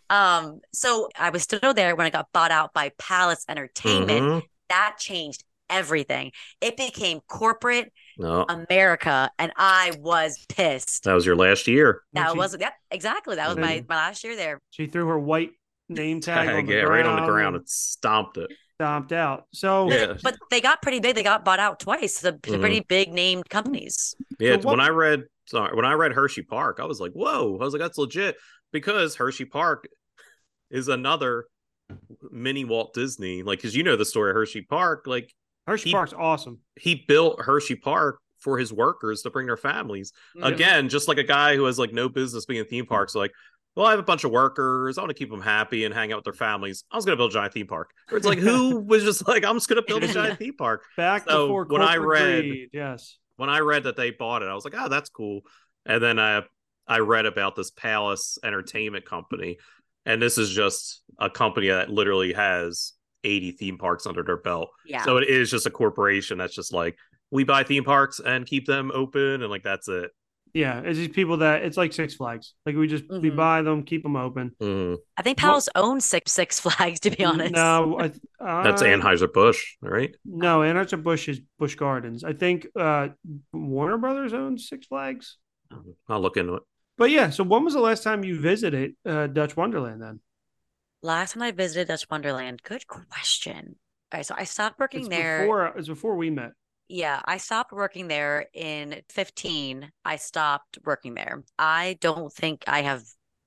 Um, 0.09 0.59
so 0.73 1.09
I 1.17 1.29
was 1.29 1.43
still 1.43 1.73
there 1.73 1.95
when 1.95 2.05
I 2.05 2.09
got 2.09 2.27
bought 2.33 2.51
out 2.51 2.73
by 2.73 2.91
Palace 2.97 3.45
Entertainment. 3.49 4.21
Mhm. 4.21 4.41
That 4.69 4.97
changed 4.99 5.43
everything. 5.69 6.31
It 6.61 6.77
became 6.77 7.21
corporate 7.27 7.91
No, 8.17 8.45
America, 8.47 9.31
and 9.39 9.51
I 9.55 9.93
was 9.99 10.45
pissed. 10.49 11.05
that 11.05 11.13
was 11.13 11.25
your 11.25 11.35
last 11.35 11.67
year. 11.67 12.01
That 12.13 12.31
she- 12.31 12.37
was 12.37 12.55
yep, 12.59 12.73
exactly. 12.91 13.37
That 13.37 13.47
was 13.47 13.57
my 13.57 13.83
my 13.87 13.95
last 13.95 14.23
year 14.23 14.35
there. 14.35 14.59
She 14.71 14.87
threw 14.87 15.07
her 15.07 15.17
white 15.17 15.51
name 15.89 16.19
tag 16.21 16.49
on 16.49 16.65
the 16.65 16.73
yeah, 16.73 16.81
ground 16.81 16.89
right 16.89 17.05
on 17.05 17.21
the 17.21 17.27
ground. 17.27 17.55
and 17.55 17.67
stomped 17.69 18.37
it. 18.37 18.51
stomped 18.75 19.13
out. 19.13 19.45
So 19.53 19.89
Yeah. 19.89 20.15
But 20.21 20.35
they 20.51 20.59
got 20.59 20.81
pretty 20.81 20.99
big. 20.99 21.15
They 21.15 21.23
got 21.23 21.45
bought 21.45 21.59
out 21.59 21.79
twice. 21.79 22.19
The 22.19 22.33
Mhm. 22.33 22.59
pretty 22.59 22.79
big 22.81 23.13
named 23.13 23.47
companies. 23.49 24.15
Yeah, 24.39 24.53
So 24.53 24.57
what- 24.57 24.77
when 24.77 24.79
I 24.81 24.89
read 24.89 25.23
sorry, 25.45 25.75
when 25.75 25.85
I 25.85 25.93
read 25.93 26.13
Hershey 26.13 26.43
Park, 26.43 26.79
I 26.81 26.85
was 26.85 26.99
like, 26.99 27.11
whoa. 27.13 27.57
I 27.59 27.63
was 27.63 27.73
like, 27.73 27.81
that's 27.81 27.97
legit. 27.97 28.35
Because 28.71 29.15
Hershey 29.15 29.45
Park 29.45 29.87
is 30.71 30.87
another 30.87 31.45
mini 32.31 32.65
Walt 32.65 32.93
Disney. 32.93 33.43
Like, 33.43 33.61
cause 33.61 33.75
you 33.75 33.83
know 33.83 33.95
the 33.95 34.05
story 34.05 34.31
of 34.31 34.35
Hershey 34.35 34.61
Park. 34.63 35.03
Like 35.05 35.31
Hershey 35.67 35.89
He- 35.89 35.93
Park's 35.93 36.13
awesome. 36.13 36.59
he 36.79 37.03
built 37.07 37.41
Hershey 37.41 37.75
Park 37.75 38.19
for 38.39 38.57
his 38.57 38.73
workers 38.73 39.21
to 39.21 39.29
bring 39.29 39.47
their 39.47 39.55
families. 39.57 40.11
Mhm. 40.37 40.45
Again, 40.53 40.89
just 40.89 41.07
like 41.07 41.17
a 41.17 41.23
guy 41.23 41.55
who 41.55 41.63
has 41.65 41.79
like 41.79 41.93
no 41.93 42.09
business 42.09 42.45
being 42.45 42.59
in 42.59 42.65
theme 42.65 42.85
parks, 42.85 43.15
like, 43.15 43.31
well, 43.75 43.85
I 43.87 43.91
have 43.91 43.99
a 43.99 44.03
bunch 44.03 44.23
of 44.23 44.31
workers. 44.31 44.97
I 44.97 45.01
want 45.01 45.09
to 45.09 45.13
keep 45.15 45.31
them 45.31 45.41
happy 45.41 45.85
and 45.85 45.93
hang 45.93 46.11
out 46.11 46.17
with 46.17 46.25
their 46.25 46.33
families. 46.33 46.83
I 46.91 46.95
was 46.95 47.05
going 47.05 47.13
to 47.15 47.19
build 47.19 47.31
a 47.31 47.33
giant 47.33 47.53
theme 47.53 47.65
park. 47.67 47.89
Or 48.11 48.17
it's 48.17 48.25
like, 48.27 48.37
who 48.37 48.79
was 48.85 49.03
just 49.03 49.27
like, 49.27 49.43
I'm 49.45 49.55
just 49.55 49.67
going 49.67 49.81
to 49.81 49.87
build 49.87 50.03
a 50.03 50.07
giant 50.13 50.37
theme 50.39 50.55
park. 50.55 50.83
Back 50.97 51.27
So, 51.27 51.47
before 51.47 51.65
when 51.65 51.81
I 51.81 51.95
read- 51.97 52.41
greed, 52.43 52.69
yes. 52.73 53.17
When 53.37 53.49
I 53.49 53.59
read 53.59 53.83
that 53.83 53.95
they 53.95 54.11
bought 54.11 54.43
it, 54.43 54.49
I 54.49 54.53
was 54.53 54.65
like, 54.65 54.75
oh, 54.77 54.89
that's 54.89 55.09
cool. 55.09 55.41
And 55.85 56.01
then 56.01 56.19
I 56.19 56.43
I 56.87 56.99
read 56.99 57.25
about 57.25 57.55
this 57.55 57.71
Palace 57.71 58.37
Entertainment 58.43 59.05
Company, 59.05 59.57
and 60.05 60.21
this 60.21 60.37
is 60.37 60.49
just 60.49 61.01
a 61.19 61.29
company 61.29 61.69
that 61.69 61.89
literally 61.89 62.33
has 62.33 62.93
80 63.23 63.51
theme 63.53 63.77
parks 63.77 64.05
under 64.05 64.23
their 64.23 64.37
belt. 64.37 64.69
Yeah. 64.85 65.03
So 65.03 65.17
it 65.17 65.29
is 65.29 65.49
just 65.49 65.65
a 65.65 65.71
corporation 65.71 66.37
that's 66.37 66.55
just 66.55 66.73
like 66.73 66.97
we 67.31 67.43
buy 67.43 67.63
theme 67.63 67.83
parks 67.83 68.19
and 68.19 68.45
keep 68.45 68.65
them 68.65 68.91
open, 68.93 69.41
and 69.41 69.49
like 69.49 69.63
that's 69.63 69.87
it. 69.87 70.11
Yeah, 70.53 70.81
it's 70.81 70.99
these 70.99 71.07
people 71.09 71.37
that 71.37 71.63
it's 71.63 71.77
like 71.77 71.93
Six 71.93 72.13
Flags. 72.13 72.53
Like 72.65 72.75
we 72.75 72.87
just 72.87 73.05
we 73.09 73.31
Mhm. 73.31 73.35
buy 73.35 73.61
them, 73.63 73.83
keep 73.83 74.03
them 74.03 74.15
open. 74.15 74.51
Mhm. 74.61 74.97
I 75.17 75.21
think 75.23 75.37
What- 75.39 75.47
Palace 75.47 75.69
owns 75.73 76.05
six 76.05 76.31
Six 76.31 76.59
Flags. 76.59 76.99
To 77.01 77.09
be 77.09 77.25
honest, 77.25 77.53
No, 77.53 77.99
I, 77.99 78.05
uh, 78.39 78.63
That's 78.63 78.83
Anheuser 78.83 79.31
Busch, 79.33 79.77
right? 79.81 80.15
No, 80.23 80.59
Anheuser 80.59 81.01
Busch 81.01 81.27
is 81.27 81.41
Busch 81.57 81.73
Gardens. 81.75 82.23
I 82.23 82.33
think 82.33 82.67
uh, 82.75 83.09
Warner 83.51 83.97
Brothers 83.97 84.33
owns 84.33 84.67
Six 84.69 84.85
Flags. 84.85 85.37
I'll 86.07 86.21
look 86.21 86.37
into 86.37 86.53
it. 86.53 86.63
But 86.99 87.09
yeah, 87.09 87.31
so 87.31 87.43
when 87.43 87.63
was 87.65 87.73
the 87.73 87.79
last 87.79 88.03
time 88.03 88.23
you 88.23 88.39
visited 88.39 88.95
uh, 89.05 89.25
Dutch 89.25 89.57
Wonderland? 89.57 90.01
Then 90.03 90.19
Last 91.01 91.33
time 91.33 91.41
I 91.43 91.51
visited 91.51 91.87
Dutch 91.87 92.05
Wonderland, 92.11 92.61
good 92.63 92.87
question. 92.87 93.75
All 94.11 94.19
right, 94.19 94.25
so 94.25 94.35
I 94.37 94.43
stopped 94.43 94.79
working 94.79 95.01
it's 95.01 95.09
there. 95.09 95.41
before 95.41 95.73
it's 95.75 95.87
before 95.87 96.15
we 96.15 96.29
met. 96.29 96.51
Yeah, 96.93 97.21
I 97.25 97.37
stopped 97.37 97.71
working 97.71 98.07
there 98.07 98.49
in 98.53 99.01
15. 99.09 99.91
I 100.05 100.17
stopped 100.17 100.77
working 100.85 101.15
there. 101.15 101.43
I 101.57 101.97
don't 102.01 102.31
think 102.31 102.65
I 102.67 102.83
have 102.83 103.01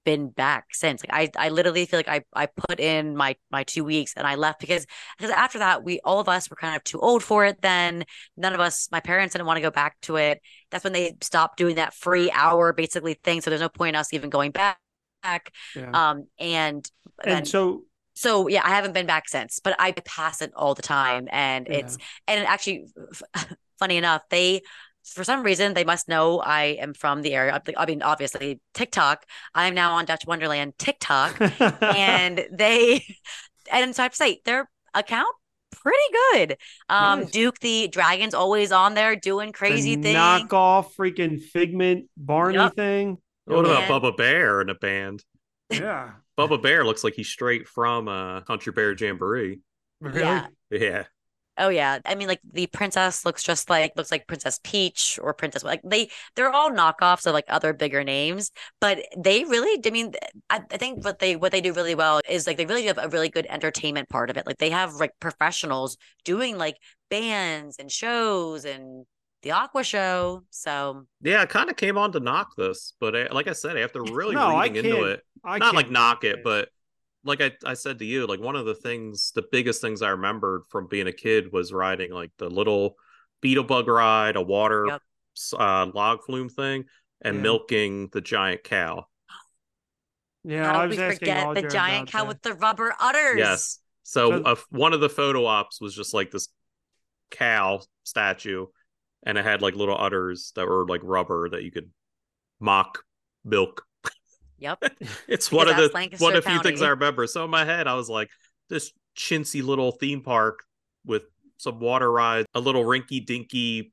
been 0.05 0.31
back 0.31 0.75
since. 0.75 1.05
Like 1.05 1.33
I 1.39 1.47
I 1.47 1.51
literally 1.51 1.87
feel 1.87 2.01
like 2.01 2.09
I 2.09 2.23
I 2.35 2.47
put 2.47 2.81
in 2.81 3.17
my 3.17 3.37
my 3.53 3.63
2 3.63 3.85
weeks 3.85 4.15
and 4.17 4.27
I 4.27 4.35
left 4.35 4.59
because 4.59 4.85
because 5.17 5.31
after 5.31 5.61
that 5.61 5.85
we 5.85 6.01
all 6.03 6.19
of 6.19 6.29
us 6.29 6.51
were 6.51 6.57
kind 6.57 6.75
of 6.75 6.83
too 6.83 6.99
old 6.99 7.23
for 7.23 7.45
it 7.45 7.63
then. 7.63 8.05
None 8.37 8.53
of 8.53 8.59
us 8.59 8.89
my 8.91 8.99
parents 8.99 9.33
didn't 9.35 9.47
want 9.47 9.59
to 9.59 9.63
go 9.63 9.71
back 9.71 10.01
to 10.03 10.17
it. 10.17 10.41
That's 10.73 10.83
when 10.83 10.93
they 10.93 11.17
stopped 11.21 11.57
doing 11.57 11.77
that 11.77 11.95
free 11.95 12.33
hour 12.33 12.73
basically 12.73 13.15
thing. 13.15 13.43
So 13.43 13.51
there's 13.51 13.63
no 13.63 13.69
point 13.69 13.95
in 13.95 14.01
us 14.01 14.13
even 14.13 14.29
going 14.29 14.51
back. 14.51 14.81
Yeah. 15.77 15.91
Um 15.93 16.27
and 16.41 16.85
then 17.23 17.37
and 17.37 17.47
so 17.47 17.85
so 18.17 18.49
yeah, 18.49 18.63
I 18.65 18.71
haven't 18.71 18.93
been 18.95 19.07
back 19.07 19.29
since, 19.29 19.61
but 19.63 19.77
I 19.79 19.93
pass 19.93 20.43
it 20.43 20.53
all 20.57 20.75
the 20.75 20.83
time, 20.83 21.29
and 21.31 21.69
Yeah. 21.69 21.75
it's 21.79 21.99
and 22.27 22.45
actually, 22.47 22.87
f- 23.37 23.55
funny 23.79 23.97
enough, 23.99 24.23
they 24.31 24.63
for 25.05 25.23
some 25.23 25.45
reason 25.45 25.75
they 25.75 25.85
must 25.85 26.09
know 26.09 26.41
I 26.41 26.79
am 26.81 26.93
from 26.95 27.23
the 27.23 27.35
area. 27.35 27.63
I 27.77 27.87
mean, 27.87 28.03
obviously 28.03 28.61
TikTok. 28.75 29.25
I 29.55 29.69
am 29.69 29.75
now 29.75 29.93
on 29.95 30.05
Dutch 30.07 30.27
Wonderland 30.27 30.79
TikTok, 30.79 31.41
and 31.83 32.47
they 32.51 33.05
and 33.71 33.95
so 33.95 34.03
I 34.03 34.05
have 34.05 34.13
to 34.13 34.17
say 34.17 34.41
their 34.45 34.69
account 34.95 35.29
pretty 35.71 35.99
good. 36.33 36.57
Um, 36.89 37.21
Nice. 37.21 37.31
Duke 37.31 37.59
the 37.61 37.89
Dragon's 37.89 38.35
always 38.35 38.73
on 38.73 38.95
there 38.95 39.15
doing 39.15 39.53
crazy 39.53 39.95
the 39.97 40.03
things. 40.03 40.17
knockoff 40.19 40.95
freaking 40.99 41.41
Figment 41.41 42.07
Barney 42.17 42.55
Yep. 42.57 42.75
thing. 42.75 43.19
What 43.45 43.65
about 43.65 43.83
Yeah. 43.83 43.89
Bubba 43.89 44.17
Bear 44.17 44.61
in 44.63 44.71
a 44.71 44.75
band? 44.75 45.23
Yeah, 45.71 46.13
Bubba 46.39 46.61
Bear 46.63 46.85
looks 46.85 47.05
like 47.05 47.15
he's 47.15 47.29
straight 47.29 47.69
from 47.69 48.09
uh, 48.09 48.43
Country 48.43 48.73
Bear 48.73 48.95
Jamboree. 48.95 49.61
really. 50.01 50.21
Yeah. 50.21 50.47
Yeah. 50.71 51.05
Oh 51.59 51.69
yeah. 51.71 52.01
I 52.05 52.15
mean 52.17 52.29
like 52.29 52.41
the 52.53 52.67
princess 52.67 53.25
looks 53.25 53.43
just 53.43 53.71
like 53.71 53.93
looks 53.97 54.11
like 54.11 54.27
Princess 54.27 54.61
Peach 54.63 55.19
or 55.23 55.33
Princess 55.33 55.65
like 55.65 55.81
they 55.85 56.11
they're 56.35 56.51
all 56.53 56.71
knockoffs 56.71 57.27
of 57.27 57.33
like 57.33 57.47
other 57.49 57.73
bigger 57.73 58.05
names, 58.05 58.51
but 58.79 58.99
they 59.17 59.45
really 59.45 59.81
I 59.87 59.91
mean 59.91 60.13
I, 60.51 60.61
I 60.71 60.77
think 60.77 61.03
what 61.03 61.19
they 61.19 61.35
what 61.35 61.53
they 61.53 61.63
do 61.63 61.73
really 61.73 61.95
well 61.95 62.21
is 62.29 62.47
like 62.47 62.59
they 62.59 62.67
really 62.67 62.83
do 62.83 62.89
have 62.89 62.99
a 62.99 63.09
really 63.09 63.31
good 63.31 63.47
entertainment 63.49 64.11
part 64.11 64.29
of 64.29 64.37
it. 64.37 64.47
Like 64.47 64.59
they 64.59 64.71
have 64.71 64.95
like 64.95 65.13
professionals 65.19 65.97
doing 66.25 66.59
like 66.59 66.77
bands 67.09 67.77
and 67.79 67.91
shows 67.91 68.67
and 68.67 69.07
the 69.47 69.53
aqua 69.53 69.85
show. 69.85 70.43
So 70.51 71.07
Yeah, 71.23 71.41
I 71.43 71.47
kind 71.47 71.71
of 71.71 71.77
came 71.77 71.97
on 71.97 72.11
to 72.13 72.21
knock 72.21 72.57
this, 72.57 72.95
but 73.01 73.15
uh, 73.15 73.29
like 73.31 73.47
I 73.47 73.53
said, 73.53 73.77
after 73.77 74.03
really 74.13 74.35
No, 74.35 74.57
I 74.57 74.65
reading 74.67 74.85
into 74.85 75.05
it, 75.05 75.21
I 75.45 75.59
not 75.59 75.75
like 75.75 75.89
knock 75.91 76.23
believe 76.23 76.39
it, 76.39 76.45
but 76.45 76.69
like 77.25 77.41
I, 77.41 77.53
I 77.65 77.75
said 77.75 78.01
to 78.01 78.05
you, 78.05 78.27
like 78.27 78.41
one 78.41 78.57
of 78.57 78.67
the 78.67 78.75
things, 78.75 79.33
the 79.35 79.45
biggest 79.53 79.81
things 79.81 80.03
I 80.03 80.11
remembered 80.11 80.63
from 80.69 80.89
being 80.89 81.07
a 81.07 81.13
kid 81.13 81.53
was 81.53 81.73
riding 81.73 82.11
like 82.13 82.33
the 82.39 82.49
little 82.51 82.97
beetle 83.41 83.65
bug 83.65 83.87
ride, 83.89 84.35
a 84.37 84.43
water 84.43 84.87
Yep. 84.89 85.03
uh, 85.59 85.87
log 85.95 86.25
flume 86.25 86.49
thing, 86.49 86.85
and 87.23 87.37
Yeah. 87.37 87.43
milking 87.43 88.09
the 88.13 88.21
giant 88.21 88.65
cow. 88.65 89.07
yeah, 90.45 90.73
how 90.73 90.81
I 90.81 90.87
was 90.87 90.97
we 90.97 91.03
asking 91.03 91.19
forget 91.29 91.55
the 91.55 91.69
giant 91.69 92.09
cow 92.11 92.21
that. 92.21 92.29
with 92.29 92.43
the 92.43 92.55
rubber 92.55 92.95
udders? 93.01 93.39
Yes. 93.39 93.79
So 94.03 94.31
So- 94.31 94.43
uh, 94.43 94.57
one 94.71 94.93
of 94.93 95.01
the 95.01 95.09
photo 95.09 95.47
ops 95.47 95.81
was 95.81 95.95
just 95.95 96.15
like 96.15 96.31
this 96.33 96.49
cow 97.31 97.81
statue, 98.05 98.67
and 99.23 99.39
it 99.39 99.45
had 99.45 99.63
like 99.63 99.75
little 99.75 99.97
udders 99.99 100.53
that 100.57 100.67
were 100.67 100.87
like 100.87 101.01
rubber 101.05 101.49
that 101.49 101.63
you 101.63 101.71
could 101.71 101.91
mock 102.61 103.05
milk. 103.45 103.85
Yep. 104.59 104.83
It's 105.29 105.49
Because 105.49 105.53
one 105.53 105.69
of 105.69 105.77
the 105.77 105.91
Lancaster 105.93 106.25
one 106.25 106.37
of 106.37 106.45
few 106.45 106.61
things 106.61 106.83
I 106.83 106.89
remember. 106.89 107.27
So 107.27 107.45
in 107.45 107.51
my 107.51 107.65
head, 107.65 107.87
I 107.87 107.95
was 107.95 108.09
like, 108.09 108.31
this 108.69 108.93
chintzy 109.17 109.63
little 109.63 109.93
theme 109.93 110.23
park 110.23 110.61
with 111.05 111.23
some 111.59 111.81
water 111.81 112.11
rides, 112.11 112.47
a 112.55 112.61
little 112.61 112.85
rinky 112.85 113.25
dinky 113.25 113.93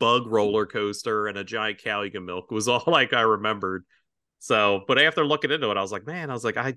bug 0.00 0.26
roller 0.26 0.66
coaster, 0.66 1.28
and 1.28 1.38
a 1.38 1.44
giant 1.44 1.82
cow 1.82 2.02
you 2.02 2.10
can 2.10 2.24
milk 2.24 2.50
was 2.50 2.68
all 2.68 2.84
like 2.86 3.12
I 3.12 3.22
remembered. 3.22 3.84
So, 4.38 4.84
but 4.86 4.98
after 4.98 5.24
looking 5.24 5.50
into 5.50 5.70
it, 5.70 5.76
I 5.76 5.82
was 5.82 5.92
like, 5.92 6.06
man, 6.06 6.30
I 6.30 6.34
was 6.34 6.44
like, 6.44 6.56
I 6.56 6.74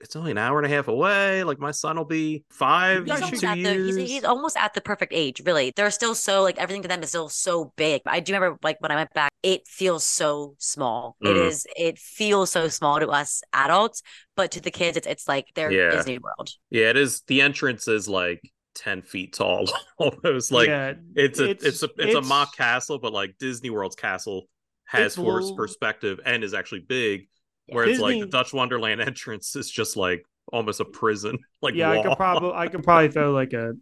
it's 0.00 0.14
only 0.16 0.30
an 0.30 0.38
hour 0.38 0.58
and 0.58 0.66
a 0.66 0.74
half 0.74 0.88
away. 0.88 1.42
Like 1.44 1.58
my 1.58 1.70
son 1.72 1.96
will 1.96 2.04
be 2.04 2.44
five 2.50 3.04
He's 3.06 3.20
almost 3.20 3.40
two 3.40 3.46
at 3.46 3.54
the 3.54 3.60
years. 3.60 3.96
he's, 3.96 4.10
he's 4.10 4.24
almost 4.24 4.56
at 4.56 4.74
the 4.74 4.80
perfect 4.80 5.12
age, 5.14 5.42
really. 5.44 5.72
They're 5.74 5.90
still 5.90 6.14
so 6.14 6.42
like 6.42 6.56
everything 6.58 6.82
to 6.82 6.88
them 6.88 7.02
is 7.02 7.08
still 7.08 7.28
so 7.28 7.72
big. 7.76 8.02
I 8.06 8.20
do 8.20 8.32
remember 8.32 8.58
like 8.62 8.80
when 8.80 8.90
I 8.92 8.96
went 8.96 9.12
back, 9.14 9.30
it 9.42 9.66
feels 9.66 10.04
so 10.04 10.54
small. 10.58 11.16
It 11.20 11.28
Mm. 11.36 11.46
is 11.48 11.66
it 11.76 11.98
feels 11.98 12.50
so 12.52 12.68
small 12.68 13.00
to 13.00 13.08
us 13.08 13.42
adults, 13.52 14.02
but 14.36 14.50
to 14.52 14.60
the 14.60 14.70
kids 14.70 14.96
it's 14.96 15.06
it's 15.06 15.26
like 15.28 15.46
their 15.54 15.70
Yeah. 15.70 15.90
Disney 15.90 16.18
World. 16.18 16.50
Yeah, 16.70 16.90
it 16.90 16.96
is. 16.96 17.22
The 17.26 17.40
entrance 17.42 17.88
is 17.88 18.08
like 18.08 18.40
ten 18.74 19.02
feet 19.02 19.32
tall, 19.34 19.66
almost 19.98 20.52
like 20.52 20.68
yeah, 20.68 20.94
it's 21.16 21.40
a 21.40 21.50
it's- 21.50 21.64
it's, 21.66 21.82
a 21.82 21.88
it's, 21.98 22.14
a 22.14 22.22
mock 22.22 22.56
castle, 22.56 22.98
but 23.00 23.12
like 23.12 23.34
Disney 23.40 23.70
World's 23.70 23.96
castle 23.96 24.48
has 24.84 25.06
It's 25.06 25.16
horse 25.16 25.50
perspective 25.56 26.20
and 26.24 26.44
is 26.44 26.54
actually 26.54 26.80
big. 26.80 27.28
Yeah. 27.68 27.74
Where 27.76 27.84
it's 27.84 27.98
like 28.00 28.18
the 28.18 28.26
Dutch 28.26 28.52
Wonderland 28.52 29.00
entrance 29.00 29.54
is 29.56 29.70
just 29.70 29.96
like 29.96 30.24
almost 30.52 30.80
a 30.80 30.84
prison, 30.84 31.38
like 31.62 31.74
yeah, 31.74 31.90
I 31.90 31.98
could 31.98 32.16
probably 32.16 32.52
I 32.54 32.68
could 32.68 32.82
probably 32.82 33.08
throw 33.10 33.32
like 33.32 33.52
a 33.52 33.74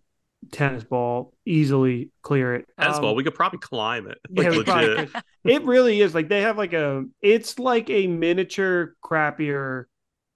tennis 0.52 0.84
ball 0.84 1.34
easily 1.44 2.10
clear 2.22 2.54
it. 2.56 2.66
As 2.78 2.98
Um, 2.98 3.04
well, 3.04 3.14
we 3.14 3.24
could 3.24 3.34
probably 3.34 3.58
climb 3.58 4.08
it. 4.08 4.18
yeah, 4.30 4.48
Like 4.48 4.50
we 4.50 4.62
probably 4.64 4.88
legit. 4.88 5.12
could. 5.12 5.22
It 5.44 5.64
really 5.64 6.00
is 6.00 6.14
like 6.14 6.28
they 6.28 6.42
have 6.42 6.58
like 6.58 6.72
a 6.72 7.04
it's 7.22 7.58
like 7.58 7.90
a 7.90 8.06
miniature 8.06 8.96
crappier 9.04 9.84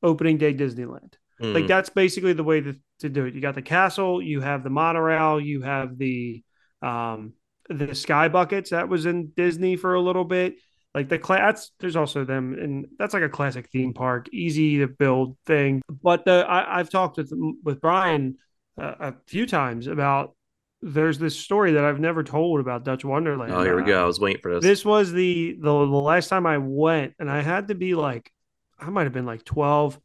opening 0.02 0.38
day 0.38 0.54
Disneyland. 0.54 1.14
Like 1.52 1.64
Mm. 1.64 1.68
that's 1.68 1.88
basically 1.90 2.32
the 2.34 2.44
way 2.44 2.60
to, 2.60 2.76
to 3.00 3.08
do 3.08 3.24
it. 3.24 3.34
You 3.34 3.40
got 3.40 3.54
the 3.54 3.62
castle, 3.62 4.22
you 4.22 4.40
have 4.40 4.62
the 4.62 4.70
monorail, 4.70 5.40
you 5.40 5.62
have 5.62 5.98
the 5.98 6.42
um 6.82 7.34
the 7.68 7.94
sky 7.94 8.28
buckets 8.28 8.70
that 8.70 8.88
was 8.88 9.06
in 9.06 9.28
Disney 9.36 9.76
for 9.76 9.94
a 9.94 10.00
little 10.00 10.24
bit. 10.24 10.56
Like 10.94 11.08
the 11.08 11.18
class, 11.18 11.70
there's 11.78 11.94
also 11.96 12.24
them, 12.24 12.54
and 12.54 12.86
that's 12.98 13.14
like 13.14 13.22
a 13.22 13.28
classic 13.28 13.68
theme 13.70 13.94
park, 13.94 14.28
easy 14.32 14.78
to 14.78 14.88
build 14.88 15.36
thing. 15.46 15.82
But 16.02 16.24
the 16.24 16.44
I, 16.48 16.80
I've 16.80 16.90
talked 16.90 17.16
with 17.16 17.32
with 17.62 17.80
Brian 17.80 18.38
uh, 18.80 18.94
a 18.98 19.14
few 19.28 19.46
times 19.46 19.86
about 19.86 20.34
there's 20.82 21.18
this 21.18 21.38
story 21.38 21.72
that 21.72 21.84
I've 21.84 22.00
never 22.00 22.24
told 22.24 22.58
about 22.58 22.84
Dutch 22.84 23.04
Wonderland. 23.04 23.52
Oh, 23.52 23.62
here 23.62 23.76
we 23.76 23.82
Uh, 23.82 23.86
go. 23.86 24.02
I 24.02 24.06
was 24.06 24.18
waiting 24.18 24.40
for 24.42 24.54
this. 24.54 24.64
this 24.64 24.84
was 24.84 25.12
the, 25.12 25.52
the 25.60 25.62
the 25.62 25.86
last 25.86 26.28
time 26.28 26.44
I 26.46 26.58
went, 26.58 27.14
and 27.20 27.30
I 27.30 27.40
had 27.42 27.68
to 27.68 27.74
be 27.76 27.94
like, 27.94 28.32
I 28.78 28.90
might 28.90 29.04
have 29.04 29.12
been 29.12 29.26
like 29.26 29.44
twelve, 29.44 29.96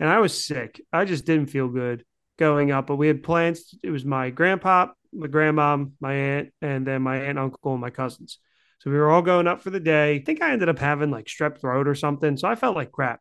and 0.00 0.08
I 0.08 0.18
was 0.18 0.44
sick. 0.44 0.80
I 0.92 1.04
just 1.04 1.24
didn't 1.24 1.50
feel 1.50 1.68
good 1.68 2.04
going 2.36 2.72
up. 2.72 2.88
But 2.88 2.96
we 2.96 3.06
had 3.06 3.22
plans. 3.22 3.74
It 3.84 3.90
was 3.90 4.04
my 4.04 4.30
grandpa, 4.30 4.88
my 5.12 5.28
grandma, 5.28 5.84
my 6.00 6.14
aunt, 6.14 6.52
and 6.60 6.84
then 6.84 7.02
my 7.02 7.18
aunt, 7.18 7.38
uncle, 7.38 7.72
and 7.72 7.80
my 7.80 7.90
cousins. 7.90 8.38
So 8.80 8.90
we 8.90 8.96
were 8.96 9.10
all 9.10 9.22
going 9.22 9.46
up 9.46 9.60
for 9.62 9.70
the 9.70 9.80
day. 9.80 10.16
I 10.16 10.18
think 10.24 10.42
I 10.42 10.50
ended 10.52 10.68
up 10.68 10.78
having 10.78 11.10
like 11.10 11.26
strep 11.26 11.58
throat 11.60 11.86
or 11.86 11.94
something, 11.94 12.36
so 12.36 12.48
I 12.48 12.54
felt 12.54 12.76
like 12.76 12.90
crap. 12.92 13.20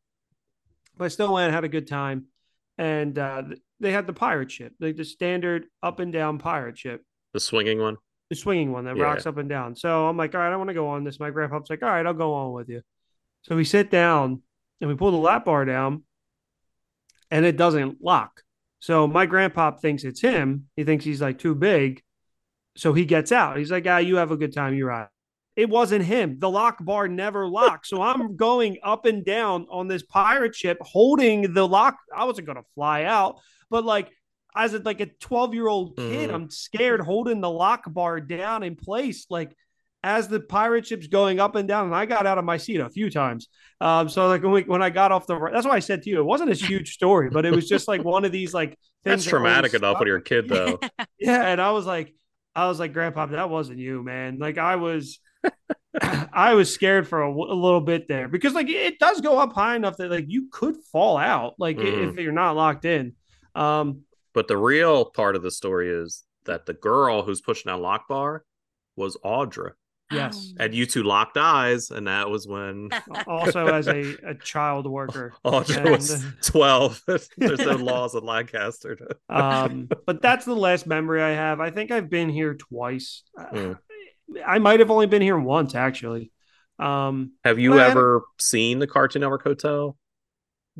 But 0.97 1.05
I 1.05 1.07
still 1.09 1.33
went, 1.33 1.53
had 1.53 1.63
a 1.65 1.69
good 1.69 1.87
time, 1.87 2.25
and 2.77 3.17
uh, 3.19 3.43
they 3.79 3.91
had 3.91 4.07
the 4.07 4.13
pirate 4.13 4.51
ship, 4.51 4.73
like 4.79 4.95
the 4.95 5.05
standard 5.05 5.65
up 5.83 5.99
and 5.99 6.11
down 6.11 6.37
pirate 6.39 6.77
ship 6.77 7.03
the 7.33 7.39
swinging 7.39 7.79
one. 7.79 7.97
the 8.29 8.35
swinging 8.35 8.71
one 8.71 8.85
that 8.85 8.95
Yeah. 8.97 9.03
rocks 9.03 9.25
up 9.25 9.37
and 9.37 9.47
down. 9.49 9.75
So 9.75 10.07
I'm 10.07 10.17
like, 10.17 10.33
all 10.33 10.41
right, 10.41 10.51
I 10.51 10.55
want 10.55 10.69
to 10.69 10.73
go 10.73 10.87
on 10.87 11.03
this. 11.03 11.19
My 11.19 11.29
grandpa's 11.29 11.69
like, 11.69 11.83
all 11.83 11.89
right, 11.89 12.05
I'll 12.05 12.13
go 12.13 12.33
on 12.33 12.53
with 12.53 12.69
you. 12.69 12.81
So 13.43 13.55
we 13.55 13.63
sit 13.65 13.91
down 13.91 14.41
and 14.81 14.89
we 14.89 14.95
pull 14.95 15.11
the 15.11 15.17
lap 15.17 15.45
bar 15.45 15.65
down 15.65 16.03
and 17.31 17.45
it 17.45 17.57
doesn't 17.57 18.01
lock. 18.01 18.41
So 18.79 19.07
my 19.07 19.25
grandpa 19.25 19.71
thinks 19.71 20.03
it's 20.03 20.21
him. 20.21 20.67
He 20.75 20.83
thinks 20.83 21.05
he's 21.05 21.21
like 21.21 21.37
too 21.39 21.53
big. 21.53 22.01
So 22.77 22.93
he 22.93 23.05
gets 23.05 23.31
out. 23.31 23.57
He's 23.57 23.71
like, 23.71 23.85
ah, 23.87 23.97
you 23.97 24.15
have 24.17 24.31
a 24.31 24.37
good 24.37 24.53
time. 24.53 24.73
You're 24.73 24.87
right. 24.87 25.07
It 25.59 25.69
wasn't 25.69 26.05
him. 26.05 26.37
The 26.39 26.49
lock 26.49 26.77
bar 26.79 27.09
never 27.09 27.45
locked. 27.45 27.87
So 27.87 28.01
I'm 28.01 28.35
going 28.47 28.77
up 28.81 29.05
and 29.05 29.25
down 29.25 29.67
on 29.69 29.89
this 29.89 30.03
pirate 30.03 30.55
ship 30.55 30.77
holding 30.79 31.53
the 31.53 31.67
lock. 31.67 31.97
I 32.15 32.23
wasn't 32.23 32.47
going 32.47 32.55
to 32.55 32.69
fly 32.75 33.03
out, 33.03 33.41
but 33.69 33.83
like 33.83 34.09
as 34.55 34.73
a, 34.73 34.79
like 34.79 35.01
a 35.01 35.07
12 35.07 35.53
year 35.53 35.67
old 35.67 35.97
kid, 35.97 36.29
Mhm. 36.29 36.33
I'm 36.33 36.49
scared 36.49 37.01
holding 37.01 37.41
the 37.41 37.49
lock 37.49 37.83
bar 37.87 38.21
down 38.21 38.63
in 38.63 38.77
place. 38.77 39.25
Like 39.29 39.53
as 40.01 40.29
the 40.29 40.39
pirate 40.39 40.87
ship's 40.87 41.07
going 41.07 41.41
up 41.41 41.55
and 41.55 41.67
down, 41.67 41.87
and 41.87 41.95
I 41.95 42.05
got 42.05 42.25
out 42.25 42.37
of 42.37 42.45
my 42.45 42.55
seat 42.55 42.79
a 42.79 42.89
few 42.89 43.09
times. 43.11 43.49
Um, 43.81 44.07
so 44.07 44.29
like 44.29 44.41
when, 44.41 44.53
we, 44.53 44.61
when 44.61 44.81
I 44.81 44.89
got 44.89 45.11
off 45.11 45.27
the, 45.27 45.37
that's 45.51 45.67
why 45.67 45.73
I 45.73 45.79
said 45.79 46.03
to 46.03 46.09
you, 46.09 46.19
it 46.19 46.25
wasn't 46.25 46.51
a 46.51 46.55
huge 46.55 46.93
story, 46.93 47.29
but 47.29 47.45
it 47.45 47.53
was 47.53 47.67
just 47.67 47.89
like 47.89 48.05
one 48.05 48.23
of 48.23 48.31
these 48.31 48.53
like 48.53 48.79
That's 49.03 49.25
that 49.25 49.29
traumatic 49.29 49.73
enough 49.73 49.99
when 49.99 50.07
you're 50.07 50.17
a 50.17 50.21
kid, 50.21 50.47
though. 50.47 50.79
yeah, 51.19 51.47
and 51.47 51.59
I 51.61 51.71
was 51.71 51.85
like, 51.85 52.13
I 52.55 52.67
was 52.69 52.79
like, 52.79 52.93
Grandpa, 52.93 53.25
that 53.25 53.49
wasn't 53.49 53.79
you, 53.79 54.03
man. 54.03 54.39
Like 54.39 54.57
I 54.57 54.77
was, 54.77 55.19
I 56.31 56.53
was 56.53 56.73
scared 56.73 57.07
for 57.07 57.21
a, 57.23 57.29
a 57.31 57.33
little 57.55 57.81
bit 57.81 58.07
there 58.07 58.27
because 58.27 58.53
like 58.53 58.69
it 58.69 58.99
does 58.99 59.21
go 59.21 59.37
up 59.39 59.53
high 59.53 59.75
enough 59.75 59.97
that 59.97 60.11
like 60.11 60.25
you 60.27 60.47
could 60.51 60.75
fall 60.91 61.17
out, 61.17 61.55
like 61.57 61.77
Mhm. 61.77 62.11
if 62.11 62.19
you're 62.19 62.31
not 62.31 62.55
locked 62.55 62.85
in. 62.85 63.13
Um, 63.55 64.01
but 64.33 64.47
the 64.47 64.57
real 64.57 65.05
part 65.05 65.35
of 65.35 65.41
the 65.41 65.51
story 65.51 65.89
is 65.89 66.23
that 66.45 66.65
the 66.65 66.73
girl 66.73 67.23
who's 67.23 67.41
pushing 67.41 67.69
down 67.69 67.81
lock 67.81 68.07
bar 68.07 68.43
was 68.95 69.17
Audra, 69.25 69.71
yes. 70.11 70.53
and 70.59 70.73
you 70.73 70.85
two 70.85 71.03
locked 71.03 71.37
eyes, 71.37 71.89
and 71.89 72.07
that 72.07 72.29
was 72.29 72.47
when 72.47 72.89
also 73.27 73.67
as 73.67 73.87
a, 73.87 74.15
a 74.23 74.35
child 74.35 74.85
worker. 74.89 75.33
Audra 75.45 75.89
was 75.97 76.23
twelve. 76.43 77.01
There's 77.07 77.59
no 77.59 77.75
laws 77.75 78.13
in 78.13 78.23
Lancaster. 78.23 78.97
Um, 79.27 79.89
but 80.05 80.21
that's 80.21 80.45
the 80.45 80.55
last 80.55 80.85
memory 80.85 81.21
I 81.23 81.31
have. 81.31 81.59
I 81.59 81.71
think 81.71 81.89
I've 81.91 82.09
been 82.09 82.29
here 82.29 82.53
twice. 82.53 83.23
Hmm. 83.37 83.73
I 84.45 84.59
might 84.59 84.79
have 84.79 84.91
only 84.91 85.05
been 85.07 85.21
here 85.21 85.37
once 85.37 85.75
actually. 85.75 86.31
Um, 86.77 87.33
Have 87.43 87.59
you 87.59 87.71
Well, 87.71 87.79
had 87.79 87.91
ever 87.91 88.23
seen 88.39 88.79
the 88.79 88.87
Cartoon 88.87 89.21
Network 89.21 89.43
Hotel? 89.43 89.97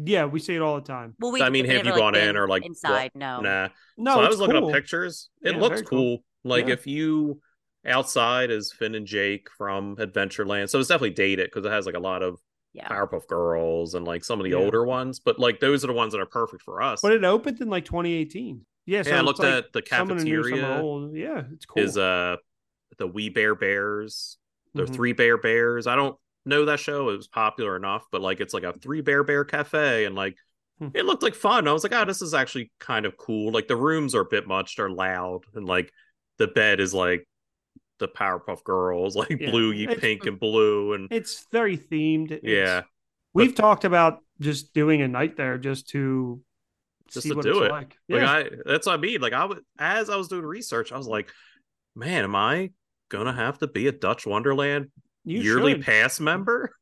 yeah, 0.01 0.25
we 0.25 0.39
see 0.39 0.55
it 0.55 0.61
all 0.61 0.75
the 0.75 0.81
time. 0.87 1.15
Well, 1.19 1.31
we, 1.31 1.41
I 1.41 1.49
mean, 1.49 1.63
we 1.63 1.73
have 1.73 1.79
you 1.79 1.83
never, 1.89 1.97
gone 1.97 2.15
in 2.15 2.37
or, 2.37 2.47
like, 2.47 2.65
inside? 2.65 3.11
No. 3.15 3.41
Nah. 3.41 3.69
No, 3.97 4.13
so 4.15 4.19
I 4.21 4.23
it's 4.25 4.29
was 4.31 4.39
looking 4.39 4.55
cool. 4.59 4.69
up 4.69 4.73
pictures. 4.73 5.29
It 5.43 5.55
Yeah, 5.55 5.61
looks 5.61 5.81
cool. 5.81 6.17
cool. 6.17 6.23
Like 6.45 6.67
Yeah. 6.67 6.73
if 6.73 6.87
you 6.87 7.41
outside 7.85 8.49
is 8.49 8.71
Finn 8.71 8.95
and 8.95 9.05
Jake 9.05 9.49
from 9.57 9.97
Adventureland, 9.97 10.69
so 10.69 10.79
it's 10.79 10.87
definitely 10.87 11.11
dated 11.11 11.47
because 11.47 11.65
it 11.65 11.71
has 11.71 11.85
like 11.85 11.95
a 11.95 11.99
lot 11.99 12.23
of 12.23 12.39
Yeah. 12.71 12.87
Powerpuff 12.87 13.27
Girls 13.27 13.93
and 13.93 14.05
like 14.05 14.23
some 14.23 14.39
of 14.39 14.45
the 14.45 14.51
Yeah. 14.51 14.57
older 14.57 14.85
ones. 14.85 15.19
But 15.19 15.37
like 15.37 15.59
those 15.59 15.83
are 15.83 15.87
the 15.87 15.93
ones 15.93 16.13
that 16.13 16.21
are 16.21 16.25
perfect 16.25 16.61
for 16.63 16.81
us. 16.81 17.01
But 17.01 17.11
it 17.11 17.23
opened 17.25 17.59
in 17.59 17.69
like 17.69 17.83
2018. 17.83 18.65
Yeah, 18.85 19.01
so 19.01 19.09
yeah, 19.09 19.17
I 19.17 19.21
looked 19.21 19.39
like 19.39 19.53
at 19.53 19.73
the 19.73 19.83
some 19.85 20.11
are 20.11 20.15
new, 20.15 20.41
cafeteria. 20.43 21.09
Yeah, 21.13 21.43
it's 21.51 21.65
cool. 21.65 21.83
Is 21.83 21.97
uh 21.97 22.37
the 22.99 23.07
We 23.07 23.29
Bare 23.29 23.55
Bears. 23.55 24.37
The 24.75 24.83
Mhm. 24.83 24.93
Three 24.93 25.13
Bear 25.13 25.37
Bears. 25.37 25.87
I 25.87 25.95
don't 25.95 26.15
know 26.45 26.65
that 26.65 26.79
show. 26.79 27.09
It 27.09 27.17
was 27.17 27.27
popular 27.27 27.75
enough, 27.75 28.05
but 28.11 28.21
like 28.21 28.39
it's 28.39 28.53
like 28.53 28.63
a 28.63 28.73
Three 28.73 29.01
Bear 29.01 29.23
Bear 29.23 29.43
Cafe, 29.43 30.05
and 30.05 30.15
like 30.15 30.37
Hmm. 30.77 30.89
it 30.93 31.05
looked 31.05 31.23
like 31.23 31.35
fun. 31.35 31.67
I 31.67 31.73
was 31.73 31.83
like, 31.83 31.91
oh, 31.93 32.05
this 32.05 32.21
is 32.21 32.33
actually 32.35 32.71
kind 32.79 33.05
of 33.05 33.17
cool. 33.17 33.51
Like 33.51 33.67
the 33.67 33.75
rooms 33.75 34.13
are 34.15 34.21
a 34.21 34.25
bit 34.25 34.47
much. 34.47 34.75
They're 34.75 34.89
loud, 34.89 35.41
and 35.55 35.65
like 35.65 35.91
the 36.37 36.47
bed 36.47 36.79
is 36.79 36.93
like 36.93 37.27
the 37.97 38.07
Powerpuff 38.07 38.63
Girls, 38.63 39.15
like 39.15 39.29
Yeah. 39.41 39.49
blue, 39.51 39.73
It's- 39.73 39.99
pink, 39.99 40.25
and 40.25 40.39
blue, 40.39 40.93
and 40.93 41.07
It's 41.11 41.45
very 41.51 41.77
themed. 41.77 42.31
It's- 42.31 42.41
yeah, 42.43 42.83
we've 43.33 43.55
talked 43.55 43.83
about 43.85 44.23
just 44.39 44.73
doing 44.73 45.01
a 45.01 45.07
night 45.07 45.35
there 45.35 45.57
just 45.57 45.89
to 45.89 46.41
Just 47.09 47.27
see 47.27 47.33
to 47.33 47.41
do 47.41 47.63
it. 47.63 47.71
like. 47.71 47.97
like 48.07 48.21
Yeah, 48.21 48.31
I. 48.31 48.49
That's 48.65 48.85
what 48.87 48.93
I 48.93 48.97
mean. 48.97 49.19
Like 49.19 49.33
I 49.33 49.45
was 49.45 49.59
as 49.79 50.09
I 50.09 50.15
was 50.15 50.27
doing 50.29 50.45
research, 50.45 50.91
I 50.93 50.97
was 50.97 51.07
like, 51.07 51.29
man, 51.95 52.23
am 52.23 52.35
I 52.35 52.71
gonna 53.09 53.33
have 53.33 53.59
to 53.59 53.67
be 53.67 53.87
a 53.87 53.91
Dutch 53.91 54.25
Wonderland 54.25 54.87
you 55.25 55.41
yearly 55.41 55.73
should. 55.73 55.83
pass 55.83 56.19
member? 56.19 56.71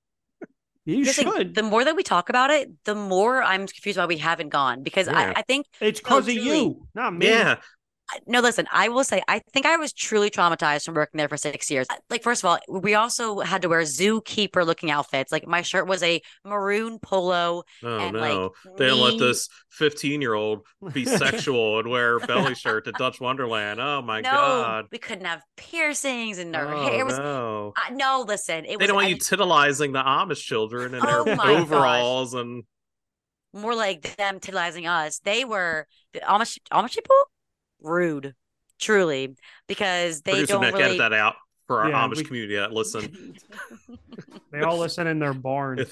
You 0.85 1.03
Just 1.03 1.21
like, 1.21 1.35
should. 1.35 1.53
the 1.55 1.63
more 1.63 1.83
that 1.83 1.97
we 1.97 2.03
talk 2.03 2.29
about 2.29 2.49
it, 2.49 2.71
the 2.85 2.95
more 2.95 3.43
I'm 3.43 3.67
confused 3.67 3.97
why 3.97 4.05
we 4.05 4.15
haven't 4.15 4.47
gone 4.47 4.83
because 4.83 5.07
Yeah. 5.07 5.33
I, 5.35 5.39
I 5.39 5.41
think 5.41 5.65
it's 5.81 5.99
because 5.99 6.29
of 6.29 6.33
you, 6.33 6.87
not 6.95 7.13
me. 7.13 7.27
Yeah, 7.27 7.55
I- 7.59 7.61
no 8.25 8.39
listen 8.39 8.65
i 8.71 8.87
will 8.87 9.03
say 9.03 9.21
i 9.27 9.39
think 9.53 9.65
i 9.65 9.75
was 9.75 9.91
truly 9.91 10.29
traumatized 10.29 10.85
from 10.85 10.95
working 10.95 11.17
there 11.17 11.27
for 11.27 11.35
six 11.37 11.69
years 11.69 11.85
like 12.09 12.23
first 12.23 12.41
of 12.43 12.49
all 12.49 12.57
we 12.81 12.95
also 12.95 13.39
had 13.39 13.61
to 13.61 13.67
wear 13.69 13.81
zookeeper 13.81 14.65
looking 14.65 14.89
outfits 14.89 15.31
like 15.31 15.45
my 15.45 15.61
shirt 15.61 15.87
was 15.87 16.01
a 16.03 16.21
maroon 16.45 16.99
polo 16.99 17.63
Oh 17.83 17.97
and 17.99 18.13
no. 18.13 18.19
like 18.65 18.77
they 18.77 18.87
don't 18.87 18.99
let 19.01 19.19
this 19.19 19.49
15 19.71 20.21
year 20.21 20.33
old 20.33 20.61
be 20.93 21.05
sexual 21.23 21.79
and 21.79 21.89
wear 21.89 22.17
a 22.17 22.19
belly 22.25 22.55
shirt 22.63 22.85
to 22.85 22.91
Dutch 22.93 23.19
Wonderland. 23.19 23.79
Oh 23.81 24.01
my 24.01 24.21
no 24.21 24.31
god. 24.31 24.85
we 24.91 24.97
couldn't 24.97 25.25
have 25.25 25.43
piercings 25.57 26.37
and 26.37 26.55
our 26.55 26.73
Oh, 26.73 26.83
hair 26.83 27.05
was 27.05 27.17
no. 27.17 27.73
I, 27.75 27.89
no 27.91 28.23
listen 28.27 28.65
it 28.65 28.69
They 28.69 28.75
was 28.77 28.87
don't 28.87 28.95
want 28.95 29.07
I- 29.07 29.09
you 29.09 29.17
titillizing 29.17 29.93
the 29.93 30.01
Amish 30.03 30.41
children 30.43 30.93
in 30.93 31.01
Oh 31.05 31.23
their 31.25 31.35
my 31.35 31.43
gosh. 31.53 31.61
overalls 31.61 32.33
and 32.33 32.63
more 33.53 33.75
like 33.75 34.15
them 34.17 34.39
titillizing 34.39 34.87
us 34.87 35.19
they 35.19 35.43
were 35.45 35.87
the 36.13 36.19
Amish, 36.19 36.57
Amish 36.71 36.93
people 36.95 37.15
rude 37.81 38.33
truly 38.79 39.35
because 39.67 40.21
they 40.21 40.31
producer 40.31 40.53
don't 40.53 40.61
Nick 40.61 40.73
really 40.73 40.85
edit 40.85 40.97
that 40.99 41.13
out 41.13 41.35
for 41.67 41.81
our 41.81 41.89
Yeah, 41.89 42.07
Amish 42.07 42.17
we- 42.17 42.23
community 42.23 42.55
that 42.55 42.71
listen 42.71 43.35
They 44.51 44.61
all 44.61 44.77
listen 44.77 45.07
in 45.07 45.19
their 45.19 45.33
barn. 45.33 45.85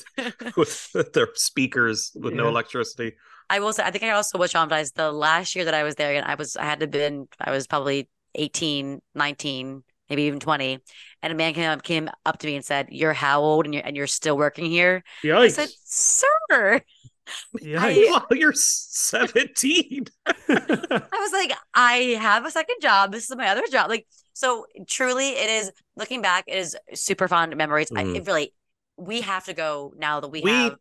with 0.56 1.12
their 1.14 1.30
speakers 1.36 2.12
with 2.16 2.34
no 2.34 2.48
electricity. 2.48 3.14
I 3.50 3.60
will 3.60 3.74
say, 3.74 3.84
I 3.84 3.92
think 3.92 4.04
I 4.06 4.12
also 4.12 4.38
was 4.40 4.54
traumatized 4.54 4.94
the 4.94 5.12
last 5.12 5.56
year 5.56 5.66
that 5.66 5.74
I 5.74 5.84
was 5.84 5.96
there. 5.96 6.16
And 6.16 6.26
I 6.26 6.36
was, 6.36 6.56
I 6.56 6.64
had 6.64 6.80
to 6.80 6.88
been, 6.88 7.28
I 7.40 7.52
was 7.52 7.68
probably 7.68 8.10
18, 8.34 9.02
19, 9.14 9.84
maybe 10.10 10.24
even 10.24 10.40
20. 10.40 10.80
And 11.22 11.34
a 11.34 11.36
man 11.36 11.54
came 11.54 11.70
up, 11.70 11.84
came 11.84 12.10
up 12.26 12.40
to 12.40 12.48
me 12.48 12.56
and 12.56 12.66
said, 12.66 12.88
You're 12.90 13.14
how 13.14 13.42
old 13.42 13.66
and 13.66 13.74
you're, 13.74 13.84
and 13.86 13.96
you're 13.96 14.08
still 14.08 14.38
working 14.38 14.66
here? 14.66 15.04
I 15.24 15.28
Yikes! 15.28 15.52
said, 15.52 15.70
Sir. 15.84 16.82
Yikes! 17.62 18.10
Well, 18.10 18.26
you're 18.32 18.54
17. 18.54 20.06
I 20.28 21.10
was 21.12 21.32
like, 21.34 21.52
I 21.74 22.18
have 22.20 22.46
a 22.46 22.52
second 22.52 22.76
job. 22.82 23.12
This 23.12 23.30
is 23.30 23.36
my 23.36 23.48
other 23.50 23.64
job. 23.72 23.90
Like, 23.90 24.06
so 24.34 24.66
truly, 24.88 25.30
it 25.30 25.50
is 25.50 25.72
looking 25.96 26.22
back, 26.22 26.46
it 26.48 26.58
is 26.58 26.76
super 26.94 27.28
fond 27.28 27.56
memories. 27.56 27.90
I, 27.96 28.04
Mhm. 28.04 28.16
it 28.18 28.26
really, 28.28 28.54
we 28.98 29.22
have 29.22 29.46
to 29.46 29.54
go 29.54 29.94
now 29.98 30.20
that 30.20 30.30
we, 30.30 30.42
We- 30.42 30.52
have. 30.52 30.76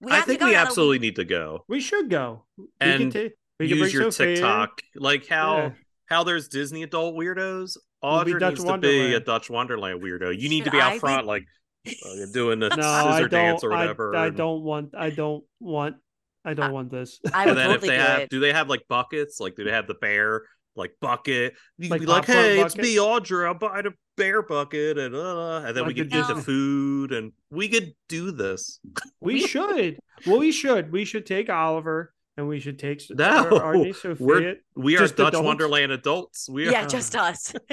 We 0.00 0.10
I 0.10 0.16
have 0.16 0.24
think 0.24 0.40
we 0.40 0.46
now 0.46 0.52
that 0.54 0.66
absolutely 0.66 0.98
need 0.98 1.14
to 1.16 1.24
go. 1.24 1.64
we 1.68 1.80
should 1.80 2.10
go. 2.10 2.44
We 2.56 2.66
And 2.80 3.12
could 3.12 3.30
ta- 3.30 3.34
We 3.60 3.68
can 3.68 3.78
use 3.78 3.92
bring 3.92 4.02
your 4.02 4.10
Sophia 4.10 4.30
in. 4.30 4.34
TikTok. 4.36 4.82
Like 4.96 5.28
how 5.28 5.56
Yeah. 5.58 5.70
how 6.06 6.24
there's 6.24 6.48
Disney 6.48 6.82
adult 6.82 7.14
weirdos. 7.14 7.76
We'll 8.02 8.24
be 8.24 8.32
Audra 8.32 8.40
Dutch 8.40 8.58
needs 8.58 8.64
to 8.72 8.78
be 8.78 9.14
a 9.14 9.20
Dutch 9.20 9.48
Wonderland 9.48 10.02
weirdo. 10.02 10.36
You 10.36 10.48
need 10.48 10.64
Should 10.64 10.64
to 10.64 10.70
be 10.72 10.80
out 10.80 10.90
I 10.90 10.94
be- 10.94 10.98
front, 10.98 11.26
like 11.86 11.96
uh, 12.06 12.26
doing 12.32 12.58
the 12.60 12.68
No, 12.76 12.86
I 12.86 13.12
scissor 13.18 13.28
dance 13.28 13.60
don't. 13.62 13.70
or 13.70 13.74
I, 13.74 13.80
whatever. 13.80 14.16
I 14.16 14.26
and- 14.28 14.36
don't 14.36 14.62
want. 14.62 14.94
I 14.96 15.10
don't 15.10 15.44
want. 15.60 15.96
I 16.44 16.54
don't 16.54 16.66
I- 16.66 16.70
want 16.72 16.90
this. 16.90 17.20
I 17.32 17.42
And 17.42 17.50
would 17.50 17.58
then 17.58 17.70
totally 17.70 17.74
if 17.74 17.80
they 17.80 17.96
do 17.96 18.02
have, 18.10 18.20
it. 18.22 18.30
do 18.30 18.40
they 18.40 18.52
have 18.52 18.68
like 18.68 18.82
buckets? 18.88 19.40
Like, 19.40 19.56
do 19.56 19.64
they 19.64 19.70
have 19.72 19.86
the 19.86 19.94
bear 19.94 20.42
like 20.74 20.92
bucket? 21.00 21.54
You 21.78 21.88
Like 21.90 22.00
be 22.00 22.06
like, 22.06 22.26
popcorn 22.26 22.44
hey, 22.44 22.60
it's 22.60 22.76
me, 22.76 22.96
Audra. 22.96 23.46
I'll 23.48 23.54
buy 23.54 23.82
the 23.82 23.92
bear 24.16 24.42
bucket, 24.42 24.98
and 24.98 25.14
uh, 25.14 25.62
and 25.66 25.76
then 25.76 25.84
we 25.86 25.94
Like 25.94 25.96
could 25.96 26.10
the 26.10 26.18
eat 26.20 26.26
the 26.34 26.42
food, 26.42 27.12
and 27.12 27.32
we 27.50 27.68
could 27.68 27.92
do 28.08 28.30
this. 28.32 28.80
We 29.20 29.46
should. 29.46 29.98
Well, 30.26 30.38
we 30.38 30.52
should. 30.52 30.92
We 30.92 31.04
should 31.04 31.26
take 31.26 31.48
Oliver 31.50 32.12
and 32.36 32.48
we 32.48 32.60
should 32.60 32.78
take 32.78 33.02
No, 33.10 33.24
our, 33.24 33.62
our 33.62 33.74
niece 33.76 34.00
Sophia. 34.02 34.16
we're- 34.26 34.56
We 34.74 34.96
are 34.96 35.06
Dutch 35.08 35.28
adults? 35.28 35.38
Wonderland 35.40 35.92
adults. 35.92 36.48
We 36.48 36.68
are. 36.68 36.72
yeah, 36.72 36.86
just 36.86 37.14
us. 37.16 37.54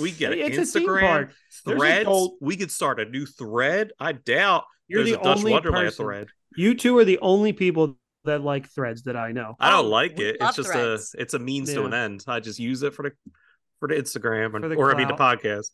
We 0.00 0.10
get 0.12 0.32
an 0.32 0.38
It's 0.38 0.56
a 0.58 0.64
theme 0.78 0.88
Instagram 0.88 1.00
park. 1.00 1.32
There's 1.66 1.78
threads. 1.78 2.00
adult- 2.02 2.36
We 2.40 2.56
could 2.56 2.70
start 2.70 3.00
a 3.00 3.04
new 3.04 3.26
thread. 3.26 3.92
I 4.00 4.12
doubt 4.12 4.64
You're 4.88 5.04
there's 5.04 5.14
the 5.16 5.20
a 5.20 5.24
Dutch 5.24 5.38
only 5.38 5.52
Wonderland 5.52 5.86
person. 5.88 6.04
thread. 6.04 6.26
You 6.56 6.74
two 6.74 6.96
are 6.98 7.04
the 7.04 7.18
only 7.20 7.52
people 7.52 7.96
that 8.24 8.42
like 8.42 8.68
threads 8.70 9.02
that 9.04 9.16
I 9.16 9.32
know. 9.32 9.54
I 9.60 9.70
don't 9.70 9.86
Oh, 9.86 9.88
like 9.88 10.16
we 10.16 10.24
it. 10.26 10.36
It's 10.40 10.56
just 10.56 10.72
Threads. 10.72 11.14
a 11.16 11.20
it's 11.20 11.34
a 11.34 11.38
means 11.38 11.72
to 11.74 11.84
an 11.84 11.92
end. 11.94 12.24
I 12.26 12.40
just 12.40 12.58
use 12.58 12.82
it 12.82 12.94
for 12.94 13.02
the 13.02 13.12
for 13.80 13.88
the 13.88 13.94
Instagram 13.96 14.54
and 14.54 14.64
For 14.64 14.68
the 14.68 14.76
or 14.76 14.94
I 14.94 14.96
mean 14.96 15.08
the 15.08 15.14
clout. 15.14 15.42
podcast. 15.42 15.70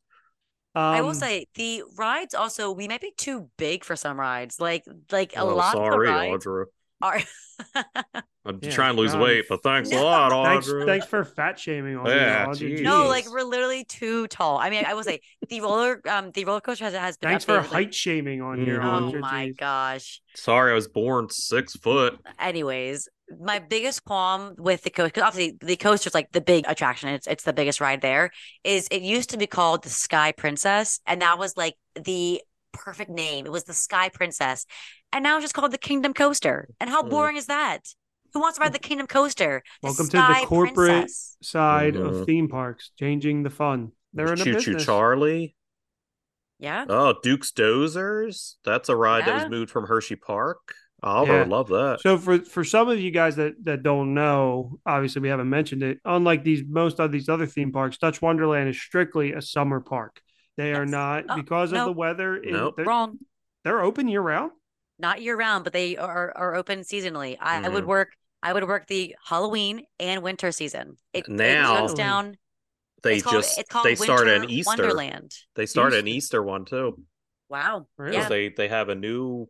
I 0.74 1.00
will 1.00 1.08
Um, 1.10 1.14
say 1.14 1.46
the 1.54 1.82
rides 1.96 2.34
also 2.34 2.72
we 2.72 2.88
might 2.88 3.00
be 3.00 3.12
too 3.16 3.50
big 3.58 3.84
for 3.84 3.96
some 3.96 4.18
rides. 4.18 4.60
Like 4.60 4.84
like 5.12 5.34
a 5.36 5.40
oh, 5.40 5.54
lot 5.54 5.76
of 5.76 5.92
the 5.92 5.98
rides 5.98 6.44
Audra. 6.46 6.64
Are 7.00 7.20
I'm 8.46 8.58
Yeah, 8.62 8.70
trying 8.70 8.94
to 8.94 9.00
lose 9.00 9.12
God. 9.12 9.20
weight, 9.22 9.44
but 9.48 9.62
thanks 9.62 9.90
No. 9.90 10.00
a 10.00 10.02
lot, 10.02 10.44
Thanks, 10.46 10.66
Audra. 10.66 10.86
thanks 10.86 11.06
for 11.06 11.24
fat 11.24 11.58
shaming 11.58 11.96
on 11.98 12.06
Yeah, 12.06 12.46
me. 12.48 12.54
Audra. 12.54 12.82
no, 12.82 13.06
like 13.06 13.30
we're 13.30 13.42
literally 13.42 13.84
too 13.84 14.26
tall. 14.28 14.58
I 14.58 14.70
mean, 14.70 14.84
I 14.86 14.94
will 14.94 15.02
say 15.04 15.20
the 15.48 15.60
roller 15.60 16.00
um 16.08 16.30
the 16.32 16.44
roller 16.46 16.60
coaster 16.62 16.84
has 16.84 16.94
has 16.94 17.16
been 17.18 17.30
Thanks 17.30 17.44
for 17.44 17.52
updated, 17.58 17.62
like- 17.64 17.70
height 17.72 17.94
shaming 17.94 18.40
on 18.40 18.64
here. 18.64 18.80
Mhm. 18.80 18.84
Oh 18.84 19.12
Audra. 19.12 19.20
my 19.20 19.46
Jeez. 19.48 19.56
gosh. 19.58 20.22
Sorry, 20.34 20.72
I 20.72 20.74
was 20.74 20.88
born 20.88 21.28
six 21.30 21.76
foot. 21.76 22.18
Anyways, 22.38 23.08
my 23.40 23.58
biggest 23.58 24.04
qualm 24.04 24.54
with 24.56 24.82
the 24.82 24.90
coaster, 24.90 25.08
because 25.10 25.22
obviously 25.22 25.56
the 25.60 25.76
coaster 25.76 26.08
is 26.08 26.14
like 26.14 26.32
the 26.32 26.40
big 26.40 26.64
attraction. 26.66 27.10
It's 27.10 27.26
it's 27.26 27.44
the 27.44 27.52
biggest 27.52 27.80
ride 27.80 28.00
there. 28.00 28.30
Is 28.64 28.88
it 28.90 29.02
used 29.02 29.30
to 29.30 29.36
be 29.36 29.46
called 29.46 29.84
the 29.84 29.90
Sky 29.90 30.32
Princess, 30.32 30.98
and 31.06 31.20
that 31.20 31.38
was 31.38 31.56
like 31.58 31.74
the 31.94 32.40
perfect 32.72 33.10
name. 33.10 33.44
It 33.46 33.52
was 33.52 33.64
the 33.64 33.74
Sky 33.74 34.08
Princess, 34.08 34.64
and 35.12 35.22
now 35.22 35.36
it's 35.36 35.44
just 35.44 35.54
called 35.54 35.72
the 35.72 35.78
Kingdom 35.78 36.14
Coaster. 36.14 36.68
And 36.80 36.88
how 36.90 37.02
Mm. 37.02 37.10
boring 37.10 37.36
is 37.36 37.46
that? 37.46 37.80
Who 38.32 38.40
wants 38.40 38.58
to 38.58 38.62
ride 38.62 38.72
the 38.72 38.78
Kingdom 38.78 39.06
Coaster? 39.06 39.62
The 39.82 39.86
Welcome 39.88 40.06
to 40.06 40.16
the 40.16 40.46
corporate 40.46 40.74
Princess. 40.74 41.36
Side 41.42 41.94
Mhm. 41.94 42.20
of 42.20 42.26
theme 42.26 42.48
parks, 42.48 42.90
changing 42.98 43.42
the 43.42 43.50
fun. 43.50 43.92
They're 44.12 44.32
in 44.32 44.40
a 44.40 44.44
Choo 44.44 44.52
Choo 44.52 44.56
business. 44.72 44.84
Charlie. 44.84 45.56
Yeah. 46.58 46.84
Oh, 46.88 47.14
Duke's 47.22 47.50
Dozers. 47.52 48.56
That's 48.64 48.88
a 48.88 48.96
ride 48.96 49.24
that 49.24 49.28
Yeah. 49.36 49.42
was 49.44 49.50
moved 49.50 49.70
from 49.70 49.86
Hershey 49.86 50.16
Park. 50.16 50.58
Oliver 51.02 51.32
Yeah. 51.32 51.38
would 51.40 51.48
love 51.48 51.68
that. 51.68 52.00
So 52.02 52.18
for 52.18 52.40
for 52.40 52.62
some 52.62 52.88
of 52.90 53.00
you 53.00 53.10
guys 53.10 53.36
that 53.36 53.54
that 53.64 53.82
don't 53.82 54.12
know, 54.12 54.78
obviously 54.84 55.22
we 55.22 55.28
haven't 55.28 55.48
mentioned 55.48 55.82
it. 55.82 55.98
Unlike 56.04 56.44
these 56.44 56.62
most 56.68 57.00
of 57.00 57.10
these 57.10 57.28
other 57.30 57.46
theme 57.46 57.72
parks, 57.72 57.96
Dutch 57.96 58.20
Wonderland 58.20 58.68
is 58.68 58.78
strictly 58.80 59.32
a 59.32 59.40
summer 59.40 59.80
park. 59.80 60.20
They 60.58 60.74
are 60.74 60.82
Yes. 60.82 60.90
not 60.90 61.24
Oh, 61.30 61.36
because 61.36 61.72
of 61.72 61.78
the 61.78 61.86
nope. 61.86 61.96
weather. 61.96 62.36
it- 62.36 62.52
Nope. 62.52 62.74
they're, 62.76 62.84
Wrong. 62.84 63.18
they're 63.64 63.80
open 63.80 64.08
year 64.08 64.20
round. 64.20 64.52
Not 65.00 65.22
year 65.22 65.36
round, 65.36 65.64
but 65.64 65.72
they 65.72 65.96
are 65.96 66.32
are 66.36 66.54
open 66.54 66.80
seasonally. 66.80 67.36
I, 67.40 67.64
I 67.64 67.68
would 67.68 67.84
Mhm. 67.84 67.88
work. 67.88 68.08
I 68.42 68.52
would 68.52 68.64
work 68.64 68.86
the 68.86 69.14
Halloween 69.24 69.84
and 69.98 70.22
winter 70.22 70.52
season. 70.52 70.96
It, 71.12 71.20
it 71.26 71.28
Now- 71.28 71.76
shuts 71.78 71.94
down. 71.94 72.36
They 73.02 73.14
it's 73.16 73.22
called, 73.24 73.36
just 73.42 73.58
it's 73.58 73.68
called 73.68 73.86
they 73.86 73.94
started 73.94 74.34
an 74.34 74.40
Winter 74.42 74.54
Easter. 74.54 74.68
Wonderland. 74.82 75.34
They 75.54 75.64
started 75.66 76.00
an 76.00 76.06
Easter. 76.08 76.16
Easter 76.38 76.42
one 76.42 76.64
too. 76.66 77.02
Wow. 77.48 77.86
Really? 77.96 78.16
Yeah. 78.16 78.28
They 78.28 78.48
they 78.50 78.68
have 78.68 78.90
a 78.90 78.94
new 78.94 79.48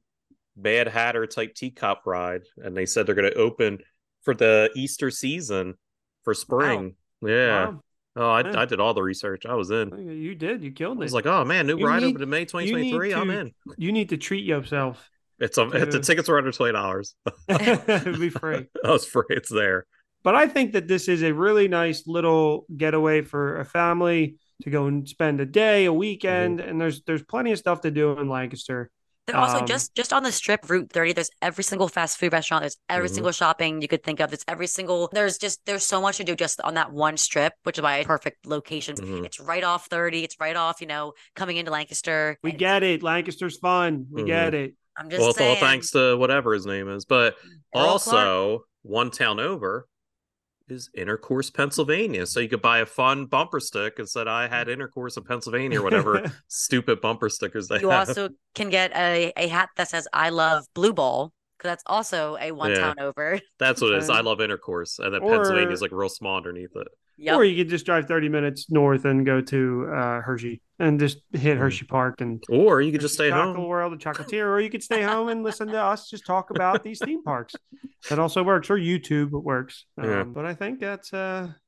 Mad 0.57 0.87
Hatter 0.89 1.27
type 1.27 1.55
teacup 1.55 2.03
ride, 2.07 2.43
and 2.59 2.77
they 2.77 2.87
said 2.87 3.07
they're 3.07 3.15
going 3.15 3.31
to 3.31 3.37
open 3.39 3.79
for 4.23 4.35
the 4.35 4.71
Easter 4.77 5.11
season 5.11 5.75
for 6.23 6.35
spring. 6.35 6.95
Yeah. 7.23 7.67
Wow. 7.71 7.83
Oh, 8.17 8.29
I, 8.31 8.41
Yeah. 8.43 8.61
I 8.61 8.65
did 8.67 8.81
all 8.81 8.93
the 8.95 9.03
research. 9.03 9.47
I 9.47 9.55
was 9.55 9.71
in. 9.71 9.97
You 10.21 10.35
did. 10.35 10.63
You 10.63 10.73
killed 10.73 10.99
I 10.99 11.03
it. 11.03 11.05
was 11.05 11.15
like, 11.15 11.27
oh 11.27 11.45
man, 11.45 11.67
new 11.67 11.79
You 11.79 11.87
ride 11.87 12.03
need- 12.03 12.11
open 12.11 12.23
in 12.23 12.31
May 12.31 12.39
you 12.39 12.43
need 12.43 12.49
2023. 12.49 13.15
I'm 13.15 13.29
to- 13.29 13.39
in. 13.39 13.55
you 13.79 13.93
need 13.93 14.09
to 14.11 14.17
treat 14.17 14.45
yourself. 14.45 15.09
It's 15.41 15.57
um, 15.59 15.71
the 15.71 16.01
tickets 16.01 16.29
were 16.29 16.39
under 16.39 16.53
twenty 16.53 16.73
dollars. 16.73 17.15
It'd 17.49 18.21
be 18.21 18.31
free. 18.31 18.67
I 18.85 18.91
was 18.91 19.07
free. 19.07 19.25
It's 19.31 19.49
there. 19.49 19.87
But 20.23 20.35
I 20.35 20.47
think 20.49 20.73
that 20.73 20.87
this 20.87 21.09
is 21.09 21.23
a 21.23 21.33
really 21.33 21.67
nice 21.67 22.07
little 22.07 22.67
getaway 22.77 23.23
for 23.23 23.59
a 23.59 23.65
family 23.65 24.37
to 24.63 24.71
go 24.71 24.87
and 24.87 25.09
spend 25.09 25.41
a 25.41 25.47
day, 25.47 25.87
a 25.87 25.93
weekend, 25.93 26.59
Mm-hmm. 26.61 26.69
and 26.69 26.81
there's 26.81 27.03
there's 27.05 27.23
plenty 27.23 27.53
of 27.53 27.59
stuff 27.59 27.81
to 27.83 27.91
do 27.91 28.19
in 28.19 28.29
Lancaster. 28.29 28.91
Then 29.27 29.37
also 29.37 29.61
Um, 29.61 29.67
just 29.67 29.95
just 29.95 30.13
on 30.13 30.23
the 30.23 30.33
strip 30.33 30.69
Route 30.69 30.91
30, 30.93 31.13
there's 31.15 31.31
every 31.41 31.65
single 31.65 31.89
fast 31.89 32.19
food 32.19 32.33
restaurant. 32.35 32.63
There's 32.63 32.77
every 32.91 33.09
Mhm. 33.09 33.15
single 33.15 33.33
shopping 33.33 33.81
you 33.81 33.89
could 33.89 34.03
think 34.03 34.21
of. 34.21 34.29
There's 34.31 34.45
every 34.49 34.67
single 34.67 35.09
there's 35.13 35.39
just 35.39 35.61
there's 35.65 35.85
so 35.85 36.03
much 36.03 36.19
to 36.19 36.25
do 36.25 36.35
just 36.37 36.61
on 36.63 36.75
that 36.75 36.93
one 36.93 37.17
strip, 37.17 37.55
which 37.63 37.79
is 37.79 37.83
why 37.83 37.99
it's 37.99 38.07
perfect 38.07 38.45
location. 38.47 38.97
Mhm. 38.97 39.25
It's 39.25 39.41
right 39.41 39.65
off 39.65 39.87
30. 39.87 40.25
It's 40.25 40.37
right 40.39 40.57
off, 40.57 40.81
you 40.83 40.87
know, 40.87 41.15
coming 41.35 41.57
into 41.57 41.71
Lancaster. 41.71 42.37
We 42.43 42.53
get 42.53 42.83
it. 42.83 43.03
Lancaster's 43.03 43.57
fun. 43.59 44.07
We 44.11 44.23
Mhm. 44.23 44.27
get 44.27 44.55
it. 44.55 44.75
I'm 45.01 45.09
just 45.11 45.21
Well, 45.21 45.31
it's 45.31 45.41
all 45.41 45.57
thanks 45.57 45.91
to 45.93 46.17
whatever 46.17 46.53
his 46.53 46.67
name 46.67 46.89
is. 46.91 47.05
But 47.07 47.35
Earl 47.75 47.83
also, 47.87 48.65
one 48.83 49.11
town 49.11 49.41
over 49.41 49.89
is 50.69 50.91
Intercourse, 50.95 51.51
Pennsylvania. 51.51 52.27
So 52.27 52.39
you 52.39 52.49
could 52.49 52.63
buy 52.63 52.79
a 52.79 52.87
fun 52.87 53.27
bumper 53.27 53.59
stick 53.61 53.99
and 53.99 54.09
said, 54.09 54.29
I 54.29 54.47
had 54.47 54.69
Intercourse 54.69 55.17
in 55.17 55.25
Pennsylvania 55.25 55.81
or 55.81 55.83
whatever 55.83 56.31
stupid 56.49 57.01
bumper 57.01 57.29
stickers 57.29 57.67
they 57.69 57.81
You 57.81 57.89
have. 57.91 58.09
also 58.11 58.29
can 58.55 58.69
get 58.69 58.93
a, 58.95 59.33
a 59.37 59.49
hat 59.49 59.71
that 59.77 59.89
says 59.89 60.07
I 60.13 60.29
love 60.29 60.65
Blue 60.75 60.93
Ball 60.93 61.33
because 61.59 61.71
that's 61.71 61.83
also 61.87 62.37
a 62.41 62.53
one 62.53 62.71
Yeah. 62.71 62.79
town 62.79 62.97
over. 63.01 63.41
That's 63.59 63.81
what 63.81 63.93
it 63.95 63.99
is. 64.03 64.11
I 64.11 64.21
love 64.21 64.41
Intercourse. 64.41 64.99
And 64.99 65.15
then 65.15 65.23
Or- 65.23 65.31
Pennsylvania's 65.37 65.83
like 65.83 65.93
real 65.93 66.09
small 66.11 66.37
underneath 66.37 66.77
it. 66.77 66.89
Yep. 67.23 67.37
Or 67.37 67.45
you 67.45 67.55
could 67.63 67.69
just 67.69 67.85
drive 67.85 68.07
30 68.07 68.31
minutes 68.31 68.71
north 68.71 69.05
and 69.05 69.27
go 69.27 69.43
to 69.43 69.87
uh, 69.95 70.21
Hershey 70.23 70.63
and 70.79 70.99
just 70.99 71.19
hit 71.35 71.57
Mhm. 71.59 71.61
Hershey 71.61 71.85
Park 71.85 72.23
and 72.23 72.43
Or 72.49 72.81
you 72.81 72.91
could 72.93 73.03
just 73.03 73.19
Hershey 73.19 73.29
stay 73.29 73.37
Chocolate 73.37 73.57
home. 73.57 73.69
World, 73.69 73.93
the 73.93 73.99
Chocolatier, 73.99 74.47
or 74.47 74.59
you 74.59 74.71
could 74.71 74.83
stay 74.83 75.03
home 75.03 75.29
and 75.29 75.43
listen 75.43 75.69
to 75.69 75.77
us 75.79 76.09
just 76.09 76.25
talk 76.25 76.49
about 76.51 76.83
these 76.83 76.99
theme 77.05 77.23
parks. 77.23 77.55
That 78.09 78.19
also 78.19 78.43
works, 78.43 78.71
or 78.71 78.77
YouTube 78.79 79.31
works. 79.33 79.85
Yeah. 80.03 80.23
Um, 80.23 80.33
but 80.33 80.47
I 80.47 80.55
think 80.55 80.81
that's 80.81 81.13
uh, 81.13 81.49
that's 81.49 81.59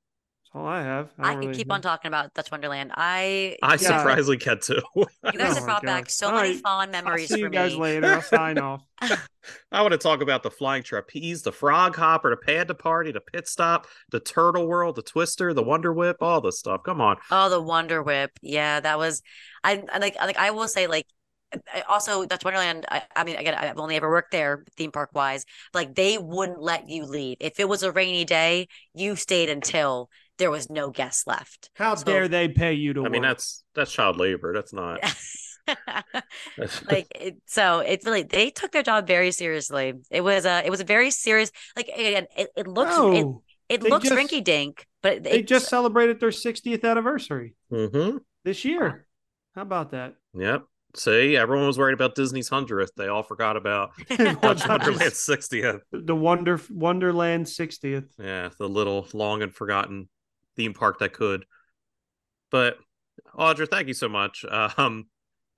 all 0.55 0.67
I 0.67 0.83
have. 0.83 1.11
I 1.19 1.33
don't 1.33 1.41
can 1.41 1.49
really- 1.49 1.55
keep 1.59 1.73
on 1.73 1.81
talking 1.81 2.09
about 2.09 2.35
Dutch 2.35 2.51
Wonderland. 2.51 2.93
I 2.95 3.57
I 3.63 3.73
Yeah. 3.73 3.99
surprisingly 3.99 4.37
can 4.39 4.61
too. 4.61 4.83
you 4.97 5.07
guys 5.25 5.35
Oh 5.35 5.55
have 5.55 5.57
my 5.61 5.65
brought 5.65 5.83
back 5.83 6.11
so 6.11 6.29
All 6.29 6.35
many 6.35 6.51
right. 6.55 6.61
fond 6.63 6.95
I'll 6.95 7.03
memories 7.03 7.29
see 7.29 7.39
you 7.41 7.47
for 7.47 7.51
guys 7.51 7.73
me. 7.73 7.79
later. 7.79 8.07
I'll 8.15 8.23
sign 8.23 8.59
off. 8.59 8.83
I 9.73 9.81
want 9.83 9.93
to 9.93 9.99
talk 9.99 10.21
about 10.21 10.43
the 10.43 10.51
flying 10.51 10.83
trapeze, 10.83 11.43
the 11.43 11.53
frog 11.53 11.97
hopper, 11.97 12.31
the 12.31 12.37
panda 12.37 12.75
party, 12.75 13.13
the 13.13 13.21
pit 13.21 13.49
stop, 13.49 13.87
the 14.11 14.21
turtle 14.21 14.67
world, 14.67 14.97
the 14.97 15.03
twister, 15.03 15.53
the 15.55 15.63
wonder 15.63 15.93
whip, 15.93 16.19
all 16.21 16.41
this 16.41 16.59
stuff. 16.59 16.83
Come 16.85 17.01
on. 17.01 17.17
Oh, 17.31 17.49
the 17.49 17.61
Wonder 17.61 18.03
Whip. 18.03 18.31
Yeah, 18.43 18.79
that 18.81 18.99
was. 18.99 19.23
I, 19.65 19.83
I 19.93 19.99
like. 19.99 20.17
Like 20.17 20.37
I 20.37 20.51
will 20.51 20.69
say, 20.69 20.87
like. 20.87 21.07
Also, 21.87 22.25
Dutch 22.25 22.45
Wonderland. 22.45 22.87
I, 22.89 23.03
I 23.15 23.25
mean, 23.25 23.37
again, 23.37 23.53
I've 23.55 23.79
only 23.79 23.97
ever 23.97 24.09
worked 24.09 24.31
there, 24.33 24.65
theme 24.79 24.91
park 24.91 25.11
wise. 25.13 25.45
Like 25.75 25.95
they 25.95 26.17
wouldn't 26.17 26.63
let 26.63 26.89
you 26.89 27.05
leave 27.05 27.37
if 27.41 27.61
it 27.61 27.69
was 27.69 27.83
a 27.83 27.93
rainy 27.93 28.25
day. 28.25 28.69
You 28.95 29.17
stayed 29.17 29.51
until 29.51 30.09
there 30.43 30.51
was 30.51 30.68
no 30.68 30.90
guests 30.90 31.24
left. 31.26 31.70
How 31.74 31.95
So- 31.95 32.05
dare 32.05 32.26
they 32.28 32.49
pay 32.49 32.72
you 32.74 32.93
to 32.95 33.07
I 33.07 33.09
mean, 33.09 33.22
that's 33.22 33.62
that's 33.74 33.93
child 33.93 34.16
labor. 34.16 34.53
That's 34.53 34.72
not. 34.72 35.01
like 36.90 37.07
it, 37.14 37.36
so 37.47 37.78
it's 37.78 38.05
really 38.05 38.24
they 38.24 38.51
took 38.51 38.72
their 38.72 38.82
job 38.82 39.07
very 39.07 39.30
seriously 39.30 39.93
it 40.11 40.20
was 40.20 40.45
a 40.45 40.66
it 40.66 40.70
was 40.70 40.80
a 40.80 40.84
very 40.84 41.09
serious 41.12 41.53
like 41.76 41.86
again 41.86 42.26
it, 42.36 42.49
it 42.57 42.66
looks 42.66 42.90
it, 42.97 42.99
no, 43.22 43.43
it 43.68 43.80
they 43.80 43.88
looks 43.88 44.09
just- 44.09 44.18
rinky 44.20 44.43
dink 44.43 44.86
but 45.03 45.18
it, 45.18 45.22
they 45.22 45.30
it- 45.34 45.47
just 45.47 45.68
celebrated 45.68 46.18
their 46.18 46.30
60th 46.30 46.82
anniversary 46.84 47.55
hmm 47.70 48.16
this 48.45 48.64
year. 48.64 49.07
How 49.55 49.62
about 49.62 49.93
that? 49.93 50.14
Yep. 50.34 50.64
See, 50.97 51.36
everyone 51.36 51.66
was 51.68 51.78
worried 51.78 51.95
about 51.95 52.16
Disney's 52.16 52.49
hundredth. 52.49 52.90
They 52.97 53.07
all 53.07 53.22
forgot 53.22 53.57
about 53.57 53.93
Well, 54.18 54.57
Wonderland's 54.68 55.20
sixtieth. 55.20 55.80
the 55.93 56.16
Wonder 56.16 56.61
Wonderland 56.70 57.47
60th. 57.47 58.09
Yeah, 58.18 58.49
the 58.59 58.68
little 58.68 59.07
long 59.14 59.43
and 59.43 59.55
forgotten 59.55 60.09
theme 60.57 60.75
park 60.75 60.99
that 61.01 61.13
could. 61.13 61.45
But 62.51 62.77
Audra, 63.37 63.69
thank 63.69 63.89
you 63.89 63.95
so 63.95 64.09
much. 64.09 64.45
Um, 64.77 65.07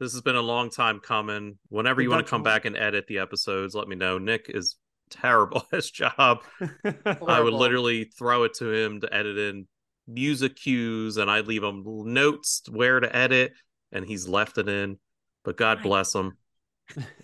this 0.00 0.12
has 0.12 0.22
been 0.22 0.34
a 0.36 0.42
long 0.42 0.70
time 0.70 0.98
coming. 0.98 1.56
Whenever 1.68 2.02
you 2.02 2.10
want 2.10 2.26
to 2.26 2.28
come 2.30 2.42
one. 2.42 2.52
back 2.52 2.64
and 2.64 2.76
edit 2.76 3.06
the 3.06 3.18
episodes, 3.18 3.74
let 3.76 3.86
me 3.86 3.94
know. 3.94 4.18
Nick 4.18 4.46
is 4.48 4.76
terrible 5.08 5.58
at 5.72 5.76
his 5.76 5.90
job. 5.90 6.42
I 7.28 7.40
would 7.40 7.54
literally 7.54 8.04
throw 8.04 8.42
it 8.42 8.54
to 8.54 8.72
him 8.72 9.00
to 9.02 9.14
edit 9.14 9.38
in 9.38 9.68
music 10.08 10.56
cues, 10.56 11.16
and 11.16 11.30
I'd 11.30 11.46
leave 11.46 11.62
him 11.62 11.84
notes 11.86 12.62
where 12.68 12.98
to 12.98 13.16
edit, 13.16 13.52
and 13.92 14.04
he's 14.04 14.26
left 14.26 14.58
it 14.58 14.68
in. 14.68 14.98
But 15.44 15.56
God 15.56 15.78
Right. 15.78 15.84
bless 15.84 16.14
him. 16.14 16.36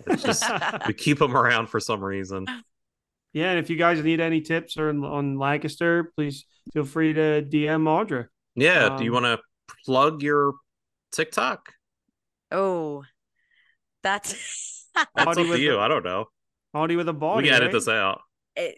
It's 0.07 0.23
just 0.23 0.49
we 0.87 0.93
keep 0.93 1.21
him 1.21 1.35
around 1.35 1.67
for 1.67 1.79
some 1.79 2.01
reason. 2.03 2.45
Yeah, 3.33 3.51
and 3.51 3.59
if 3.59 3.69
you 3.69 3.77
guys 3.77 4.03
need 4.03 4.19
any 4.19 4.41
tips 4.41 4.77
or 4.77 4.89
on 4.89 5.37
Lancaster, 5.37 6.11
please 6.15 6.45
feel 6.73 6.83
free 6.85 7.13
to 7.13 7.41
DM 7.41 7.83
Audra. 7.83 8.27
Yeah. 8.55 8.97
Do 8.97 9.03
you 9.03 9.15
Um, 9.15 9.23
want 9.23 9.39
to 9.39 9.43
plug 9.85 10.21
your 10.21 10.53
TikTok? 11.11 11.73
Oh, 12.51 13.03
that's. 14.03 14.69
That's 15.15 15.25
Audie 15.25 15.43
up 15.43 15.47
with 15.47 15.57
to 15.59 15.63
you. 15.63 15.71
the- 15.73 15.79
I 15.79 15.87
don't 15.87 16.03
know. 16.03 16.25
Audie 16.73 16.97
with 16.97 17.07
a 17.07 17.13
body. 17.13 17.43
we 17.43 17.47
can 17.47 17.55
edit 17.55 17.67
right? 17.67 17.71
this 17.73 17.87
out. 17.87 18.19
it, 18.57 18.77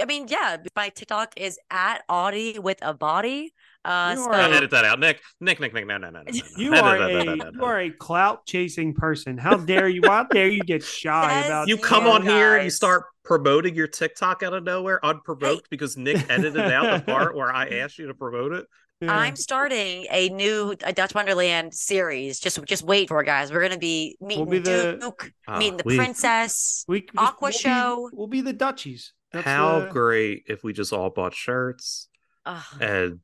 I 0.00 0.04
mean, 0.04 0.26
yeah, 0.28 0.58
my 0.76 0.90
TikTok 0.90 1.32
is 1.36 1.58
at 1.72 2.04
Audie 2.08 2.60
with 2.60 2.78
a 2.82 2.94
body. 2.94 3.52
Uh, 3.84 4.14
You 4.16 4.24
so 4.24 4.30
are- 4.30 4.34
Uh, 4.34 4.48
edit 4.50 4.70
that 4.70 4.84
out, 4.84 5.00
Nick. 5.00 5.20
Nick, 5.40 5.58
Nick, 5.60 5.72
Nick. 5.72 5.86
No, 5.86 5.96
no, 5.96 6.10
no, 6.10 6.22
no. 6.22 6.30
no, 6.30 6.32
no. 6.32 6.40
You 6.56 6.74
are 6.74 6.96
a 6.96 7.52
you 7.52 7.64
are 7.64 7.80
a 7.80 7.90
clout 7.90 8.46
chasing 8.46 8.92
person. 8.94 9.38
How 9.38 9.56
dare 9.56 9.88
you? 9.88 10.02
How 10.04 10.24
dare 10.24 10.48
you 10.48 10.60
get 10.62 10.82
shy 10.82 11.28
Says 11.42 11.46
about 11.46 11.68
You 11.68 11.76
you 11.76 11.82
come 11.82 12.06
on 12.06 12.22
here 12.22 12.56
and 12.56 12.64
you 12.64 12.70
start 12.70 13.04
promoting 13.24 13.74
your 13.74 13.86
TikTok 13.86 14.42
out 14.42 14.52
of 14.52 14.64
nowhere 14.64 15.04
unprovoked 15.04 15.68
because 15.70 15.96
Nick 15.96 16.28
edited 16.28 16.60
out 16.60 17.04
the 17.06 17.12
part 17.12 17.34
where 17.34 17.50
I 17.52 17.68
asked 17.68 17.98
you 17.98 18.06
to 18.08 18.14
promote 18.14 18.52
it. 18.52 18.66
Yeah. 19.00 19.16
I'm 19.16 19.34
starting 19.36 20.06
a 20.10 20.28
new 20.28 20.74
a 20.84 20.92
Dutch 20.92 21.14
Wonderland 21.14 21.72
series. 21.72 22.38
Just 22.38 22.62
just 22.66 22.82
wait 22.82 23.08
for 23.08 23.22
it, 23.22 23.24
guys. 23.24 23.50
We're 23.50 23.62
gonna 23.62 23.78
be 23.78 24.18
meeting 24.20 24.44
be 24.50 24.58
the- 24.58 24.98
Duke, 25.00 25.32
Ah, 25.48 25.56
meeting 25.58 25.78
the 25.78 25.84
we- 25.86 25.96
princess. 25.96 26.84
we 26.86 27.00
just- 27.00 27.12
Aqua 27.16 27.46
we'll 27.46 27.50
be- 27.52 27.56
show. 27.56 28.10
We'll 28.12 28.26
be 28.26 28.42
the 28.42 28.52
Dutchies. 28.52 29.14
That's 29.32 29.46
How 29.46 29.80
the- 29.80 29.86
great 29.86 30.42
if 30.48 30.62
we 30.62 30.74
just 30.74 30.92
all 30.92 31.08
bought 31.08 31.34
shirts 31.34 32.08
Ugh. 32.44 32.62
and 32.78 33.20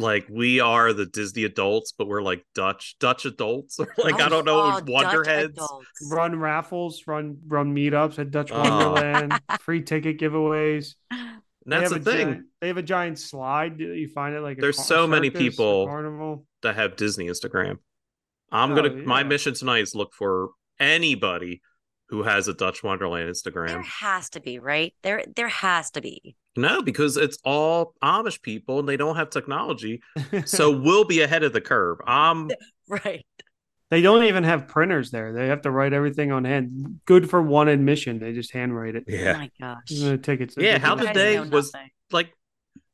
like 0.00 0.26
we 0.30 0.60
are 0.60 0.92
the 0.92 1.06
Disney 1.06 1.44
adults, 1.44 1.92
but 1.96 2.08
we're 2.08 2.22
like 2.22 2.44
Dutch 2.54 2.96
Dutch 2.98 3.24
adults. 3.26 3.78
Or 3.80 3.86
like 3.98 4.20
I 4.20 4.26
Oh, 4.26 4.28
don't 4.28 4.44
know, 4.44 4.60
oh, 4.60 4.80
Wonder 4.86 5.18
Dutch 5.22 5.26
Heads. 5.26 5.52
adults. 5.58 5.86
run 6.10 6.38
raffles, 6.38 7.04
run 7.06 7.38
run 7.46 7.74
meetups 7.74 8.18
at 8.18 8.30
Dutch 8.30 8.50
Oh. 8.52 8.60
Wonderland, 8.60 9.40
free 9.60 9.82
ticket 9.82 10.18
giveaways. 10.18 10.94
And 11.10 11.40
that's 11.66 11.90
they 11.90 11.98
the 11.98 12.10
have 12.10 12.18
a 12.20 12.24
thing. 12.24 12.26
Giant, 12.32 12.46
they 12.60 12.66
have 12.68 12.76
a 12.78 12.82
giant 12.82 13.18
slide. 13.18 13.78
You 13.80 14.08
find 14.08 14.34
it 14.34 14.40
like 14.40 14.58
There's 14.58 14.76
car- 14.76 14.84
so 14.86 15.06
many 15.06 15.28
circus, 15.28 15.40
a 15.40 15.42
people- 15.50 15.86
Carnival. 15.86 16.46
that 16.62 16.74
have 16.76 16.96
Disney 16.96 17.26
Instagram. 17.26 17.78
I'm 18.52 18.72
Oh, 18.72 18.76
gonna 18.76 18.90
my 19.04 19.22
mission 19.22 19.54
tonight 19.54 19.82
is 19.82 19.94
look 19.94 20.12
for 20.14 20.50
anybody 20.80 21.60
who 22.10 22.22
has 22.24 22.48
a 22.48 22.54
Dutch 22.54 22.82
Wonderland 22.82 23.30
Instagram. 23.30 23.68
There 23.68 23.82
has 23.82 24.28
to 24.30 24.40
be, 24.40 24.58
right? 24.58 24.92
There 25.02 25.24
there 25.36 25.48
has 25.48 25.90
to 25.92 26.00
be. 26.00 26.36
No, 26.56 26.82
because 26.82 27.16
it's 27.16 27.38
all 27.44 27.94
Amish 28.02 28.42
people 28.42 28.80
and 28.80 28.88
they 28.88 28.96
don't 28.96 29.16
have 29.16 29.30
technology. 29.30 30.02
So 30.44 30.70
we'll 30.76 31.04
be 31.04 31.22
ahead 31.22 31.42
of 31.44 31.52
the 31.52 31.60
curve. 31.60 31.98
Um 32.06 32.50
Right. 32.88 33.24
they 33.90 34.02
don't 34.02 34.24
even 34.24 34.42
have 34.44 34.66
printers 34.66 35.10
there. 35.12 35.32
They 35.32 35.46
have 35.46 35.62
to 35.62 35.70
write 35.70 35.92
everything 35.92 36.32
on 36.32 36.44
hand. 36.44 37.00
Good 37.06 37.30
for 37.30 37.40
one 37.40 37.68
admission. 37.68 38.18
They 38.18 38.32
just 38.32 38.52
handwrite 38.52 38.96
it. 38.96 39.04
Oh 39.08 39.12
yeah. 39.12 39.32
my 39.34 39.50
gosh. 39.60 39.84
The 39.88 40.18
tickets. 40.18 40.56
Yeah, 40.58 40.78
how 40.78 40.96
You 40.96 41.06
did 41.06 41.14
they- 41.14 41.38
was- 41.40 41.72
nothing. 41.72 41.90
Like 42.10 42.32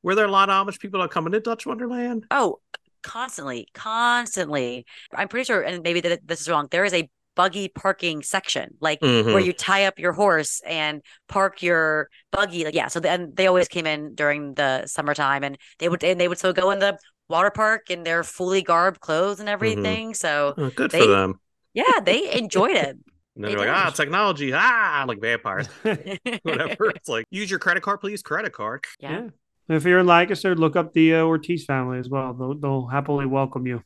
were 0.02 0.14
there 0.14 0.26
a 0.26 0.30
lot 0.30 0.50
of 0.50 0.66
Amish 0.66 0.78
people 0.78 1.00
that 1.00 1.10
come 1.10 1.26
into 1.26 1.40
Dutch 1.40 1.64
Wonderland? 1.66 2.26
Oh, 2.30 2.60
constantly, 3.02 3.66
constantly. 3.74 4.84
I'm 5.14 5.28
pretty 5.28 5.44
sure, 5.44 5.62
and 5.62 5.82
maybe 5.82 6.00
th- 6.02 6.20
this 6.24 6.40
is 6.42 6.48
wrong. 6.48 6.68
There 6.70 6.84
is 6.84 6.92
a 6.94 7.08
buggy 7.36 7.68
parking 7.68 8.22
section, 8.22 8.74
like 8.80 9.00
where 9.02 9.22
Mhm. 9.24 9.44
you 9.44 9.52
tie 9.52 9.84
up 9.86 9.98
your 9.98 10.12
horse 10.12 10.60
and 10.66 11.02
park 11.28 11.62
your 11.62 12.08
buggy. 12.32 12.64
Like, 12.64 12.74
yeah. 12.74 12.88
So 12.88 12.98
then 12.98 13.32
they 13.34 13.46
always 13.46 13.68
came 13.68 13.86
in 13.86 14.14
during 14.16 14.54
the 14.54 14.86
summertime, 14.86 15.44
and 15.44 15.56
they 15.78 15.88
would 15.88 16.02
and 16.02 16.20
they 16.20 16.26
would 16.28 16.38
still 16.38 16.52
go 16.52 16.70
in 16.72 16.80
the 16.80 16.98
water 17.28 17.50
park 17.50 17.90
in 17.90 18.02
their 18.04 18.24
fully 18.24 18.62
garbed 18.62 19.00
clothes 19.00 19.38
and 19.40 19.48
everything. 19.48 20.14
So 20.14 20.54
Oh, 20.56 20.70
good 20.70 20.90
They- 20.90 21.00
for 21.02 21.06
them. 21.06 21.40
yeah, 21.74 22.00
they 22.02 22.32
enjoyed 22.36 22.76
it. 22.76 22.96
And 23.36 23.44
then 23.44 23.50
they 23.52 23.56
they're 23.58 23.66
like, 23.66 23.82
do. 23.84 23.88
ah, 23.88 23.90
technology, 23.90 24.50
ah, 24.54 25.04
like 25.06 25.20
vampires, 25.20 25.66
whatever. 26.42 26.88
it's 26.90 27.06
like, 27.08 27.26
use 27.30 27.50
your 27.50 27.58
credit 27.58 27.82
card, 27.82 28.00
please. 28.00 28.22
Credit 28.22 28.50
card. 28.50 28.84
yeah. 28.98 29.28
If 29.68 29.84
you're 29.84 29.98
in 29.98 30.06
Lancaster, 30.06 30.54
look 30.54 30.74
up 30.76 30.94
the 30.94 31.16
uh, 31.16 31.22
Ortiz 31.24 31.64
family 31.66 31.98
as 31.98 32.08
well. 32.08 32.32
They'll, 32.32 32.54
they'll 32.54 32.86
happily 32.86 33.26
welcome 33.26 33.66
you. 33.66 33.82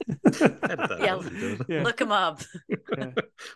Edit 0.26 0.60
that 0.60 0.98
Yeah. 1.00 1.56
Yeah. 1.76 1.82
Look 1.82 2.00
him 2.00 2.12
up. 2.12 2.42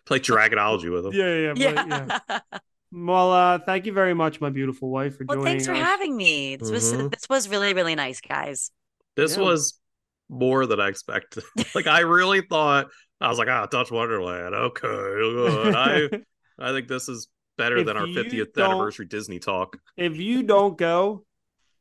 Play 0.06 0.18
Dragonology 0.20 0.90
with 0.92 1.06
him. 1.06 1.12
Yeah, 1.12 1.34
yeah, 1.36 1.52
but, 1.52 1.58
Yeah. 1.58 2.18
yeah. 2.28 2.58
Well, 2.92 3.32
uh, 3.32 3.58
thank 3.60 3.86
you 3.86 3.92
very 3.92 4.14
much, 4.14 4.40
my 4.40 4.50
beautiful 4.50 4.90
wife, 4.90 5.16
for 5.16 5.24
Well, 5.24 5.36
joining 5.38 5.52
thanks 5.52 5.66
for 5.66 5.72
us. 5.74 5.78
having 5.78 6.16
me. 6.16 6.56
This 6.56 6.70
was 6.70 6.92
Mhm. 6.92 7.10
this 7.12 7.28
was 7.28 7.48
really 7.48 7.72
really 7.74 7.94
nice, 7.94 8.20
guys. 8.20 8.72
This 9.16 9.36
Yeah. 9.36 9.44
was 9.44 9.80
more 10.28 10.66
than 10.66 10.80
I 10.80 10.88
expected. 10.88 11.44
like 11.74 11.86
I 11.86 12.00
really 12.00 12.40
thought 12.40 12.88
I 13.20 13.28
was 13.28 13.38
like, 13.38 13.48
ah, 13.48 13.66
Dutch 13.66 13.90
Wonderland. 13.92 14.54
Okay, 14.54 14.88
good. 14.88 15.74
I 15.74 16.08
I 16.58 16.72
think 16.72 16.88
this 16.88 17.08
is 17.08 17.28
better 17.56 17.78
If 17.78 17.86
than 17.86 17.96
our 17.96 18.06
50th 18.06 18.56
anniversary 18.58 19.06
Disney 19.06 19.38
talk. 19.38 19.76
if 19.96 20.16
you 20.16 20.42
don't 20.42 20.76
go, 20.76 21.24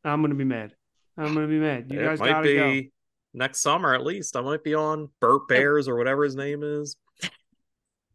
I'm 0.04 0.22
gonna 0.22 0.36
be 0.36 0.44
mad. 0.44 0.76
I'm 1.18 1.34
gonna 1.34 1.48
be 1.48 1.60
mad. 1.60 1.88
You 1.92 2.00
it 2.00 2.04
guys 2.04 2.20
might 2.20 2.30
gotta 2.30 2.44
be 2.44 2.56
go. 2.84 2.90
Next 3.34 3.62
summer 3.62 3.94
at 3.94 4.04
least. 4.04 4.36
I 4.36 4.42
might 4.42 4.64
be 4.64 4.74
on 4.76 5.10
Burt 5.20 5.48
Bears 5.48 5.88
or 5.88 5.96
whatever 5.98 6.24
his 6.24 6.36
name 6.36 6.64
is. 6.64 6.96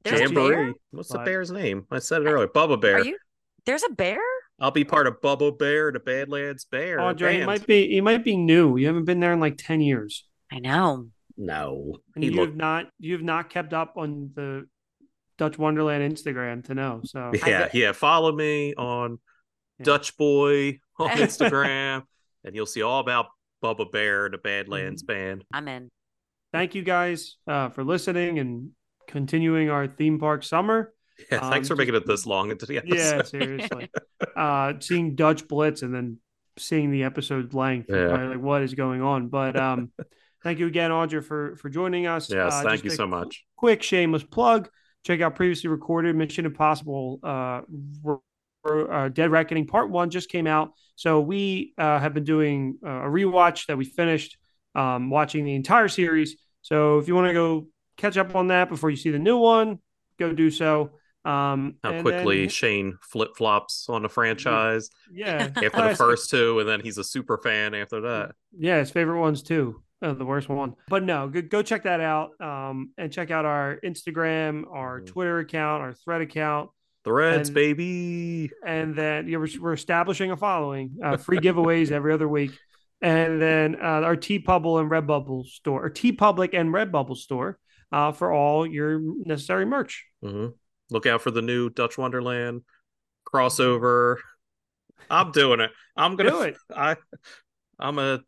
There's 0.05 0.21
a 0.21 0.25
Jamboree. 0.25 0.55
bear. 0.55 0.75
What's 0.91 1.09
the 1.09 1.19
bear's 1.21 1.51
name? 1.51 1.87
I 1.91 1.99
said 1.99 2.23
it 2.23 2.27
earlier. 2.27 2.47
Bubba 2.49 2.79
Bear. 2.81 2.97
Are 2.99 3.05
you? 3.05 3.17
There's 3.65 3.83
a 3.83 3.89
bear. 3.91 4.19
I'll 4.61 4.71
be 4.71 4.85
part 4.85 5.07
of 5.07 5.21
Bubba 5.23 5.59
Bear, 5.59 5.91
the 5.91 5.99
Badlands 5.99 6.67
Bear. 6.67 7.01
Audrey, 7.01 7.33
he 7.33 7.37
band. 7.39 7.47
might 7.47 7.67
be 7.67 7.89
he 7.89 8.01
might 8.03 8.23
be 8.23 8.37
new. 8.37 8.77
You 8.77 8.87
haven't 8.87 9.07
been 9.07 9.21
there 9.21 9.33
in 9.33 9.41
like 9.41 9.57
ten 9.57 9.81
years, 9.81 10.25
I 10.53 10.59
know. 10.59 11.09
No, 11.37 11.97
and 12.15 12.23
he 12.23 12.31
you 12.31 12.37
looked. 12.37 12.51
have 12.51 12.57
not 12.57 12.87
you 13.01 13.15
have 13.15 13.23
not 13.23 13.51
kept 13.51 13.73
up 13.73 13.95
on 13.97 14.31
the 14.35 14.67
Dutch 15.39 15.59
Wonderland 15.59 16.13
Instagram 16.15 16.63
to 16.67 16.75
know. 16.75 17.01
So 17.05 17.33
Yeah, 17.47 17.69
yeah. 17.73 17.93
Follow 17.93 18.31
me 18.31 18.75
on 18.75 19.19
Yeah. 19.79 19.85
Dutch 19.87 20.17
Boy 20.17 20.79
on 20.99 21.09
Instagram, 21.17 22.03
and 22.45 22.55
you'll 22.55 22.67
see 22.67 22.83
all 22.83 23.01
about 23.01 23.27
Bubba 23.65 23.91
Bear, 23.91 24.27
and 24.27 24.35
the 24.35 24.39
Badlands 24.39 25.03
Mm-hmm. 25.03 25.13
band. 25.13 25.45
I'm 25.53 25.69
in. 25.69 25.91
thank 26.53 26.75
you 26.75 26.83
guys 26.83 27.37
uh, 27.47 27.71
for 27.71 27.83
listening 27.83 28.39
and 28.39 28.71
continuing 29.09 29.71
our 29.71 29.87
theme 29.87 30.19
park 30.19 30.43
summer. 30.45 30.93
Yeah, 31.31 31.39
Um, 31.39 31.51
thanks 31.53 31.69
for 31.69 31.75
just- 31.75 31.79
making 31.79 31.95
it 31.95 32.07
this 32.07 32.27
long 32.27 32.51
into 32.51 32.67
the 32.67 32.79
episode. 32.79 32.97
Yeah, 32.97 33.23
seriously. 33.23 33.89
uh, 34.37 34.73
seeing 34.81 35.15
Dutch 35.15 35.47
Blitz 35.47 35.83
and 35.83 35.95
then 35.95 36.19
seeing 36.59 36.91
the 36.91 37.05
episode 37.05 37.55
length, 37.55 37.87
yeah. 37.89 38.31
like 38.31 38.41
what 38.41 38.63
is 38.63 38.75
going 38.75 39.01
on? 39.01 39.29
But 39.29 39.55
um, 39.57 39.93
thank 40.43 40.59
you 40.59 40.67
again, 40.67 40.91
Audra, 40.91 41.25
for 41.25 41.55
for 41.55 41.69
joining 41.69 42.09
us. 42.09 42.29
Yes, 42.31 42.53
Uh, 42.53 42.63
thank 42.65 42.83
you 42.83 42.91
so 42.91 43.07
much. 43.07 43.45
Quick 43.57 43.81
shameless 43.85 44.25
plug: 44.25 44.69
check 45.07 45.21
out 45.21 45.37
previously 45.37 45.71
recorded 45.71 46.17
Mission 46.17 46.47
Impossible. 46.47 47.21
Uh, 47.23 47.29
R- 47.29 47.63
R- 48.05 48.21
uh, 48.69 49.09
Dead 49.09 49.31
Reckoning 49.31 49.67
Part 49.67 49.91
One 49.91 50.11
just 50.11 50.29
came 50.29 50.47
out, 50.47 50.73
so 50.97 51.21
we 51.21 51.75
uh, 51.79 51.99
have 51.99 52.15
been 52.15 52.25
doing 52.25 52.79
uh, 52.85 52.89
a 52.89 53.09
rewatch 53.09 53.67
that 53.67 53.77
we 53.77 53.85
finished, 53.85 54.37
um, 54.75 55.11
watching 55.11 55.45
the 55.45 55.55
entire 55.55 55.89
series. 55.89 56.37
So 56.63 56.99
if 56.99 57.09
you 57.09 57.15
want 57.15 57.29
to 57.29 57.35
go 57.35 57.67
catch 57.97 58.17
up 58.17 58.35
on 58.35 58.49
that 58.49 58.69
before 58.69 58.91
you 58.91 58.97
see 58.97 59.11
the 59.11 59.19
new 59.19 59.37
one, 59.37 59.79
go 60.19 60.33
do 60.33 60.51
so. 60.51 60.93
Um, 61.25 61.77
How 61.83 62.03
quickly 62.03 62.41
then- 62.41 62.49
Shane 62.51 62.99
flip 63.03 63.31
flops 63.37 63.87
on 63.89 64.03
the 64.03 64.09
franchise 64.11 64.91
yeah, 65.11 65.49
after 65.57 65.89
the 65.89 65.95
first 65.97 66.29
two, 66.31 66.59
and 66.61 66.69
then 66.69 66.81
he's 66.81 66.99
a 66.99 67.05
super 67.05 67.39
fan 67.39 67.75
after 67.75 68.03
that. 68.03 68.33
Yeah, 68.59 68.79
his 68.79 68.91
favorite 68.91 69.21
ones 69.21 69.43
too. 69.43 69.83
Uh, 70.03 70.13
the 70.13 70.25
worst 70.25 70.51
one, 70.51 70.75
but 70.89 71.03
no, 71.03 71.29
go, 71.29 71.41
go 71.41 71.63
check 71.63 71.85
that 71.85 72.01
out. 72.01 72.39
Um, 72.39 72.91
and 72.99 73.11
check 73.11 73.31
out 73.31 73.47
our 73.47 73.79
Instagram, 73.83 74.65
our 74.71 75.01
Mhm. 75.01 75.07
Twitter 75.07 75.39
account, 75.39 75.83
our 75.83 75.95
Thread 75.95 76.21
account, 76.21 76.69
The 77.05 77.13
Reds, 77.13 77.49
And- 77.51 77.55
baby. 77.55 78.51
and 78.67 78.95
then 78.97 79.29
yeah, 79.29 79.37
we're, 79.39 79.49
we're 79.61 79.73
establishing 79.75 80.31
a 80.31 80.37
following. 80.37 80.97
Uh, 81.05 81.17
free 81.19 81.39
giveaways 81.39 81.91
every 81.91 82.13
other 82.15 82.27
week, 82.29 82.53
and 83.03 83.41
then 83.41 83.77
uh, 83.77 84.01
our 84.09 84.17
TeePublic 84.17 84.81
and 84.81 84.91
Redbubble 84.91 85.47
store, 85.47 85.85
or 85.85 85.91
TeePublic 85.91 86.51
and 86.59 86.71
Redbubble 86.73 87.17
store, 87.17 87.59
uh, 87.93 88.13
for 88.13 88.33
all 88.33 88.67
your 88.67 89.01
necessary 89.27 89.67
merch. 89.67 90.05
hmm 90.23 90.47
Look 90.91 91.07
out 91.07 91.23
for 91.23 91.31
the 91.31 91.43
new 91.43 91.71
Dutch 91.71 91.97
Wonderland 91.99 92.63
crossover. 93.27 94.17
I'm 95.11 95.33
doing 95.33 95.61
it. 95.61 95.71
I'm 95.97 96.17
gonna 96.17 96.31
Do 96.31 96.43
it. 96.43 96.57
I 96.75 96.97
I'm 97.79 97.99
a 97.99 98.21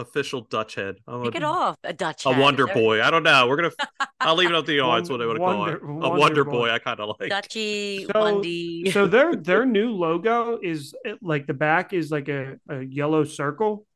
official 0.00 0.42
Dutch 0.42 0.74
head. 0.76 0.96
I'm 1.06 1.24
Kick 1.24 1.34
a, 1.34 1.36
it 1.38 1.42
off. 1.44 1.76
A 1.84 1.92
Dutch. 1.92 2.24
a 2.26 2.32
head. 2.32 2.40
Wonder 2.42 2.66
There- 2.66 2.74
Boy. 2.74 3.02
I 3.02 3.10
don't 3.10 3.22
know. 3.22 3.46
We're 3.48 3.56
gonna. 3.56 3.70
I'll 4.20 4.34
leave 4.34 4.50
it 4.50 4.54
up 4.54 4.64
to 4.66 4.72
the 4.72 4.80
audience 4.80 5.08
what 5.10 5.18
they 5.18 5.26
want 5.26 5.36
to 5.38 5.44
call 5.44 5.66
it. 5.68 5.82
Wonder- 5.82 5.86
A 5.86 5.92
Wonder 6.10 6.18
Wonder 6.20 6.44
Boy. 6.44 6.50
Boy. 6.52 6.70
I 6.70 6.78
kind 6.78 7.00
of 7.00 7.16
like. 7.20 7.30
Dutchy, 7.30 8.04
So- 8.06 8.12
Wundy. 8.20 8.92
so 8.92 9.06
their 9.06 9.34
their 9.50 9.64
new 9.66 9.92
logo 9.92 10.58
is 10.62 10.94
eh, 11.04 11.14
like 11.20 11.46
the 11.46 11.54
back 11.54 11.92
is 11.92 12.10
like 12.10 12.28
a, 12.28 12.56
a 12.68 12.82
yellow 12.82 13.24
circle. 13.24 13.86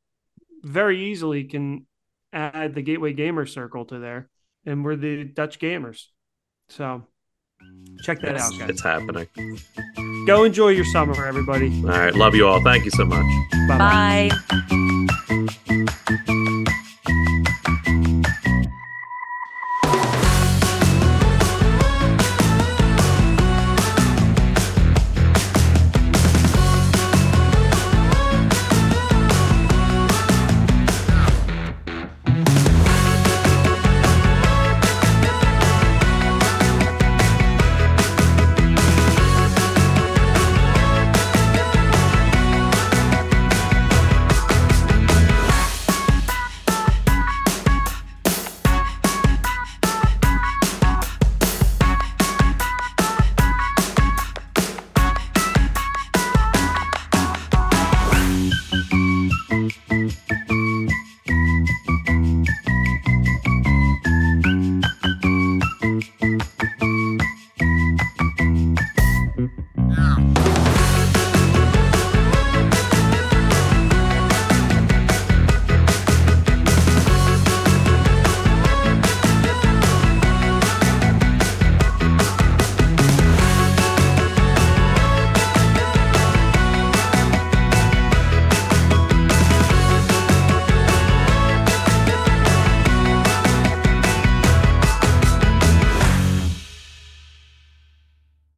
Very 0.62 1.10
easily 1.10 1.44
can 1.44 1.86
add 2.32 2.74
the 2.74 2.82
Gateway 2.82 3.12
Gamer 3.12 3.46
circle 3.46 3.84
to 3.86 3.98
there, 3.98 4.28
and 4.64 4.84
we're 4.84 4.96
the 4.96 5.24
Dutch 5.24 5.58
gamers. 5.58 6.04
So 6.68 7.04
check 8.02 8.20
that 8.22 8.36
It's, 8.36 8.44
out, 8.44 8.58
guys. 8.58 8.70
it's 8.70 8.82
happening. 8.82 9.26
Go 10.26 10.44
enjoy 10.44 10.68
your 10.68 10.84
summer, 10.86 11.26
everybody. 11.26 11.68
All 11.82 11.88
right. 11.90 12.14
Love 12.14 12.34
you 12.34 12.46
all. 12.46 12.62
Thank 12.62 12.84
you 12.84 12.90
so 12.92 13.04
much. 13.04 13.26
Bye 13.68 14.30
bye. 16.08 16.16
Bye. 16.26 16.61